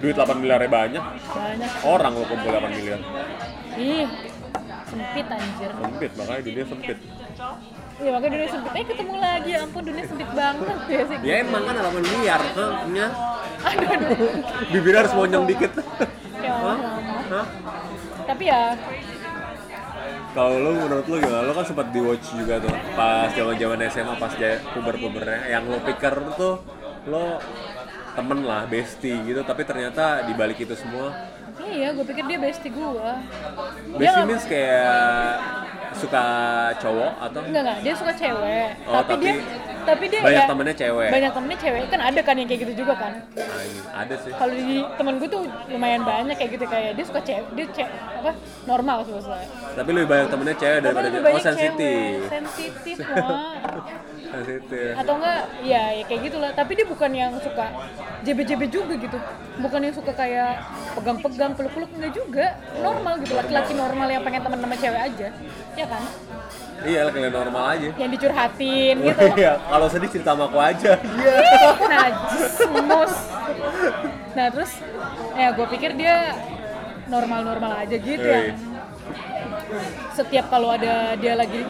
duit 0.00 0.16
8 0.16 0.32
miliarnya 0.40 0.70
banyak 0.72 1.04
Banyak. 1.28 1.70
orang 1.84 2.12
lo 2.16 2.24
kumpul 2.24 2.50
8 2.56 2.72
miliar 2.72 3.00
Ih, 3.76 4.08
sempit 4.88 5.26
anjir. 5.28 5.70
sempit 5.76 6.10
makanya 6.16 6.42
dunia 6.48 6.64
sempit 6.64 6.98
Iya 8.00 8.10
makanya 8.10 8.32
dunia 8.32 8.48
sempit. 8.48 8.72
Eh 8.72 8.84
ketemu 8.88 9.14
lagi, 9.20 9.50
ya 9.52 9.58
ampun 9.60 9.82
dunia 9.84 10.04
sempit 10.08 10.30
banget 10.32 10.78
ya 10.88 11.02
sih. 11.04 11.16
ya 11.20 11.34
emang 11.44 11.62
kan 11.62 11.74
8 11.76 12.00
miliar 12.00 12.40
hahnya 12.56 13.06
Aduh, 13.60 13.88
aduh. 13.92 14.08
bibirnya 14.72 15.00
harus 15.04 15.12
monjong 15.12 15.44
dikit 15.44 15.72
Ya 16.40 16.52
Hah? 16.56 16.76
lama. 16.80 17.16
Hah? 17.28 17.46
Tapi 18.24 18.44
ya 18.48 18.62
Kalau 20.30 20.54
lo 20.56 20.70
menurut 20.78 21.04
lo 21.04 21.16
gimana? 21.18 21.42
Lo 21.44 21.52
kan 21.52 21.66
sempat 21.66 21.86
di 21.90 22.00
watch 22.00 22.32
juga 22.32 22.56
tuh 22.56 22.72
pas 22.94 23.28
zaman 23.34 23.58
zaman 23.58 23.78
SMA 23.90 24.14
pas 24.16 24.32
jaya 24.32 24.62
puber 24.72 24.96
pubernya. 24.96 25.42
Yang 25.50 25.64
lo 25.68 25.78
pikir 25.84 26.14
tuh 26.38 26.54
lo 27.04 27.36
temen 28.14 28.38
lah, 28.42 28.64
bestie 28.64 29.18
gitu. 29.26 29.42
Tapi 29.42 29.66
ternyata 29.66 30.22
di 30.24 30.32
balik 30.32 30.62
itu 30.62 30.72
semua, 30.72 31.10
iya 31.68 31.88
gue 31.92 32.04
pikir 32.06 32.24
dia 32.24 32.38
bestie 32.40 32.72
gue. 32.72 33.12
bestie 33.98 34.24
means 34.24 34.44
kayak 34.48 35.36
suka 36.00 36.24
cowok 36.78 37.12
atau 37.18 37.40
Enggak 37.44 37.62
enggak, 37.66 37.78
dia 37.82 37.94
suka 37.98 38.12
cewek. 38.14 38.68
Oh, 38.86 39.02
tapi, 39.02 39.10
tapi 39.10 39.24
dia 39.26 39.34
tapi 39.80 40.04
dia 40.12 40.20
banyak 40.20 40.44
ya, 40.44 40.48
temennya 40.48 40.74
cewek. 40.76 41.08
Banyak 41.10 41.32
temennya 41.34 41.58
cewek. 41.58 41.82
Kan 41.90 42.00
ada 42.00 42.20
kan 42.20 42.34
yang 42.36 42.48
kayak 42.48 42.60
gitu 42.68 42.72
juga 42.84 42.94
kan. 42.96 43.12
Nah, 43.34 43.48
ada 43.96 44.14
sih. 44.20 44.32
Kalau 44.32 44.54
di 44.54 44.78
temen 44.96 45.14
gue 45.18 45.28
tuh 45.28 45.42
lumayan 45.72 46.02
banyak 46.04 46.36
kayak 46.36 46.50
gitu 46.56 46.66
kayak 46.68 46.90
dia 46.96 47.04
suka 47.04 47.20
cewek, 47.24 47.44
dia 47.56 47.66
cewek 47.72 47.92
apa 48.20 48.32
normal 48.68 48.96
sih. 49.08 49.12
Tapi 49.74 49.90
lebih 49.90 50.08
banyak 50.08 50.26
temennya 50.28 50.56
cewek 50.56 50.78
daripada 50.84 51.06
lebih. 51.08 51.20
Oh 51.20 51.26
banyak 51.26 51.44
sensitif. 51.44 51.80
cewek. 51.80 52.30
Sensitif 52.30 52.96
wah. 53.16 53.49
Sensitif. 54.30 54.92
Atau 54.94 55.18
enggak 55.18 55.40
ya, 55.60 55.82
ya 55.92 56.04
kayak 56.06 56.20
gitulah. 56.26 56.50
Tapi 56.54 56.72
dia 56.74 56.86
bukan 56.86 57.10
yang 57.10 57.32
suka 57.38 57.66
JB-JB 58.22 58.62
juga 58.70 58.94
gitu. 58.94 59.18
Bukan 59.58 59.80
yang 59.82 59.94
suka 59.94 60.12
kayak 60.14 60.62
pegang-pegang, 60.94 61.52
peluk-peluk 61.54 61.90
enggak 61.98 62.12
juga. 62.14 62.46
Normal 62.78 63.18
gitu, 63.20 63.34
laki-laki 63.34 63.72
normal 63.74 64.06
yang 64.06 64.22
pengen 64.22 64.42
teman 64.42 64.58
sama 64.58 64.76
cewek 64.78 65.02
aja. 65.02 65.28
Ya 65.74 65.86
kan? 65.86 66.02
Iya 66.80 67.12
kalian 67.12 67.34
normal 67.34 67.64
aja. 67.76 67.88
Yang 67.98 68.10
dicurhatin 68.16 68.94
gitu. 69.10 69.24
Iya, 69.36 69.52
kalau 69.60 69.86
sedih 69.86 70.08
cerita 70.08 70.32
sama 70.32 70.48
aku 70.48 70.58
aja. 70.58 70.96
Iya. 70.96 71.36
najis 71.84 72.54
mus 72.80 73.14
nah 74.30 74.46
terus 74.46 74.78
ya 75.34 75.50
gue 75.50 75.66
pikir 75.74 75.98
dia 75.98 76.38
normal-normal 77.10 77.82
aja 77.82 77.96
gitu 77.98 78.22
Hey. 78.22 78.54
Setiap 80.14 80.46
kalau 80.50 80.74
ada 80.74 81.14
dia 81.16 81.34
lagi 81.38 81.64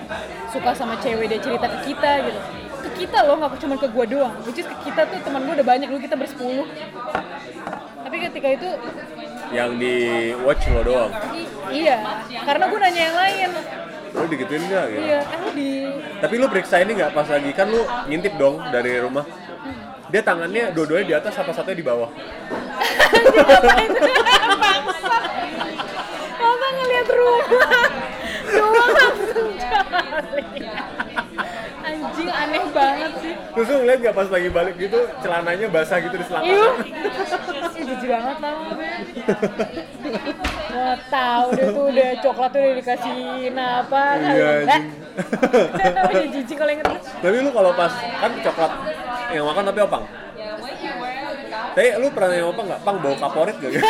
suka 0.51 0.72
sama 0.74 0.96
cewek 0.98 1.30
dia 1.30 1.40
cerita 1.40 1.66
ke 1.68 1.78
kita 1.92 2.11
gitu. 2.26 2.40
Ke 2.80 2.90
kita 3.05 3.18
loh 3.28 3.36
nggak 3.38 3.61
cuma 3.61 3.74
ke 3.76 3.88
gue 3.88 4.05
doang. 4.09 4.34
Which 4.44 4.61
is 4.61 4.66
ke 4.66 4.76
kita 4.88 5.05
tuh 5.07 5.20
teman 5.22 5.44
gue 5.44 5.55
udah 5.61 5.66
banyak 5.66 5.88
dulu 5.88 6.01
kita 6.01 6.16
bersepuluh. 6.16 6.66
Tapi 8.01 8.16
ketika 8.26 8.48
itu 8.57 8.70
Yang 9.51 9.70
di 9.82 9.94
watch 10.46 10.64
lo 10.70 10.82
doang. 10.86 11.11
iya. 11.70 11.98
Karena 12.46 12.64
gue 12.70 12.78
nanya 12.78 13.03
yang 13.03 13.16
lain. 13.16 13.51
Lo 14.11 14.26
digituin 14.26 14.62
nggak 14.66 14.84
gitu? 14.90 15.03
iya 15.07 15.20
eh 15.22 15.38
lu 15.38 15.51
di 15.55 15.68
Tapi 16.18 16.34
lu 16.34 16.46
periksa 16.51 16.82
ini 16.82 16.98
nggak 16.98 17.14
pas 17.14 17.28
lagi? 17.30 17.51
Kan 17.55 17.70
lu 17.70 17.86
ngintip 18.11 18.34
dong 18.34 18.59
dari 18.74 18.98
rumah. 18.98 19.22
Dia 20.11 20.26
tangannya 20.26 20.74
dua-duanya 20.74 21.07
di 21.07 21.14
atas 21.14 21.38
apa 21.38 21.55
satunya 21.55 21.78
di 21.78 21.86
bawah. 21.86 22.11
Ngeliat 26.70 27.08
rumah 27.10 27.46
doang 28.50 28.92
langsung 28.98 29.52
Anjing 31.80 32.30
aneh 32.30 32.64
banget 32.70 33.12
sih 33.18 33.34
Terus 33.50 33.66
lu 33.66 33.76
ngeliat 33.82 33.98
nggak 34.00 34.16
pas 34.16 34.28
lagi 34.30 34.48
balik 34.48 34.74
gitu 34.78 34.98
celananya 35.20 35.66
basah 35.66 35.98
gitu 35.98 36.14
di 36.14 36.24
selangkangan? 36.26 36.74
Ih 37.74 37.82
jijik 37.90 38.08
banget 38.12 38.36
lah 38.38 38.52
gue 38.70 38.92
semua 40.70 40.94
tahu 41.10 41.46
dia 41.56 41.66
tuh 41.72 41.84
udah 41.90 42.10
coklat 42.22 42.50
tuh 42.54 42.60
udah 42.60 42.74
dikasih 42.78 43.18
apa 43.50 44.02
Iya, 44.20 44.48
anjing. 44.62 44.84
udah 46.10 46.26
jijik 46.30 46.56
kalau 46.56 46.72
inget 46.72 46.86
Tapi 47.20 47.36
lu 47.42 47.50
kalau 47.50 47.70
pas 47.74 47.92
kan 47.96 48.30
coklat 48.44 48.72
yang 49.30 49.46
makan 49.46 49.62
tapi 49.62 49.78
opang. 49.82 50.04
Tapi 51.70 51.86
lu 52.02 52.06
pernah 52.10 52.34
yang 52.34 52.50
opang 52.50 52.66
nggak? 52.66 52.80
Pang 52.82 52.96
bau 52.98 53.14
kaporit 53.14 53.56
gak? 53.62 53.72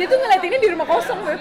dia 0.00 0.06
tuh 0.06 0.16
ngeliatinnya 0.18 0.58
di 0.58 0.68
rumah 0.70 0.86
kosong 0.88 1.18
tuh 1.20 1.36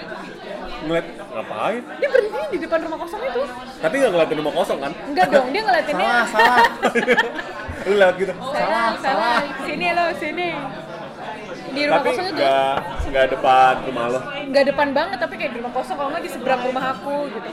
Ngeliat 0.79 1.05
ngapain? 1.29 1.81
dia 1.95 2.07
berhenti 2.09 2.45
di 2.49 2.59
depan 2.59 2.79
rumah 2.81 2.99
kosong 2.99 3.21
itu 3.21 3.41
Tapi 3.79 3.93
nggak 3.95 4.11
ngeliatin 4.11 4.37
rumah 4.37 4.53
kosong 4.53 4.77
kan? 4.79 4.91
enggak 5.05 5.27
dong 5.29 5.47
dia 5.49 5.61
ngeliatinnya 5.61 6.07
Salah, 6.25 6.25
salah. 6.27 6.67
lu 7.87 7.95
lewat 7.95 8.15
gitu. 8.17 8.33
salah 8.35 8.87
salah 8.99 9.35
sini 9.61 9.87
lo 9.89 10.05
sini 10.13 10.47
di 11.69 11.81
rumah 11.85 11.97
Tapi 11.97 12.07
kosong 12.09 12.25
itu 12.27 12.35
nggak 12.35 12.75
nggak 13.07 13.25
depan 13.31 13.73
rumah 13.85 14.05
lo. 14.09 14.19
nggak 14.45 14.63
depan 14.67 14.87
banget 14.89 15.17
tapi 15.17 15.33
kayak 15.35 15.51
di 15.51 15.57
rumah 15.57 15.73
kosong 15.73 15.95
kalau 15.95 16.09
nggak 16.09 16.23
di 16.23 16.29
seberang 16.29 16.61
rumah 16.61 16.83
aku 16.91 17.15
gitu 17.29 17.49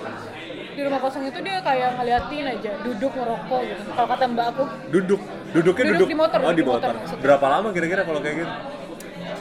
di 0.76 0.82
rumah 0.82 1.00
kosong 1.00 1.22
itu 1.24 1.38
dia 1.40 1.56
kayak 1.60 1.88
ngeliatin 1.94 2.44
aja 2.48 2.70
duduk 2.82 3.12
ngerokok 3.12 3.60
gitu 3.64 3.82
kalau 3.88 4.08
kata 4.08 4.24
mbak 4.26 4.46
aku 4.50 4.64
Duduk, 4.88 5.20
duduknya 5.50 5.84
Duduk 5.84 5.94
duduk. 5.96 6.06
di 6.06 6.16
motor, 6.16 6.38
Oh 6.38 6.50
di 6.50 6.56
di 6.56 6.64
motor 6.64 6.92
motor. 6.92 7.16
Berapa 7.16 7.46
lama 7.48 7.68
kira-kira 7.70 8.02
kalau 8.02 8.20
kayak 8.20 8.36
gitu? 8.38 8.52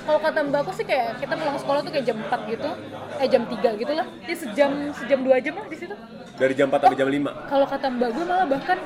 Kalau 0.05 0.19
kata 0.19 0.39
mbak 0.43 0.59
aku 0.61 0.71
sih 0.71 0.85
kayak 0.85 1.17
kita 1.17 1.33
pulang 1.33 1.57
sekolah 1.57 1.81
tuh 1.81 1.91
kayak 1.91 2.05
jam 2.05 2.17
4 2.21 2.45
gitu. 2.47 2.69
Eh 3.15 3.27
jam 3.27 3.41
3 3.43 3.57
gitu 3.75 3.91
lah. 3.91 4.05
Dia 4.21 4.35
sejam 4.35 4.71
sejam 4.93 5.19
dua 5.21 5.37
jam 5.39 5.53
lah 5.55 5.65
di 5.65 5.75
situ. 5.75 5.95
Dari 6.35 6.53
jam 6.53 6.67
4 6.67 6.77
sampai 6.79 6.97
jam 6.97 7.09
5 7.09 7.49
kalau 7.49 7.65
kata 7.65 7.85
mbak 7.89 8.09
gue 8.11 8.23
malah 8.23 8.45
bahkan 8.45 8.77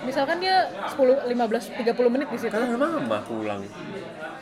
misalkan 0.00 0.38
dia 0.38 0.56
10 0.88 1.26
15 1.26 1.82
30 1.82 2.14
menit 2.14 2.28
di 2.28 2.38
situ. 2.38 2.52
Karena 2.52 2.76
mama 2.76 3.18
pulang. 3.22 3.62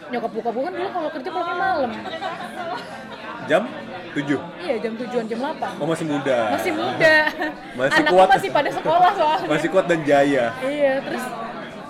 Nyokap 0.07 0.31
buka 0.31 0.51
bukan 0.51 0.71
dulu 0.73 0.89
kalau 0.93 1.09
kerja 1.11 1.29
pulangnya 1.29 1.57
malam. 1.57 1.91
Jam 3.47 3.63
7 4.13 4.27
iya 4.59 4.75
jam 4.77 4.93
tujuan 4.97 5.25
jam 5.25 5.39
8 5.41 5.79
Oh 5.79 5.87
masih 5.87 6.05
muda. 6.05 6.39
masih 6.53 6.73
muda. 6.73 7.15
Masih 7.79 8.01
anaknya 8.01 8.13
kuat. 8.17 8.29
masih 8.33 8.51
pada 8.51 8.71
sekolah 8.73 9.11
soalnya. 9.13 9.47
Masih 9.47 9.69
kuat 9.69 9.85
dan 9.87 10.01
jaya. 10.03 10.45
iya 10.65 10.93
terus 11.01 11.25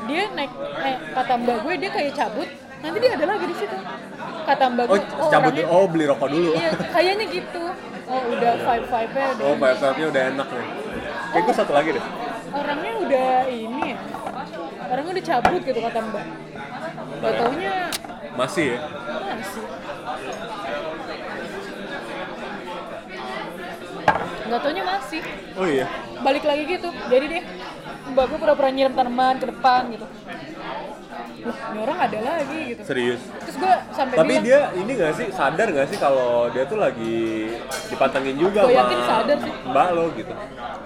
dia 0.07 0.23
naik 0.33 0.53
eh, 0.81 0.97
kata 1.13 1.33
mbak 1.37 1.57
gue 1.63 1.75
dia 1.79 1.91
kayak 1.91 2.13
cabut 2.15 2.49
nanti 2.83 2.97
dia 3.01 3.11
ada 3.17 3.25
lagi 3.27 3.47
di 3.47 3.57
situ. 3.57 3.77
Kata 4.47 4.65
mbak 4.71 4.85
Oh, 4.87 4.95
gue 4.95 5.01
cabut 5.29 5.53
orangnya-. 5.53 5.69
Oh, 5.69 5.85
beli 5.91 6.05
rokok 6.07 6.29
dulu. 6.31 6.51
iya 6.55 6.71
kayaknya 6.93 7.27
gitu. 7.31 7.65
Oh 8.07 8.23
udah 8.31 8.53
five 8.63 8.85
five 8.87 9.11
nya 9.11 9.27
udah 9.35 9.45
Oh, 9.47 9.55
five 9.59 9.97
nya 9.99 10.07
udah 10.13 10.23
enak 10.35 10.49
nih. 10.49 10.67
Kayak 11.33 11.43
gue 11.43 11.55
satu 11.55 11.73
lagi 11.75 11.91
deh. 11.99 12.05
orangnya 12.57 12.93
udah 13.05 13.31
ini 13.51 13.83
ya? 13.93 13.99
Orangnya 14.87 15.13
udah 15.19 15.25
cabut 15.27 15.63
gitu 15.67 15.79
kata 15.83 15.99
mbak. 16.01 16.25
Gak 17.21 17.33
taunya. 17.37 17.75
Masih 18.37 18.65
ya? 18.73 18.79
masih. 19.27 19.65
Gak 24.47 24.61
taunya 24.63 24.85
masih. 24.87 25.23
Oh 25.59 25.67
iya. 25.67 25.87
balik 26.23 26.45
lagi 26.47 26.63
gitu. 26.65 26.89
Jadi 27.11 27.25
deh 27.29 27.43
mbak 28.15 28.25
gue 28.31 28.39
pura-pura 28.39 28.71
nyiram 28.71 28.95
tanaman 28.95 29.37
ke 29.37 29.47
depan 29.51 29.91
gitu 29.91 30.07
Loh, 31.39 31.55
ini 31.55 31.79
orang 31.79 31.99
ada 32.01 32.19
lagi 32.21 32.61
gitu 32.69 32.83
Serius. 32.83 33.23
terus 33.39 33.57
gue 33.57 33.73
sampai 33.91 34.15
Tapi 34.15 34.27
bilang 34.29 34.43
dia 34.43 34.61
ini 34.75 34.93
gak 34.93 35.13
sih 35.15 35.27
sadar 35.31 35.69
gak 35.71 35.87
sih 35.87 35.97
kalau 35.97 36.31
dia 36.51 36.65
tuh 36.65 36.77
lagi 36.77 37.19
dipantengin 37.87 38.37
juga 38.37 38.61
Gua 38.63 38.71
sama 38.71 38.81
yakin 38.83 39.01
sadar 39.05 39.37
sih. 39.39 39.53
mbak 39.65 39.89
lo 39.93 40.05
gitu. 40.13 40.33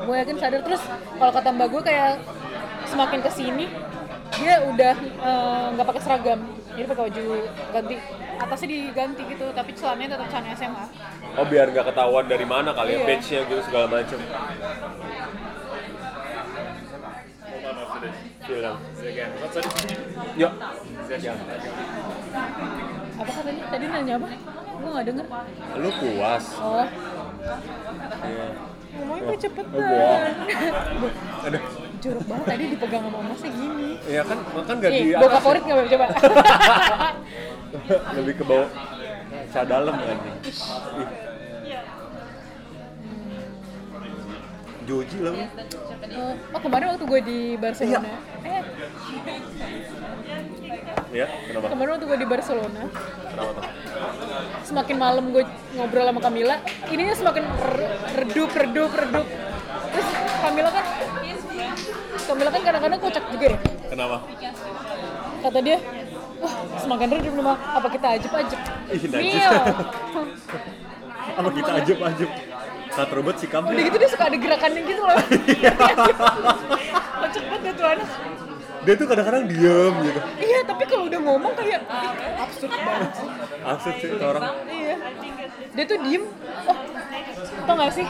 gue 0.00 0.16
yakin 0.16 0.36
sadar 0.36 0.60
terus 0.62 0.82
kalau 1.14 1.32
kata 1.32 1.48
mbak 1.50 1.68
gue 1.68 1.82
kayak 1.82 2.10
semakin 2.84 3.20
ke 3.20 3.30
sini 3.30 3.66
dia 4.32 4.54
udah 4.64 4.94
eh, 5.00 5.66
nggak 5.74 5.86
pakai 5.86 6.02
seragam 6.02 6.40
jadi 6.70 6.86
pakai 6.86 7.02
baju 7.04 7.22
ganti 7.70 7.96
atasnya 8.36 8.68
diganti 8.70 9.22
gitu 9.26 9.46
tapi 9.50 9.70
celananya 9.72 10.08
tetap 10.14 10.28
celana 10.28 10.50
SMA 10.54 10.84
Oh 11.30 11.44
biar 11.44 11.66
gak 11.68 11.86
ketahuan 11.86 12.26
dari 12.26 12.42
mana 12.44 12.70
kali 12.70 12.90
ya 12.90 12.96
Iya. 12.96 13.06
badge-nya 13.06 13.40
gitu 13.44 13.62
segala 13.62 13.86
macem. 18.50 18.74
Film. 18.96 19.26
Yuk. 20.36 20.52
apa 23.12 23.30
katanya 23.36 23.64
tadi 23.68 23.84
nanya 23.86 24.14
apa 24.16 24.26
gue 24.72 24.88
nggak 24.88 25.06
denger 25.06 25.26
Lu 25.76 25.90
puas. 25.92 26.44
oh 26.56 26.86
Iya. 28.22 28.46
ngomongnya 28.90 29.22
Oh, 29.22 29.28
tuh 29.28 29.38
cepet 29.38 29.66
oh, 29.70 30.18
Aduh. 31.42 31.62
jorok 32.00 32.24
banget 32.26 32.46
tadi 32.48 32.64
dipegang 32.66 33.02
sama 33.04 33.20
masnya 33.22 33.50
gini 33.52 33.88
Iya 34.02 34.22
kan, 34.24 34.38
kan 34.58 34.76
gak 34.78 34.90
di 34.90 34.98
nih 34.98 35.12
bawa 35.12 35.22
atas. 35.22 35.34
kaporit 35.36 35.62
nggak 35.62 35.86
coba 35.86 36.06
Lebih 38.16 38.34
ke 38.34 38.42
bawah 38.42 38.66
ca 39.46 39.62
dalam 39.62 39.94
anjing. 39.94 40.36
Ih. 40.42 41.29
Joji 44.90 45.18
lah 45.22 45.32
oh, 46.18 46.34
oh 46.50 46.60
kemarin 46.60 46.86
waktu 46.90 47.04
gue 47.06 47.20
di 47.22 47.38
Barcelona 47.54 48.10
Iya. 48.42 48.50
eh 48.50 48.62
Ya, 51.10 51.26
kenapa? 51.26 51.66
kemarin 51.68 51.90
waktu 51.92 52.06
gue 52.06 52.18
di 52.18 52.28
Barcelona 52.28 52.82
Kenapa 53.24 53.50
tuh? 53.52 53.64
semakin 54.62 54.96
malam 54.96 55.24
gue 55.30 55.42
ngobrol 55.74 56.06
sama 56.06 56.20
Kamila 56.20 56.56
ininya 56.86 57.14
semakin 57.14 57.42
re- 57.46 57.90
redup 58.16 58.50
redup 58.52 58.90
redup 58.92 59.26
terus 59.90 60.08
Kamila 60.40 60.70
kan 60.70 60.84
Kamila 62.20 62.48
kan 62.48 62.62
kadang-kadang 62.62 63.00
kocak 63.00 63.24
juga 63.28 63.46
ya 63.48 63.58
Kenapa? 63.86 64.16
kata 65.40 65.58
dia 65.60 65.78
wah 66.38 66.54
semakin 66.78 67.08
redup 67.10 67.32
nih 67.32 67.44
mah 67.44 67.58
apa 67.58 67.88
kita 67.90 68.06
Ih, 68.88 69.02
najis. 69.04 69.10
Mil 69.10 69.50
Apa 71.30 71.46
kita 71.52 71.70
ajeb-ajeb? 71.78 72.30
Saat 72.90 73.10
robot 73.10 73.34
sih 73.36 73.46
kamu. 73.46 73.66
udah 73.68 73.82
gitu 73.84 73.96
dia 73.96 74.08
suka 74.08 74.24
ada 74.26 74.36
gerakannya 74.36 74.82
gitu 74.82 75.00
loh 75.00 75.14
kocak 77.20 77.42
banget 77.44 77.60
dia 77.62 77.72
tuh 77.72 77.86
anak 77.86 78.08
Dia 78.80 78.94
tuh 78.96 79.06
kadang-kadang 79.06 79.44
diem 79.44 79.94
gitu. 80.02 80.20
iya 80.40 80.58
tapi 80.64 80.82
kalau 80.84 81.04
udah 81.04 81.20
ngomong 81.20 81.52
kayak 81.52 81.84
absurd 82.40 82.72
banget 82.72 83.12
Absurd 83.60 83.96
sih 84.00 84.08
itu 84.08 84.24
orang. 84.24 84.42
Iya. 84.64 84.96
Dia 85.70 85.84
tuh 85.84 85.98
diem. 86.00 86.24
Oh, 86.64 86.76
tau 87.62 87.74
gak 87.76 87.92
sih? 87.92 88.08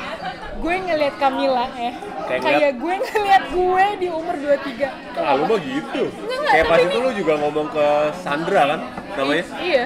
Gue 0.56 0.74
ngeliat 0.78 1.18
Kamila 1.18 1.66
ya. 1.74 1.90
Kayak 2.24 2.40
Kayak, 2.40 2.72
gue 2.78 2.94
ngeliat 3.02 3.44
gue 3.50 3.84
di 3.98 4.06
umur 4.08 4.34
23. 4.38 5.10
Tau 5.10 5.22
Ah, 5.26 5.34
lu 5.34 5.44
mah 5.44 5.58
gitu. 5.58 6.02
Enggak, 6.06 6.52
Kayak 6.54 6.66
pas 6.70 6.78
itu 6.78 6.96
lu 6.96 7.10
juga 7.12 7.32
ngomong 7.36 7.66
ke 7.68 7.86
Sandra 8.16 8.62
kan 8.68 8.80
namanya. 9.18 9.42
I- 9.42 9.58
iya. 9.66 9.84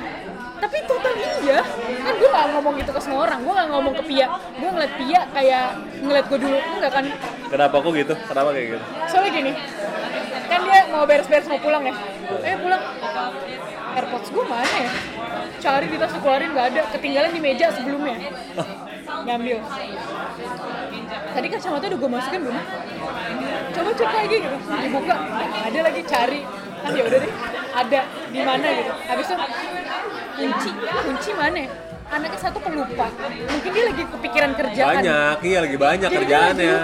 Tapi 0.64 0.80
total 0.88 1.12
iya. 1.44 1.60
Kan 2.00 2.14
gue 2.16 2.28
gak 2.32 2.46
ngomong 2.56 2.74
gitu 2.80 2.90
ke 2.96 3.00
semua 3.04 3.28
orang. 3.28 3.44
Gue 3.44 3.52
gak 3.52 3.68
ngomong 3.68 3.94
ke 4.00 4.02
Pia. 4.08 4.26
Gue 4.56 4.70
ngeliat 4.72 4.92
Pia 4.96 5.20
kayak 5.36 5.66
ngeliat 6.00 6.24
gue 6.32 6.38
dulu. 6.40 6.56
Enggak 6.56 6.92
kan? 6.96 7.04
Kenapa 7.52 7.76
kok 7.84 7.92
gitu? 7.92 8.14
Kenapa 8.16 8.48
kayak 8.56 8.66
gitu? 8.72 8.84
Soalnya 9.12 9.30
gini. 9.36 9.52
Kan 10.48 10.60
dia 10.64 10.80
mau 10.88 11.04
beres-beres 11.04 11.44
mau 11.52 11.60
pulang 11.60 11.84
ya. 11.84 11.94
Eh 12.48 12.56
pulang. 12.56 12.80
Airpods 13.94 14.28
gue 14.32 14.44
mana 14.48 14.76
ya? 14.80 14.90
Cari 15.60 15.86
di 15.86 15.96
tas 16.00 16.16
keluarin 16.16 16.50
nggak 16.56 16.66
ada. 16.72 16.82
Ketinggalan 16.96 17.30
di 17.36 17.40
meja 17.44 17.66
sebelumnya. 17.68 18.16
Ngambil. 19.04 19.60
Tadi 21.34 21.46
kacamata 21.52 21.84
udah 21.92 21.98
gue 22.00 22.10
masukin 22.10 22.40
belum? 22.40 22.58
Coba 23.76 23.90
cek 23.92 24.10
lagi 24.16 24.36
gitu. 24.40 24.56
Dibuka. 24.64 25.16
Ada 25.68 25.78
lagi 25.92 26.02
cari. 26.08 26.40
Kan 26.80 26.90
ya 26.96 27.04
udah 27.04 27.20
deh. 27.20 27.32
Ada 27.74 28.00
di 28.30 28.40
mana 28.46 28.66
gitu. 28.70 28.92
Habis 28.94 29.26
itu 29.26 29.36
kunci. 30.34 30.70
Kunci 30.78 31.30
mana? 31.34 31.58
ya? 31.58 31.70
Anaknya 32.04 32.38
satu 32.38 32.58
pelupa. 32.62 33.06
Mungkin 33.26 33.70
dia 33.74 33.84
lagi 33.90 34.02
kepikiran 34.06 34.50
kerjaan. 34.54 34.94
Banyak, 35.02 35.36
iya 35.42 35.58
lagi 35.64 35.76
banyak 35.80 36.10
Jadi 36.12 36.14
lagi 36.14 36.26
kerjaannya. 36.30 36.76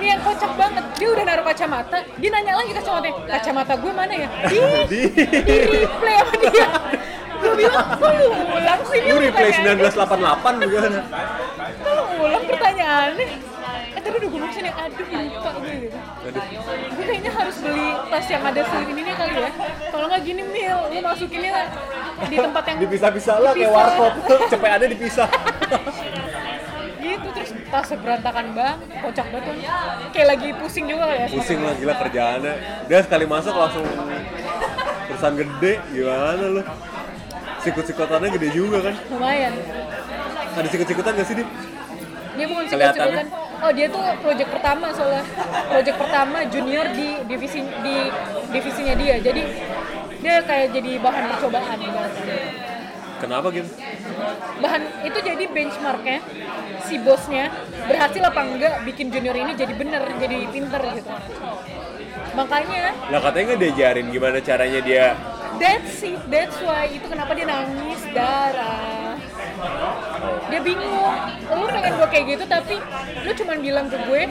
Ini 0.00 0.06
yang 0.16 0.20
kocak 0.24 0.52
banget. 0.56 0.84
Dia 0.96 1.08
udah 1.12 1.24
naruh 1.28 1.44
kacamata, 1.44 1.98
dia 2.16 2.30
nanya 2.32 2.52
lagi 2.56 2.72
kacamatanya. 2.72 3.14
Kacamata 3.26 3.72
gue 3.76 3.92
mana 3.92 4.14
ya? 4.16 4.28
Di, 4.48 4.58
Di 4.90 5.00
di 5.44 5.56
replay 5.84 6.16
sama 6.16 6.34
dia. 6.40 6.68
Gue 7.40 7.52
bilang, 7.56 7.86
kok 7.96 8.12
lu 8.20 8.26
ulang 8.52 8.80
sih? 8.88 9.00
lu 9.00 9.16
replay 9.18 9.50
pertanyaannya?" 9.52 10.60
1988 10.60 10.72
gimana? 10.72 11.00
Kok 11.84 12.04
ulang 12.20 12.44
pertanyaannya? 12.48 13.28
Tadi 14.10 14.26
udah 14.26 14.30
gue 14.34 14.40
masukin 14.42 14.66
ya, 14.66 14.74
aduh 14.74 15.06
lupa 15.06 15.50
gue 15.54 15.74
gitu. 15.86 15.98
Aduh. 16.02 16.42
Gue 16.90 17.04
kayaknya 17.06 17.30
harus 17.30 17.56
beli 17.62 17.86
tas 18.10 18.26
yang 18.26 18.42
ada 18.42 18.60
nih 18.90 19.14
kali 19.14 19.34
ya. 19.38 19.50
Kalau 19.94 20.06
nggak 20.10 20.22
gini 20.26 20.42
Mil, 20.50 20.78
lu 20.90 20.98
masukinnya 20.98 21.52
di 22.26 22.36
tempat 22.42 22.62
yang 22.66 22.78
Dipisah-pisah 22.82 23.36
lah 23.38 23.52
kayak 23.54 23.70
warkop. 23.70 24.12
Cepetannya 24.50 24.86
dipisah. 24.90 25.28
gitu 27.00 27.26
terus 27.32 27.50
tasnya 27.72 27.96
berantakan 28.02 28.46
bang 28.52 28.76
kocak 29.00 29.26
banget 29.32 29.44
kan. 29.48 29.56
kayak 30.12 30.26
lagi 30.36 30.48
pusing 30.52 30.84
juga 30.84 31.08
ya 31.08 31.26
Pusing 31.32 31.58
lah 31.62 31.72
gila 31.78 31.94
kerjaannya. 31.96 32.54
Dia 32.90 32.98
sekali 33.06 33.24
masuk 33.24 33.54
langsung 33.56 33.86
perusahaan 35.08 35.34
gede 35.38 35.72
gimana 35.94 36.44
lu? 36.60 36.62
Sikut-sikutannya 37.62 38.28
gede 38.36 38.48
juga 38.52 38.78
kan? 38.84 38.94
lumayan 39.08 39.52
Ada 40.60 40.68
sikut-sikutan 40.68 41.12
gak 41.14 41.26
sih 41.30 41.36
dia? 41.40 41.46
dia 42.36 42.46
bukan 42.46 42.64
sikut-sikutan 42.68 43.26
oh 43.60 43.72
dia 43.72 43.86
tuh 43.88 44.02
project 44.20 44.50
pertama 44.50 44.86
soalnya. 44.92 45.24
Project 45.68 45.96
pertama 46.00 46.38
junior 46.48 46.86
di 46.92 47.08
divisi 47.28 47.60
di 47.60 47.96
divisinya 48.50 48.94
dia. 48.96 49.16
Jadi 49.20 49.42
dia 50.20 50.34
kayak 50.44 50.68
jadi 50.76 50.90
bahan 51.00 51.24
percobaan 51.36 51.78
ibaratnya. 51.80 52.36
Kenapa 53.20 53.52
gitu? 53.52 53.68
bahan 54.60 54.82
itu 55.04 55.18
jadi 55.20 55.44
benchmarknya 55.48 56.18
si 56.84 56.96
bosnya. 57.00 57.52
Berhasil 57.88 58.22
apa 58.24 58.40
enggak 58.44 58.74
bikin 58.88 59.12
junior 59.12 59.36
ini 59.36 59.52
jadi 59.56 59.72
bener 59.76 60.02
jadi 60.20 60.38
pinter 60.48 60.82
gitu. 60.96 61.10
Makanya 62.36 62.94
Lah 63.10 63.20
katanya 63.20 63.44
nggak 63.52 63.60
diajarin 63.60 64.06
gimana 64.08 64.38
caranya 64.40 64.80
dia 64.80 65.06
that's 65.60 66.00
it. 66.00 66.20
That's 66.32 66.56
why. 66.64 66.88
Itu 66.88 67.06
kenapa 67.12 67.36
dia 67.36 67.44
nangis 67.44 68.00
darah 68.16 69.19
dia 70.46 70.60
bingung 70.60 71.14
lu 71.50 71.66
pengen 71.66 71.92
gue 71.94 72.08
kayak 72.08 72.24
gitu 72.28 72.44
tapi 72.46 72.76
lu 73.22 73.30
cuman 73.34 73.56
bilang 73.58 73.86
ke 73.86 73.98
gue 74.00 74.22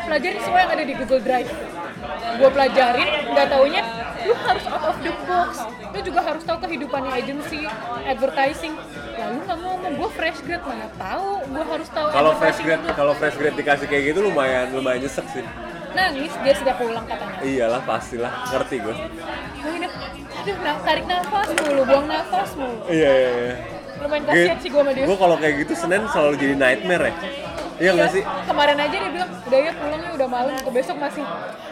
pelajarin 0.00 0.40
semua 0.40 0.58
yang 0.60 0.72
ada 0.72 0.84
di 0.84 0.94
Google 0.94 1.20
Drive 1.20 1.50
gue 2.38 2.48
pelajarin 2.48 3.08
nggak 3.28 3.46
taunya 3.48 3.82
lu 4.20 4.34
harus 4.36 4.64
out 4.66 4.84
of 4.84 4.96
the 5.00 5.12
box 5.24 5.50
lu 5.88 5.98
juga 6.00 6.20
harus 6.22 6.42
tahu 6.42 6.58
kehidupannya 6.60 7.12
agency 7.14 7.64
advertising 8.04 8.74
lalu 9.14 9.36
nggak 9.42 9.58
ngomong 9.58 9.92
gue 9.94 10.10
fresh 10.10 10.38
grad 10.42 10.62
mana 10.62 10.86
tahu 10.94 11.28
gue 11.44 11.64
harus 11.66 11.88
tahu 11.90 12.06
kalau 12.08 12.32
fresh 12.34 12.60
grade 12.60 12.80
itu. 12.80 12.92
kalau 12.94 13.12
fresh 13.14 13.36
grade 13.36 13.56
dikasih 13.56 13.86
kayak 13.86 14.02
gitu 14.08 14.20
lumayan 14.22 14.70
lumayan 14.70 15.02
nyesek 15.02 15.26
sih. 15.28 15.44
nangis 15.90 16.30
dia 16.40 16.54
sudah 16.54 16.74
pulang 16.76 17.02
katanya 17.02 17.36
Iyalah 17.40 17.82
pastilah, 17.82 18.30
ngerti 18.52 18.76
gue. 18.78 18.94
aduh 20.38 20.56
na- 20.56 20.80
tarik 20.80 21.04
nafas 21.04 21.48
mulu 21.58 21.82
buang 21.82 22.06
nafas 22.06 22.50
mulu 22.54 22.78
Iya 22.86 23.10
iya 23.10 23.30
iya. 23.34 23.54
Lumayan 23.98 24.24
kasihan 24.24 24.58
sih 24.58 24.68
gue 24.68 24.80
sama 24.80 24.92
dia 24.92 25.04
Gue 25.04 25.16
kalau 25.16 25.36
kayak 25.36 25.54
gitu 25.62 25.72
Senin 25.74 26.02
selalu 26.08 26.34
jadi 26.36 26.54
nightmare 26.54 27.04
ya. 27.04 27.14
Iya 27.78 27.90
nggak 27.94 28.10
sih? 28.10 28.22
kemarin 28.44 28.76
aja 28.76 28.90
dia 28.92 29.06
bilang 29.08 29.30
udah 29.38 29.60
ya 29.60 29.72
pulangnya 29.72 30.10
udah 30.12 30.28
malam 30.28 30.54
ke 30.56 30.70
besok 30.72 30.96
masih 30.98 31.22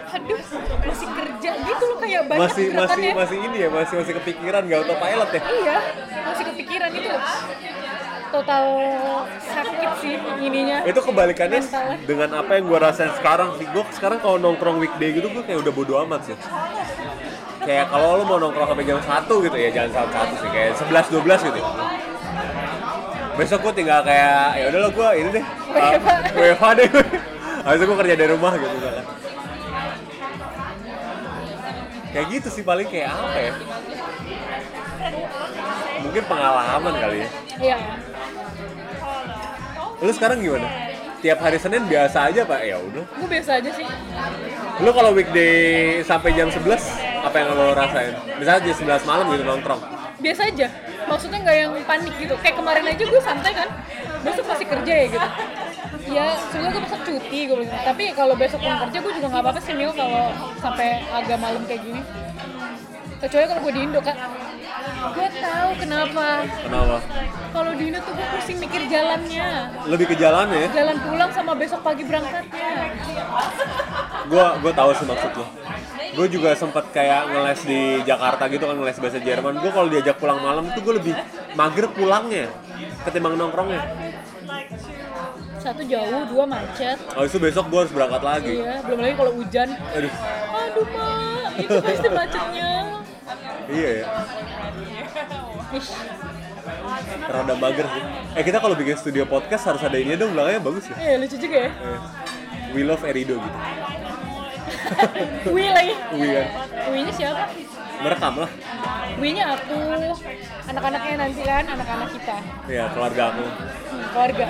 aduh 0.07 0.39
masih 0.81 1.09
kerja 1.11 1.51
gitu 1.59 1.83
loh 1.85 1.99
kayak 1.99 2.23
banyak 2.25 2.43
Masih 2.47 2.65
masih 2.65 2.65
gerakannya 2.71 3.11
masih 3.13 3.39
ini 3.43 3.57
ya, 3.59 3.69
masih 3.69 3.95
masih 3.99 4.13
kepikiran 4.17 4.61
gak 4.65 4.79
autopilot 4.81 5.31
ya. 5.31 5.43
iya 5.53 5.77
masih 6.25 6.45
kepikiran 6.47 6.91
itu 6.95 7.11
total 8.27 8.65
sakit 9.41 9.91
sih 9.99 10.15
ininya 10.41 10.79
Itu 10.85 11.01
kebalikannya 11.01 11.59
Mentalnya. 11.59 11.97
dengan 12.05 12.29
apa 12.39 12.51
yang 12.55 12.65
gue 12.67 12.79
rasain 12.79 13.13
sekarang 13.15 13.49
sih. 13.57 13.67
Gue 13.67 13.83
sekarang 13.91 14.19
kalau 14.19 14.37
nongkrong 14.37 14.79
weekday 14.79 15.11
gitu 15.11 15.27
gue 15.27 15.43
kayak 15.43 15.59
udah 15.59 15.73
bodo 15.73 15.95
amat 16.03 16.21
sih. 16.23 16.37
Kayak 17.63 17.91
kalau 17.91 18.15
lo 18.15 18.25
mau 18.25 18.39
nongkrong 18.39 18.69
sampai 18.69 18.85
jam 18.85 18.99
1 18.99 19.27
gitu 19.43 19.57
ya, 19.57 19.69
jangan 19.71 19.91
sampai 19.91 20.15
satu 20.15 20.35
sih, 20.39 20.51
kayak 20.51 20.71
11 20.79 21.07
12 21.11 21.49
gitu. 21.51 21.61
Besok 23.37 23.69
gue 23.69 23.73
tinggal 23.85 24.01
kayak 24.01 24.57
ya 24.57 24.65
udahlah 24.73 24.91
gue 24.91 25.09
ini 25.21 25.29
deh. 25.37 25.45
WFH. 25.77 26.09
WFH 26.33 26.65
deh. 26.81 26.89
Habis 27.67 27.79
itu 27.79 27.85
gue 27.85 27.99
kerja 28.01 28.15
dari 28.17 28.31
rumah 28.33 28.53
gitu 28.57 28.77
kan. 28.81 29.05
Kayak 32.17 32.27
gitu 32.33 32.49
sih 32.49 32.65
paling 32.65 32.89
kayak 32.89 33.13
apa 33.13 33.39
ya? 33.39 33.53
Mungkin 36.01 36.23
pengalaman 36.25 36.95
kali 36.97 37.17
ya. 37.21 37.29
iya 37.61 37.77
Lu 40.01 40.13
sekarang 40.13 40.41
gimana? 40.41 40.69
Tiap 41.21 41.39
hari 41.41 41.59
Senin 41.61 41.85
biasa 41.85 42.33
aja 42.33 42.45
pak? 42.45 42.61
Ya 42.65 42.81
udah. 42.81 43.05
gue 43.05 43.29
biasa 43.29 43.61
aja 43.61 43.71
sih 43.73 43.85
Lu 44.81 44.93
kalau 44.93 45.13
weekday 45.13 45.53
sampai 46.05 46.33
jam 46.33 46.49
11 46.49 46.65
apa 47.21 47.37
yang 47.37 47.49
lo 47.53 47.77
rasain? 47.77 48.17
Misalnya 48.41 48.61
jam 48.65 48.77
11 48.97 49.09
malam 49.09 49.25
gitu 49.29 49.45
nongkrong. 49.45 49.81
biasa 50.17 50.49
aja 50.49 50.69
maksudnya 51.07 51.39
nggak 51.43 51.57
yang 51.57 51.73
panik 51.87 52.15
gitu. 52.19 52.35
Kayak 52.43 52.57
kemarin 52.59 52.85
aja 52.87 53.05
gue 53.07 53.23
santai 53.23 53.53
kan. 53.55 53.69
Besok 54.27 54.45
masih 54.51 54.67
kerja 54.67 54.93
ya 54.93 55.07
gitu. 55.11 55.29
Ya 56.07 56.27
sebenarnya 56.51 56.71
gue 56.71 56.83
besok 56.87 57.01
cuti 57.07 57.39
gue 57.47 57.57
bilang. 57.63 57.83
Tapi 57.83 58.05
kalau 58.15 58.35
besok 58.39 58.61
pulang 58.63 58.81
kerja 58.87 58.99
gue 59.01 59.13
juga 59.17 59.27
nggak 59.33 59.43
apa-apa 59.43 59.61
sih 59.63 59.75
mil 59.75 59.91
kalau 59.95 60.35
sampai 60.63 61.03
agak 61.11 61.39
malam 61.39 61.63
kayak 61.67 61.83
gini 61.83 62.03
kecuali 63.17 63.45
kalau 63.49 63.61
gue 63.65 63.73
di 63.73 63.81
Indo 63.83 64.01
kan 64.01 64.17
gue 65.07 65.29
tahu 65.41 65.71
kenapa 65.81 66.27
Kenapa? 66.45 66.97
kalau 67.51 67.73
di 67.73 67.85
Indo 67.89 67.99
tuh 68.01 68.13
gue 68.13 68.27
pusing 68.37 68.59
mikir 68.61 68.83
jalannya 68.87 69.49
Lebih 69.89 70.07
ke 70.13 70.17
jalan 70.17 70.47
ya? 70.53 70.69
jalan 70.75 70.97
pulang 71.01 71.31
sama 71.33 71.53
besok 71.55 71.81
pagi 71.81 72.03
berangkatnya 72.05 72.71
Gua 74.27 74.59
gua 74.59 74.73
tahu 74.75 74.91
sih 74.91 75.07
maksud 75.07 75.39
lo. 75.39 75.47
Gue 76.19 76.27
juga 76.27 76.51
sempat 76.59 76.91
kayak 76.91 77.31
ngeles 77.31 77.63
di 77.63 77.81
Jakarta 78.03 78.51
gitu 78.51 78.67
kan 78.67 78.75
ngeles 78.75 78.99
bahasa 78.99 79.23
Jerman. 79.23 79.63
Gue 79.63 79.71
kalau 79.71 79.87
diajak 79.87 80.19
pulang 80.19 80.43
malam 80.43 80.67
tuh 80.75 80.83
gue 80.83 80.95
lebih 80.99 81.15
mager 81.55 81.87
pulangnya 81.95 82.51
ketimbang 83.07 83.39
nongkrongnya. 83.39 83.87
Satu 85.67 85.83
jauh 85.83 86.23
dua 86.29 86.45
macet 86.47 86.95
Oh 87.13 87.23
itu 87.23 87.37
besok 87.37 87.67
gue 87.67 87.81
harus 87.81 87.91
berangkat 87.91 88.23
lagi. 88.23 88.55
iya 88.57 88.79
belum 88.81 88.99
lagi 89.01 89.15
kalau 89.15 89.33
hujan 89.35 89.69
Aduh, 89.91 90.13
aduh 90.55 90.87
mak 90.89 91.51
itu 91.57 91.75
pasti 91.81 92.09
macetnya 92.09 92.71
iya 93.67 93.91
ya. 93.93 94.05
Ish. 95.73 95.91
Rada 97.27 97.55
mager 97.57 97.83
sih. 97.85 98.03
Eh 98.33 98.43
kita 98.43 98.59
kalau 98.59 98.75
bikin 98.75 98.95
studio 98.95 99.27
podcast 99.27 99.67
harus 99.67 99.83
ada 99.83 99.99
ini 99.99 100.15
dong 100.15 100.31
belakangnya 100.31 100.63
bagus 100.63 100.87
ya. 100.87 100.95
Eh 100.97 101.15
lucu 101.19 101.35
juga 101.37 101.59
ya. 101.67 101.71
Eh, 101.75 101.99
We 102.71 102.87
love 102.87 103.03
Erido 103.03 103.35
gitu. 103.37 103.59
Wih 105.55 105.69
lagi. 105.69 105.95
We 106.13 106.27
kan. 106.31 106.47
Wih-nya 106.87 107.13
siapa? 107.13 107.45
Merekam 107.99 108.35
lah. 108.39 108.51
Wih-nya 109.17 109.45
aku, 109.51 109.79
anak-anaknya 110.69 111.15
nanti 111.17 111.43
kan, 111.43 111.65
anak-anak 111.65 112.09
kita, 112.13 112.37
Ya 112.69 112.85
keluarga 112.93 113.33
aku. 113.33 113.43
hmm, 113.43 114.05
keluarga. 114.13 114.47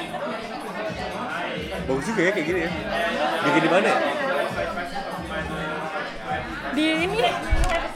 Bagus 1.87 2.05
juga 2.11 2.21
ya 2.27 2.31
kayak 2.35 2.47
gini 2.51 2.61
ya. 2.67 2.71
Bikin 3.47 3.63
di 3.63 3.71
mana 3.71 3.87
ya? 3.87 3.99
Di 6.75 6.87
ini, 7.07 7.21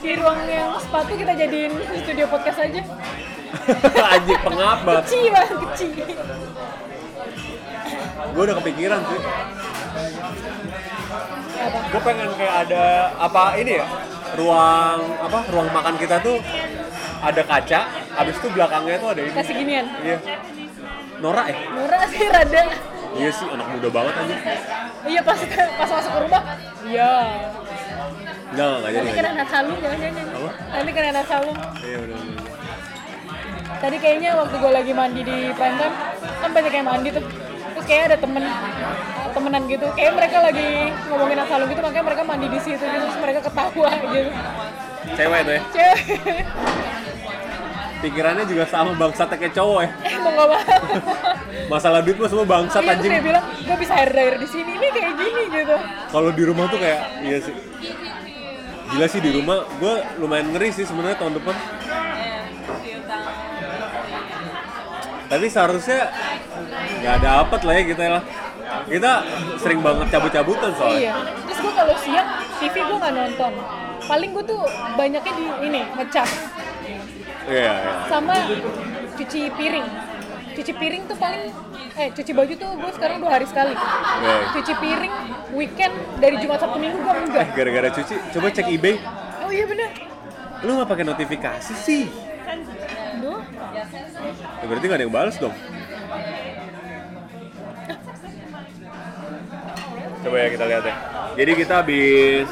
di 0.01 0.11
ruang 0.15 0.41
yang 0.47 0.71
sepatu 0.79 1.13
kita 1.19 1.33
jadiin 1.35 1.73
studio 2.07 2.27
podcast 2.31 2.59
aja. 2.63 2.81
Anjing 4.15 4.41
pengap 4.47 4.79
banget. 4.87 5.05
Kecil 5.11 5.27
banget, 5.35 5.57
kecil. 5.59 5.91
Gue 8.31 8.43
udah 8.47 8.57
kepikiran 8.63 9.01
sih. 9.11 9.21
Gue 11.91 12.01
pengen 12.07 12.31
kayak 12.39 12.55
ada 12.71 12.85
apa 13.19 13.43
ini 13.59 13.83
ya? 13.83 13.87
Ruang 14.39 14.99
apa? 15.19 15.39
Ruang 15.51 15.69
makan 15.75 15.99
kita 15.99 16.23
tuh 16.23 16.39
ada 17.27 17.43
kaca. 17.43 17.81
Habis 18.15 18.39
itu 18.39 18.49
belakangnya 18.55 19.03
tuh 19.03 19.09
ada 19.19 19.21
ini. 19.27 19.35
Kasih 19.35 19.55
ginian. 19.59 19.87
Iya. 19.99 20.19
Nora 21.19 21.43
ya? 21.51 21.59
Murah 21.75 22.05
sih 22.07 22.23
rada. 22.31 22.65
Iya 23.11 23.31
sih 23.35 23.47
anak 23.51 23.67
muda 23.75 23.89
banget 23.91 24.15
aja. 24.15 24.37
Iya 25.07 25.21
pas 25.27 25.39
pas 25.79 25.89
masuk 25.91 26.11
ke 26.15 26.21
rumah. 26.23 26.43
Iya. 26.87 27.13
Enggak 28.51 28.73
enggak 28.79 28.91
jadi. 28.91 29.03
Nanti 29.03 29.13
nggak 29.13 29.19
kan 29.19 29.27
anak 29.35 29.49
salung 29.51 29.79
jangan 29.83 29.99
jangan. 29.99 30.27
Apa? 30.31 30.51
Nanti 30.71 30.91
salung. 31.27 31.57
jadi. 31.59 31.87
Iya 31.87 31.99
udah. 32.07 32.19
Tadi 33.81 33.97
kayaknya 33.97 34.31
waktu 34.37 34.55
gue 34.61 34.73
lagi 34.77 34.93
mandi 34.93 35.21
di 35.25 35.39
prime 35.57 35.77
time, 35.81 35.97
kan 36.21 36.51
banyak 36.53 36.73
yang 36.75 36.87
mandi 36.87 37.09
tuh. 37.17 37.25
Terus 37.71 37.87
kayak 37.89 38.03
ada 38.13 38.17
temen, 38.21 38.45
temenan 39.33 39.63
gitu. 39.73 39.87
Kayak 39.97 40.13
mereka 40.21 40.37
lagi 40.45 40.69
ngomongin 41.09 41.39
asalum 41.41 41.67
gitu, 41.73 41.81
makanya 41.81 42.05
mereka 42.05 42.23
mandi 42.29 42.47
di 42.53 42.61
situ 42.61 42.85
gitu. 42.85 43.05
Terus 43.09 43.19
mereka 43.25 43.41
ketawa 43.41 43.91
gitu. 44.05 44.31
Cewek 45.17 45.41
tuh 45.49 45.55
ya. 45.57 45.63
Cewek, 45.73 45.99
Pikirannya 48.01 48.49
juga 48.49 48.65
sama 48.65 48.97
bangsatnya 48.97 49.37
kayak 49.37 49.53
cowok 49.53 49.79
ya. 49.85 49.91
emang 50.17 50.33
gak 50.33 50.47
mau. 50.49 50.61
Masalah 51.69 52.01
duit 52.01 52.17
mah 52.17 52.29
semua 52.33 52.47
bangsat 52.49 52.81
Iya, 52.81 52.93
anjing. 52.97 53.11
dia 53.13 53.23
bilang, 53.23 53.45
gue 53.61 53.77
bisa 53.77 53.93
hair 53.93 54.11
dryer 54.11 54.37
di 54.41 54.49
sini, 54.49 54.71
ini 54.75 54.89
kayak 54.89 55.13
gini 55.21 55.43
gitu. 55.53 55.77
Kalau 56.09 56.31
di 56.33 56.43
rumah 56.43 56.65
tuh 56.67 56.81
kayak 56.81 57.01
iya 57.21 57.39
sih. 57.39 57.55
Gila 58.91 59.07
sih 59.07 59.21
di 59.21 59.31
rumah, 59.31 59.69
gue 59.77 59.95
lumayan 60.19 60.49
ngeri 60.51 60.73
sih 60.73 60.83
sebenarnya 60.83 61.21
tahun 61.21 61.39
depan. 61.39 61.55
Tapi 65.31 65.47
seharusnya 65.47 66.11
nggak 67.01 67.19
dapet 67.23 67.61
lah 67.63 67.75
ya 67.77 67.83
kita 67.87 68.03
lah. 68.09 68.23
Kita 68.87 69.13
sering 69.61 69.81
banget 69.85 70.07
cabut-cabutan 70.11 70.71
soalnya. 70.75 70.99
Iya. 70.99 71.15
Terus 71.47 71.59
gue 71.61 71.73
kalau 71.77 71.95
siang, 72.01 72.29
TV 72.59 72.75
gue 72.81 72.97
nggak 72.99 73.15
nonton. 73.15 73.53
Paling 74.09 74.31
gue 74.35 74.45
tuh 74.49 74.61
banyaknya 74.97 75.33
di 75.37 75.45
ini, 75.69 75.81
ngecas. 75.95 76.31
Iya, 77.51 77.73
iya. 77.75 77.93
sama 78.07 78.35
cuci 79.13 79.41
piring 79.51 79.89
cuci 80.51 80.73
piring 80.73 81.03
tuh 81.05 81.17
paling 81.17 81.45
eh 81.93 82.09
cuci 82.11 82.31
baju 82.31 82.55
tuh 82.55 82.71
gue 82.73 82.91
sekarang 82.93 83.17
dua 83.19 83.31
hari 83.33 83.45
sekali 83.45 83.75
Iya. 83.75 84.37
cuci 84.53 84.73
piring 84.77 85.15
weekend 85.53 85.93
dari 86.17 86.37
Jumat 86.39 86.59
Sabtu 86.59 86.79
Minggu 86.79 86.99
gue 86.99 87.13
enggak 87.13 87.45
Eh, 87.45 87.51
gara-gara 87.53 87.89
cuci, 87.91 88.15
coba 88.31 88.47
cek 88.49 88.67
eBay. 88.69 88.97
oh 89.41 89.51
iya 89.51 89.65
bener 89.65 89.91
Lu 90.61 90.77
nggak 90.77 90.89
pakai 90.89 91.05
notifikasi 91.05 91.73
sih? 91.75 92.05
Duh, 93.17 93.41
Ya, 93.73 93.85
berarti 94.63 94.85
nggak 94.87 94.99
ada 94.99 95.05
yang 95.05 95.15
balas 95.15 95.37
dong. 95.37 95.57
Coba 100.21 100.37
ya 100.37 100.49
kita 100.51 100.65
lihat 100.67 100.85
ya. 100.85 100.95
Jadi 101.35 101.53
kita 101.55 101.75
habis 101.81 102.47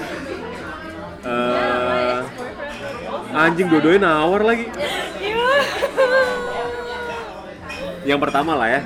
eh 1.20 1.67
anjing 3.38 3.70
dodoin 3.70 4.02
nawar 4.02 4.42
lagi. 4.42 4.66
iya. 5.22 5.46
Yang 8.02 8.18
pertama 8.26 8.58
lah 8.58 8.68
ya. 8.68 8.80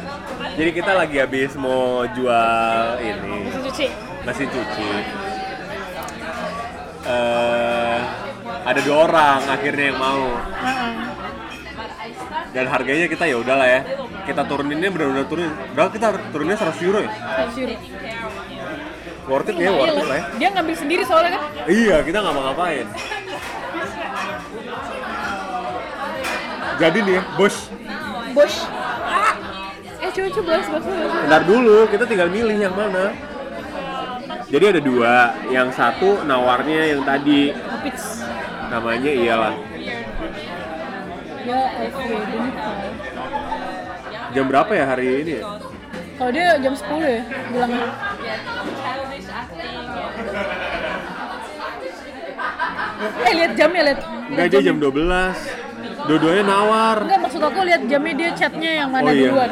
Jadi 0.53 0.70
kita 0.76 0.92
lagi 0.92 1.16
habis 1.16 1.57
mau 1.57 2.05
jual 2.12 2.84
ini. 3.00 3.48
Mesin 3.48 3.62
cuci. 3.64 3.86
Mesin 4.28 4.48
cuci. 4.53 4.88
Eh 7.09 7.98
ada 8.62 8.80
dua 8.84 8.96
orang 9.09 9.40
akhirnya 9.48 9.84
yang 9.94 9.98
mau. 9.98 10.22
Dan 12.53 12.68
harganya 12.68 13.09
kita 13.09 13.24
ya 13.24 13.36
udahlah 13.40 13.64
ya. 13.64 13.80
Kita 14.28 14.44
turuninnya 14.44 14.92
benar-benar 14.92 15.24
turunin 15.26 15.50
berapa 15.72 15.88
kita 15.90 16.07
turunnya 16.30 16.55
100 16.61 16.86
euro 16.86 16.98
ya? 17.00 17.11
100 17.48 17.62
euro. 17.64 17.74
worth 19.22 19.48
it 19.48 19.57
ya 19.57 19.70
worth 19.70 19.96
it 19.96 20.07
lah 20.07 20.18
ya. 20.18 20.24
Dia 20.36 20.48
ngambil 20.50 20.76
sendiri 20.76 21.03
soalnya 21.07 21.38
kan. 21.38 21.42
iya 21.70 22.03
kita 22.03 22.18
nggak 22.20 22.34
mau 22.34 22.42
ngapain 22.42 22.86
jadi 26.83 26.99
nih 26.99 27.14
ya, 27.14 27.22
bos 27.39 27.57
Bosch. 28.33 28.64
Ah. 29.07 29.37
Eh 30.03 30.11
coba 30.11 30.28
coba 30.35 30.47
bahas 30.51 30.66
bahas 30.66 30.85
bahas. 30.89 31.26
Ntar 31.28 31.43
dulu, 31.45 31.78
kita 31.87 32.05
tinggal 32.09 32.26
milih 32.26 32.57
yang 32.59 32.74
mana. 32.74 33.12
Jadi 34.49 34.64
ada 34.68 34.80
dua, 34.80 35.14
yang 35.49 35.68
satu 35.70 36.24
nawarnya 36.26 36.97
yang 36.97 37.05
tadi 37.07 37.53
Hapits. 37.55 38.20
namanya 38.68 39.12
iyalah 39.12 39.55
Ya 41.43 41.61
jam 44.33 44.45
berapa 44.49 44.72
ya 44.72 44.85
hari 44.89 45.07
ini? 45.22 45.33
ya? 45.39 45.43
Kalau 46.16 46.30
dia 46.30 46.49
jam 46.57 46.72
10 46.72 47.03
ya 47.03 47.22
bilangnya. 47.51 47.89
Eh 53.26 53.33
lihat 53.35 53.53
jamnya 53.59 53.83
lihat. 53.91 54.01
Enggak 54.30 54.47
dia 54.49 54.61
jam 54.62 54.76
12 54.78 55.71
Dua-duanya 56.05 56.44
nawar 56.44 56.96
Enggak 57.00 57.20
maksud 57.20 57.40
aku 57.40 57.61
lihat 57.62 57.82
jamnya 57.86 58.14
dia 58.14 58.30
chatnya 58.32 58.70
yang 58.76 58.90
mana 58.90 59.07
Oh, 59.07 59.12
iya. 59.12 59.28
duluan. 59.28 59.50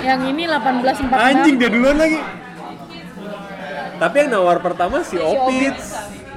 Yang 0.00 0.20
ini 0.28 0.42
18.46. 0.46 1.12
Anjing 1.12 1.54
dia 1.56 1.68
duluan 1.68 1.96
lagi 1.96 2.18
Tapi 3.96 4.14
yang 4.16 4.30
nawar 4.32 4.58
pertama 4.58 5.02
si 5.02 5.16
Opitz 5.16 5.84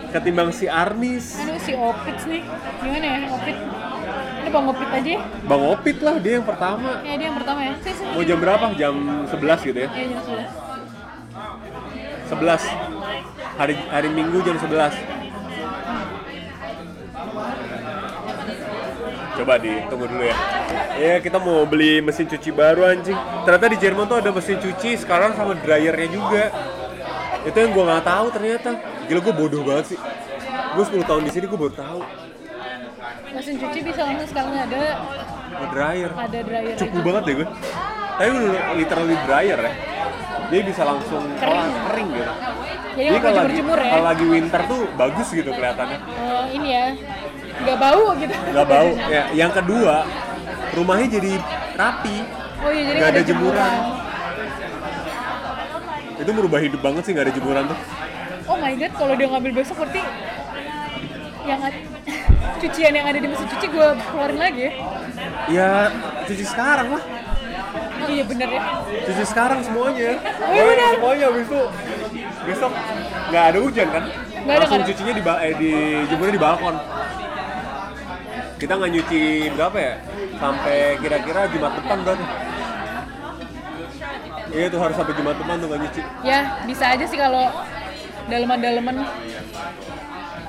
Ketimbang 0.09 0.51
si 0.51 0.65
Arnis 0.67 1.37
Aduh 1.39 1.57
si 1.57 1.73
Opits 1.73 2.23
nih. 2.25 2.41
Gimana 2.79 3.05
ya 3.05 3.17
Opit? 3.29 3.55
Ini 4.35 4.49
Bang 4.51 4.65
Opit 4.67 4.89
aja. 4.91 5.09
ya? 5.09 5.19
Bang 5.43 5.63
Opit 5.63 5.97
lah 5.99 6.15
dia 6.17 6.33
yang 6.35 6.45
pertama 6.45 6.89
Ya 7.01 7.13
dia 7.15 7.27
yang 7.29 7.37
pertama 7.37 7.59
ya. 7.61 7.73
Mau 8.11 8.21
jam 8.21 8.37
berapa? 8.37 8.65
Jam 8.75 8.93
11 9.25 9.37
gitu 9.63 9.79
ya? 9.79 9.89
Ya 9.89 10.05
jam 10.11 10.19
11. 10.19 10.49
11 12.29 12.65
Hari 13.53 13.73
hari 13.87 14.09
Minggu 14.09 14.41
jam 14.41 14.57
11 14.57 15.12
Coba 19.43 19.59
ditunggu 19.59 20.07
dulu 20.07 20.23
ya. 20.23 20.37
Ya 20.95 21.15
kita 21.19 21.35
mau 21.35 21.67
beli 21.67 21.99
mesin 21.99 22.23
cuci 22.31 22.47
baru 22.55 22.87
anjing. 22.87 23.19
Ternyata 23.43 23.67
di 23.67 23.75
Jerman 23.75 24.07
tuh 24.07 24.23
ada 24.23 24.31
mesin 24.31 24.55
cuci 24.55 24.95
sekarang 24.95 25.35
sama 25.35 25.51
dryernya 25.59 26.07
juga. 26.07 26.47
Itu 27.43 27.51
yang 27.59 27.75
gue 27.75 27.83
nggak 27.83 28.07
tahu 28.07 28.25
ternyata. 28.31 28.79
Gila 29.11 29.19
gue 29.19 29.35
bodoh 29.35 29.61
banget 29.67 29.85
sih. 29.91 29.99
Gue 30.79 30.83
10 30.87 31.03
tahun 31.03 31.21
di 31.27 31.31
sini 31.35 31.45
gue 31.51 31.59
baru 31.59 31.75
tahu. 31.75 31.99
Mesin 33.35 33.55
cuci 33.59 33.79
bisa 33.83 34.01
langsung 34.07 34.29
sekarang 34.31 34.55
ada. 34.55 34.83
Ada 35.59 35.67
dryer. 35.75 36.11
Ada 36.15 36.39
dryer 36.39 36.75
Cukup 36.79 36.95
itu. 36.95 37.03
banget 37.03 37.23
deh 37.27 37.35
gue 37.43 37.47
Tapi 38.15 38.29
literally 38.79 39.15
dryer 39.27 39.59
ya. 39.59 39.73
Jadi 40.47 40.61
bisa 40.71 40.81
langsung 40.87 41.23
Kering. 41.35 41.71
kering 41.91 42.09
gitu. 42.15 42.33
Jadi 42.93 43.09
Jadi 43.11 43.19
kalau 43.19 43.41
lagi, 43.43 43.59
ya. 43.59 43.75
kalau 43.91 44.05
lagi 44.07 44.25
winter 44.29 44.61
tuh 44.71 44.81
bagus 44.95 45.27
gitu 45.35 45.49
kelihatannya. 45.51 45.99
Oh, 45.99 46.45
ini 46.47 46.69
ya. 46.71 46.85
Nggak 47.53 47.77
bau 47.77 48.03
gitu. 48.17 48.33
nggak 48.33 48.65
bau 48.65 48.89
ya 49.07 49.23
yang 49.31 49.51
kedua 49.51 49.95
rumahnya 50.73 51.07
jadi 51.11 51.31
rapi 51.73 52.17
Oh 52.63 52.71
iya 52.71 52.81
jadi 52.83 52.97
Nggak 52.97 52.99
nggak 53.03 53.11
ada 53.13 53.23
jemuran. 53.23 53.73
itu 56.13 56.31
merubah 56.31 56.59
hidup 56.61 56.79
banget 56.79 57.01
sih 57.03 57.11
nggak 57.11 57.25
ada 57.27 57.35
jemuran 57.35 57.63
tuh 57.67 57.79
Oh 58.43 58.57
my 58.59 58.75
god, 58.75 58.91
kalau 58.93 59.13
dia 59.15 59.27
ngambil 59.27 59.51
besok 59.55 59.75
berarti 59.79 60.01
yang 61.43 61.59
cucian 62.61 62.93
yang 62.93 63.05
ada 63.05 63.19
di 63.19 63.27
mesin 63.27 63.47
cuci 63.47 63.65
gue 63.67 63.87
keluarin 64.05 64.39
lagi 64.39 64.61
ya. 64.61 64.71
ya 65.49 65.69
cuci 66.23 66.43
sekarang 66.43 66.87
lah 66.91 67.03
Oh 68.03 68.09
iya 68.09 68.23
bener 68.23 68.49
ya. 68.49 68.61
cuci 69.03 69.23
sekarang 69.23 69.59
semuanya 69.61 70.19
Oh, 70.43 70.51
iya 70.51 70.63
benar. 70.65 70.91
semuanya 70.93 71.27
itu 71.37 71.59
besok 72.43 72.71
nggak 73.29 73.43
ada 73.45 73.59
hujan 73.59 73.87
kan 73.89 74.03
ada, 74.43 74.59
langsung 74.59 74.79
ada. 74.79 74.87
cucinya 74.91 75.13
di 75.15 75.23
eh, 75.23 75.53
di 75.55 75.71
jemurnya 76.07 76.33
di 76.35 76.41
balkon 76.41 76.75
kita 78.63 78.79
nggak 78.79 78.91
nyuci 78.95 79.21
berapa 79.59 79.75
ya 79.75 79.93
sampai 80.39 80.95
kira-kira 80.97 81.51
jumat 81.51 81.71
depan 81.75 81.97
berarti 81.99 82.25
iya 84.55 84.65
tuh 84.71 84.79
harus 84.79 84.95
sampai 84.95 85.13
jumat 85.13 85.35
depan 85.35 85.55
tuh 85.59 85.67
nggak 85.67 85.81
nyuci 85.83 86.01
Ya 86.23 86.39
bisa 86.63 86.85
aja 86.95 87.03
sih 87.03 87.19
kalau 87.19 87.51
daleman-daleman. 88.23 89.03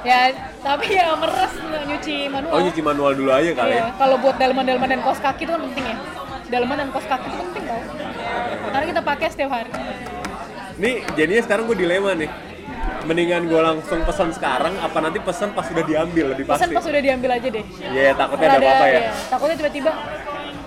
Ya 0.04 0.30
tapi 0.62 0.94
ya 0.94 1.16
meres 1.18 1.52
nyuci 1.90 2.30
manual. 2.30 2.52
oh 2.54 2.60
nyuci 2.62 2.80
manual 2.80 3.12
dulu 3.18 3.30
aja 3.34 3.50
kali 3.50 3.72
ya 3.74 3.82
Iya, 3.82 3.86
kalau 3.98 4.16
buat 4.22 4.36
daleman-daleman 4.38 4.88
dan 4.88 5.00
kos 5.02 5.18
kaki 5.18 5.42
itu 5.42 5.50
kan 5.50 5.62
penting 5.66 5.84
ya. 5.90 5.96
Daleman 6.54 6.76
dan 6.78 6.88
kos 6.94 7.06
kaki 7.10 7.26
itu 7.26 7.42
penting 7.50 7.64
tau. 7.66 7.82
Karena 8.70 8.86
kita 8.86 9.00
pakai 9.02 9.26
setiap 9.26 9.50
hari. 9.50 9.70
Nih 10.78 10.94
jadinya 11.18 11.42
sekarang 11.42 11.66
gue 11.66 11.76
dilema 11.76 12.14
nih. 12.14 12.30
Mendingan 13.04 13.44
gue 13.44 13.60
langsung 13.60 14.00
pesan 14.02 14.32
sekarang 14.32 14.80
apa 14.80 14.98
nanti 14.98 15.20
pesan 15.20 15.52
pas 15.52 15.64
sudah 15.64 15.84
diambil 15.84 16.32
lebih 16.32 16.48
Pesan 16.48 16.68
pasti. 16.68 16.74
pas 16.74 16.84
udah 16.86 17.02
diambil 17.02 17.30
aja 17.32 17.48
deh. 17.50 17.64
Iya 17.84 18.10
takutnya 18.14 18.46
Kalau 18.46 18.56
ada 18.56 18.66
apa-apa 18.66 18.86
ya. 18.86 18.92
iya, 18.94 19.10
takutnya 19.28 19.56
tiba-tiba 19.56 19.92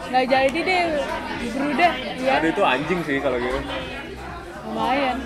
nggak 0.08 0.26
jadi 0.26 0.60
deh, 0.64 0.82
berudah, 1.52 1.94
ya 2.16 2.32
Aduh 2.40 2.50
itu 2.50 2.64
anjing 2.64 3.00
sih 3.04 3.18
kalau 3.20 3.38
gitu. 3.38 3.60
lumayan. 4.64 5.18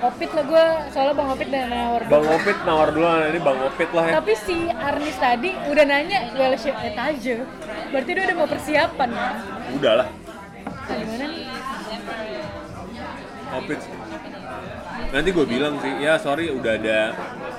Opit 0.00 0.30
lah 0.32 0.44
gue, 0.48 0.64
soalnya 0.88 1.12
bang 1.12 1.28
Opit 1.28 1.48
dan 1.52 1.64
nawar 1.68 2.00
Bang 2.08 2.24
Opit 2.24 2.56
nawar 2.64 2.88
dulu 2.88 3.04
ini 3.20 3.36
Bang 3.38 3.58
Opit 3.60 3.90
lah 3.92 4.04
ya. 4.08 4.12
Tapi 4.16 4.32
si 4.34 4.56
Arnis 4.72 5.16
tadi 5.20 5.52
udah 5.68 5.84
nanya 5.84 6.18
welche 6.34 6.72
etage, 6.72 7.44
berarti 7.92 8.10
dia 8.10 8.22
udah 8.24 8.36
mau 8.40 8.48
persiapan 8.48 9.08
kan? 9.12 9.34
Udah 9.76 9.92
lah. 10.00 10.08
Nah, 10.88 10.96
gimana 10.96 11.24
nih? 11.28 11.44
Opit. 13.52 13.80
Nanti 15.10 15.28
gue 15.34 15.42
bilang 15.42 15.74
sih, 15.82 15.92
ya 15.98 16.14
sorry 16.16 16.54
udah 16.54 16.78
ada 16.78 16.98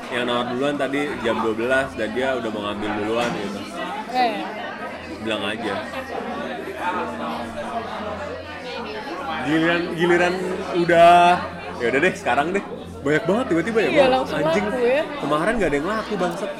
yang 0.07 0.23
nawar 0.23 0.47
duluan 0.51 0.75
tadi 0.79 1.11
jam 1.19 1.35
12 1.43 1.99
dan 1.99 2.09
dia 2.15 2.35
udah 2.39 2.49
mau 2.49 2.63
ngambil 2.67 2.89
duluan 3.03 3.29
gitu. 3.35 3.59
Eh, 4.11 4.33
Bilang 5.21 5.43
aja. 5.45 5.73
Giliran 9.41 9.81
giliran 9.93 10.33
udah 10.79 11.13
ya 11.77 11.85
udah 11.91 11.99
deh 11.99 12.13
sekarang 12.15 12.47
deh. 12.55 12.63
Banyak 13.01 13.23
banget 13.25 13.45
tiba-tiba 13.49 13.79
ya. 13.81 13.89
Iya, 13.89 14.05
Bang. 14.07 14.25
anjing. 14.31 14.65
laku 14.69 14.85
ya. 14.85 15.03
Kemarin 15.19 15.53
gak 15.57 15.69
ada 15.69 15.77
yang 15.77 15.87
laku 15.89 16.13
bangsat. 16.15 16.51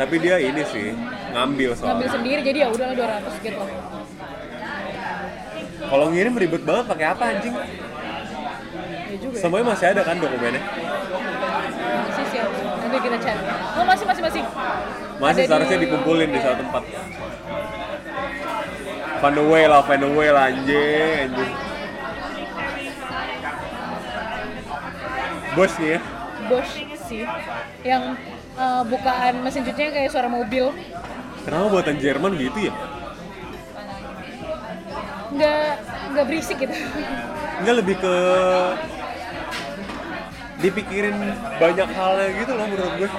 Tapi 0.00 0.14
dia 0.16 0.36
ini 0.40 0.62
sih 0.64 0.86
ngambil 1.34 1.70
ngambil 1.76 1.76
soalnya. 1.76 2.08
sendiri 2.08 2.40
jadi 2.40 2.58
ya 2.64 2.68
udahlah 2.72 2.94
200 2.96 3.44
gitu. 3.44 3.62
Kalau 5.80 6.06
ngirim 6.12 6.34
ribet 6.36 6.62
banget 6.62 6.84
pakai 6.86 7.06
apa 7.08 7.24
anjing? 7.26 7.54
Ya 9.10 9.16
juga. 9.18 9.34
ya. 9.34 9.40
Semuanya 9.42 9.66
masih 9.68 9.86
ada 9.90 10.02
kan 10.02 10.16
dokumennya? 10.16 10.62
Masih 10.62 12.24
sih, 12.30 12.40
nanti 12.80 12.98
kita 13.00 13.16
cari. 13.18 13.40
Oh 13.74 13.84
masih 13.84 14.04
masih 14.06 14.22
masih. 14.22 14.42
Masih 15.18 15.42
Ada 15.42 15.48
seharusnya 15.50 15.76
di- 15.76 15.84
dikumpulin 15.84 16.28
di 16.30 16.40
satu 16.40 16.62
tempat. 16.62 16.82
Find 19.20 19.36
a 19.36 19.44
way 19.44 19.64
lah, 19.66 19.80
find 19.84 20.00
a 20.00 20.08
way 20.08 20.28
lah 20.30 20.48
anjing, 20.48 21.28
anjing. 21.28 21.52
Bos 25.50 25.72
nih 25.76 25.90
ya. 25.90 26.00
Bosch 26.48 26.72
sih, 27.04 27.22
yang 27.82 28.16
eh, 28.56 28.82
bukaan 28.86 29.34
mesin 29.42 29.62
cucinya 29.62 29.90
kayak 29.92 30.08
suara 30.08 30.26
mobil. 30.26 30.70
Kenapa 31.42 31.66
buatan 31.68 31.96
Jerman 31.98 32.32
gitu 32.36 32.70
ya? 32.70 32.74
Nggak 35.30 35.68
nggak 36.10 36.24
berisik 36.26 36.56
gitu. 36.58 36.74
Enggak 37.60 37.74
lebih 37.76 37.96
ke 37.98 38.14
dipikirin 40.60 41.16
banyak 41.56 41.88
halnya 41.96 42.28
gitu 42.36 42.52
loh 42.54 42.66
menurut 42.68 42.94
gue. 43.00 43.10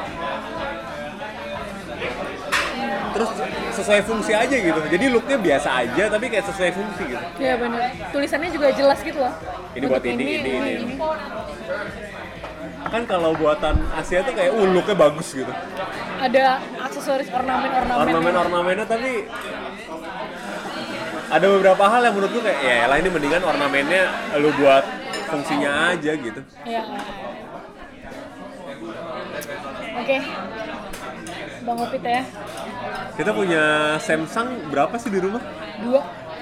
Terus 3.11 3.29
sesuai 3.75 4.01
fungsi 4.07 4.31
aja 4.31 4.55
gitu. 4.55 4.79
Jadi 4.87 5.05
looknya 5.11 5.37
biasa 5.41 5.69
aja 5.83 6.03
tapi 6.07 6.25
kayak 6.31 6.45
sesuai 6.47 6.71
fungsi 6.71 7.03
gitu. 7.11 7.25
ya 7.41 7.53
benar. 7.59 7.91
Tulisannya 8.13 8.49
juga 8.53 8.67
jelas 8.71 8.99
gitu 9.03 9.19
loh. 9.19 9.33
Ini 9.75 9.85
buat 9.89 9.99
Untuk 9.99 10.15
ini, 10.15 10.23
ini, 10.39 10.51
ini. 10.79 10.95
Kan 12.91 13.03
kalau 13.07 13.31
buatan 13.35 13.75
Asia 13.95 14.19
tuh 14.23 14.33
kayak 14.35 14.51
uh 14.51 14.67
looknya 14.67 14.95
bagus 14.95 15.27
gitu. 15.35 15.51
Ada 16.21 16.61
aksesoris 16.87 17.27
ornamen-ornamen. 17.31 18.03
Ornamen-ornamennya 18.05 18.85
tapi 18.87 19.27
ada 21.31 21.45
beberapa 21.47 21.83
hal 21.87 22.01
yang 22.03 22.13
menurut 22.15 22.31
gue 22.35 22.43
kayak 22.43 22.59
ya 22.59 22.85
lah 22.91 22.97
ini 22.99 23.07
mendingan 23.07 23.43
ornamennya 23.47 24.03
lu 24.35 24.51
buat 24.59 24.83
fungsinya 25.31 25.95
aja 25.95 26.11
gitu. 26.19 26.41
Ya. 26.67 26.83
Oke. 30.01 30.17
Bang 31.61 31.79
Opit 31.79 32.03
ya. 32.03 32.21
Kita 33.15 33.31
punya 33.31 33.95
Samsung 34.01 34.67
berapa 34.73 34.95
sih 34.99 35.13
di 35.13 35.19
rumah? 35.23 35.41
Dua. 35.79 36.01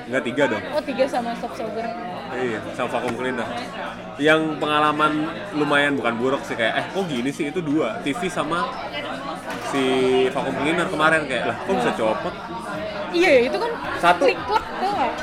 Enggak 0.09 0.23
tiga 0.25 0.43
dong. 0.49 0.63
Oh 0.73 0.81
tiga 0.81 1.05
sama 1.05 1.37
stop 1.37 1.53
sober. 1.53 1.85
Iya, 2.33 2.59
sama 2.73 2.89
vacuum 2.89 3.13
cleaner. 3.13 3.45
Yang 4.17 4.41
pengalaman 4.57 5.11
lumayan 5.53 5.93
bukan 5.93 6.13
buruk 6.17 6.41
sih 6.45 6.57
kayak 6.57 6.73
eh 6.81 6.85
kok 6.89 7.05
gini 7.05 7.29
sih 7.29 7.53
itu 7.53 7.61
dua 7.61 8.01
TV 8.01 8.25
sama 8.25 8.73
si 9.69 9.83
vacuum 10.33 10.57
cleaner 10.57 10.89
kemarin 10.89 11.29
kayak 11.29 11.53
lah 11.53 11.57
kok 11.61 11.73
bisa 11.77 11.91
copot? 11.93 12.33
Iya 13.09 13.29
ya, 13.29 13.41
itu 13.53 13.57
kan 13.57 13.71
Satu. 14.01 14.25
klik? 14.25 14.37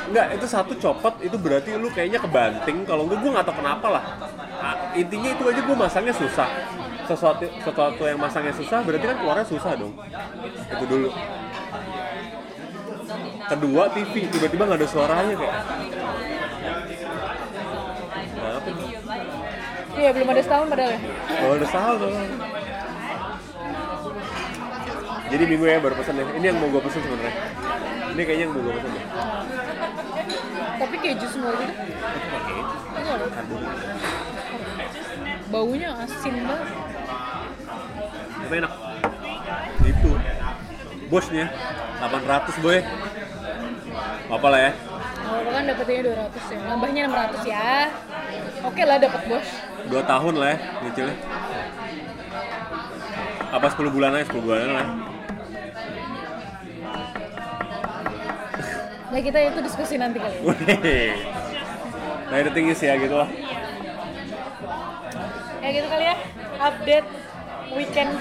Enggak, 0.07 0.27
itu 0.39 0.45
satu 0.47 0.73
copot 0.79 1.13
itu 1.19 1.35
berarti 1.35 1.75
lu 1.75 1.91
kayaknya 1.91 2.23
kebanting. 2.23 2.87
Kalau 2.87 3.03
enggak 3.07 3.19
gue 3.19 3.31
nggak 3.35 3.45
tahu 3.47 3.55
kenapa 3.59 3.87
lah. 3.99 4.03
Ah, 4.57 4.75
intinya 4.95 5.29
itu 5.35 5.43
aja 5.51 5.61
gue 5.61 5.75
masangnya 5.75 6.15
susah. 6.15 6.47
Sesuatu 7.07 7.43
sesuatu 7.63 8.03
yang 8.03 8.19
masangnya 8.19 8.55
susah 8.55 8.83
berarti 8.83 9.05
kan 9.07 9.17
keluarnya 9.19 9.45
susah 9.47 9.71
dong. 9.75 9.91
Itu 10.71 10.85
dulu. 10.87 11.09
Kedua 13.47 13.83
TV 13.95 14.13
tiba-tiba 14.27 14.63
nggak 14.67 14.79
ada 14.83 14.89
suaranya 14.91 15.33
kayak. 15.39 15.55
Kenapa? 18.35 18.69
Iya 19.97 20.09
belum 20.13 20.29
ada 20.29 20.41
setahun 20.43 20.67
padahal 20.69 20.91
ya. 20.93 20.99
Oh, 21.41 21.51
udah 21.57 21.69
salah 21.71 21.95
dong. 21.97 22.13
Jadi 25.27 25.43
minggu 25.43 25.65
ya 25.67 25.79
baru 25.83 25.95
pesen 25.99 26.15
nih. 26.19 26.27
Ini 26.39 26.45
yang 26.51 26.57
mau 26.59 26.69
gue 26.71 26.81
pesen 26.83 27.01
sebenarnya. 27.03 27.33
Ini 28.15 28.21
kayaknya 28.23 28.43
yang 28.47 28.53
mau 28.55 28.61
gue 28.63 28.73
pesen 28.77 28.91
deh. 28.91 29.05
Tapi 30.77 30.95
keju 31.01 31.27
semua 31.31 31.51
gitu. 31.57 31.73
Baunya 35.47 35.89
asin 36.03 36.35
banget. 36.43 36.69
Tapi 38.43 38.53
enak. 38.59 38.73
Itu. 39.87 40.11
Bosnya 41.07 41.47
800 42.03 42.63
boy. 42.63 42.79
Apa 44.27 44.47
lah 44.51 44.59
ya? 44.59 44.71
Oh, 45.27 45.39
kan 45.51 45.63
dapetnya 45.63 45.99
200 46.11 46.51
ya. 46.51 46.59
Nambahnya 46.67 47.03
600 47.07 47.43
ya. 47.47 47.71
Oke 48.67 48.81
lah 48.83 48.97
dapat 48.99 49.21
bos. 49.27 49.47
2 49.87 50.03
tahun 50.03 50.33
lah 50.35 50.47
ya 50.51 50.57
nyicilnya. 50.83 51.15
Apa 53.47 53.67
10 53.71 53.95
bulan 53.95 54.11
aja 54.19 54.25
10 54.27 54.43
bulan 54.43 54.69
lah. 54.75 54.87
Nah 59.07 59.19
kita 59.23 59.37
itu 59.39 59.59
diskusi 59.63 59.95
nanti 59.95 60.19
kali. 60.19 60.37
ya. 60.83 61.15
Nah 62.27 62.37
itu 62.43 62.49
tinggi 62.51 62.73
sih 62.75 62.91
ya 62.91 62.99
gitu 62.99 63.15
lah. 63.15 63.29
Ya 65.63 65.67
gitu 65.71 65.87
kali 65.87 66.03
ya. 66.03 66.15
Update 66.59 67.07
weekend 67.71 68.11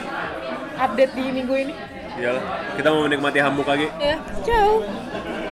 update 0.78 1.12
di 1.18 1.24
minggu 1.34 1.54
ini. 1.66 1.74
Iyalah, 2.16 2.44
kita 2.80 2.88
mau 2.94 3.04
menikmati 3.04 3.38
hambuk 3.44 3.68
lagi. 3.68 3.92
Ya, 4.00 4.16
ciao. 4.40 4.80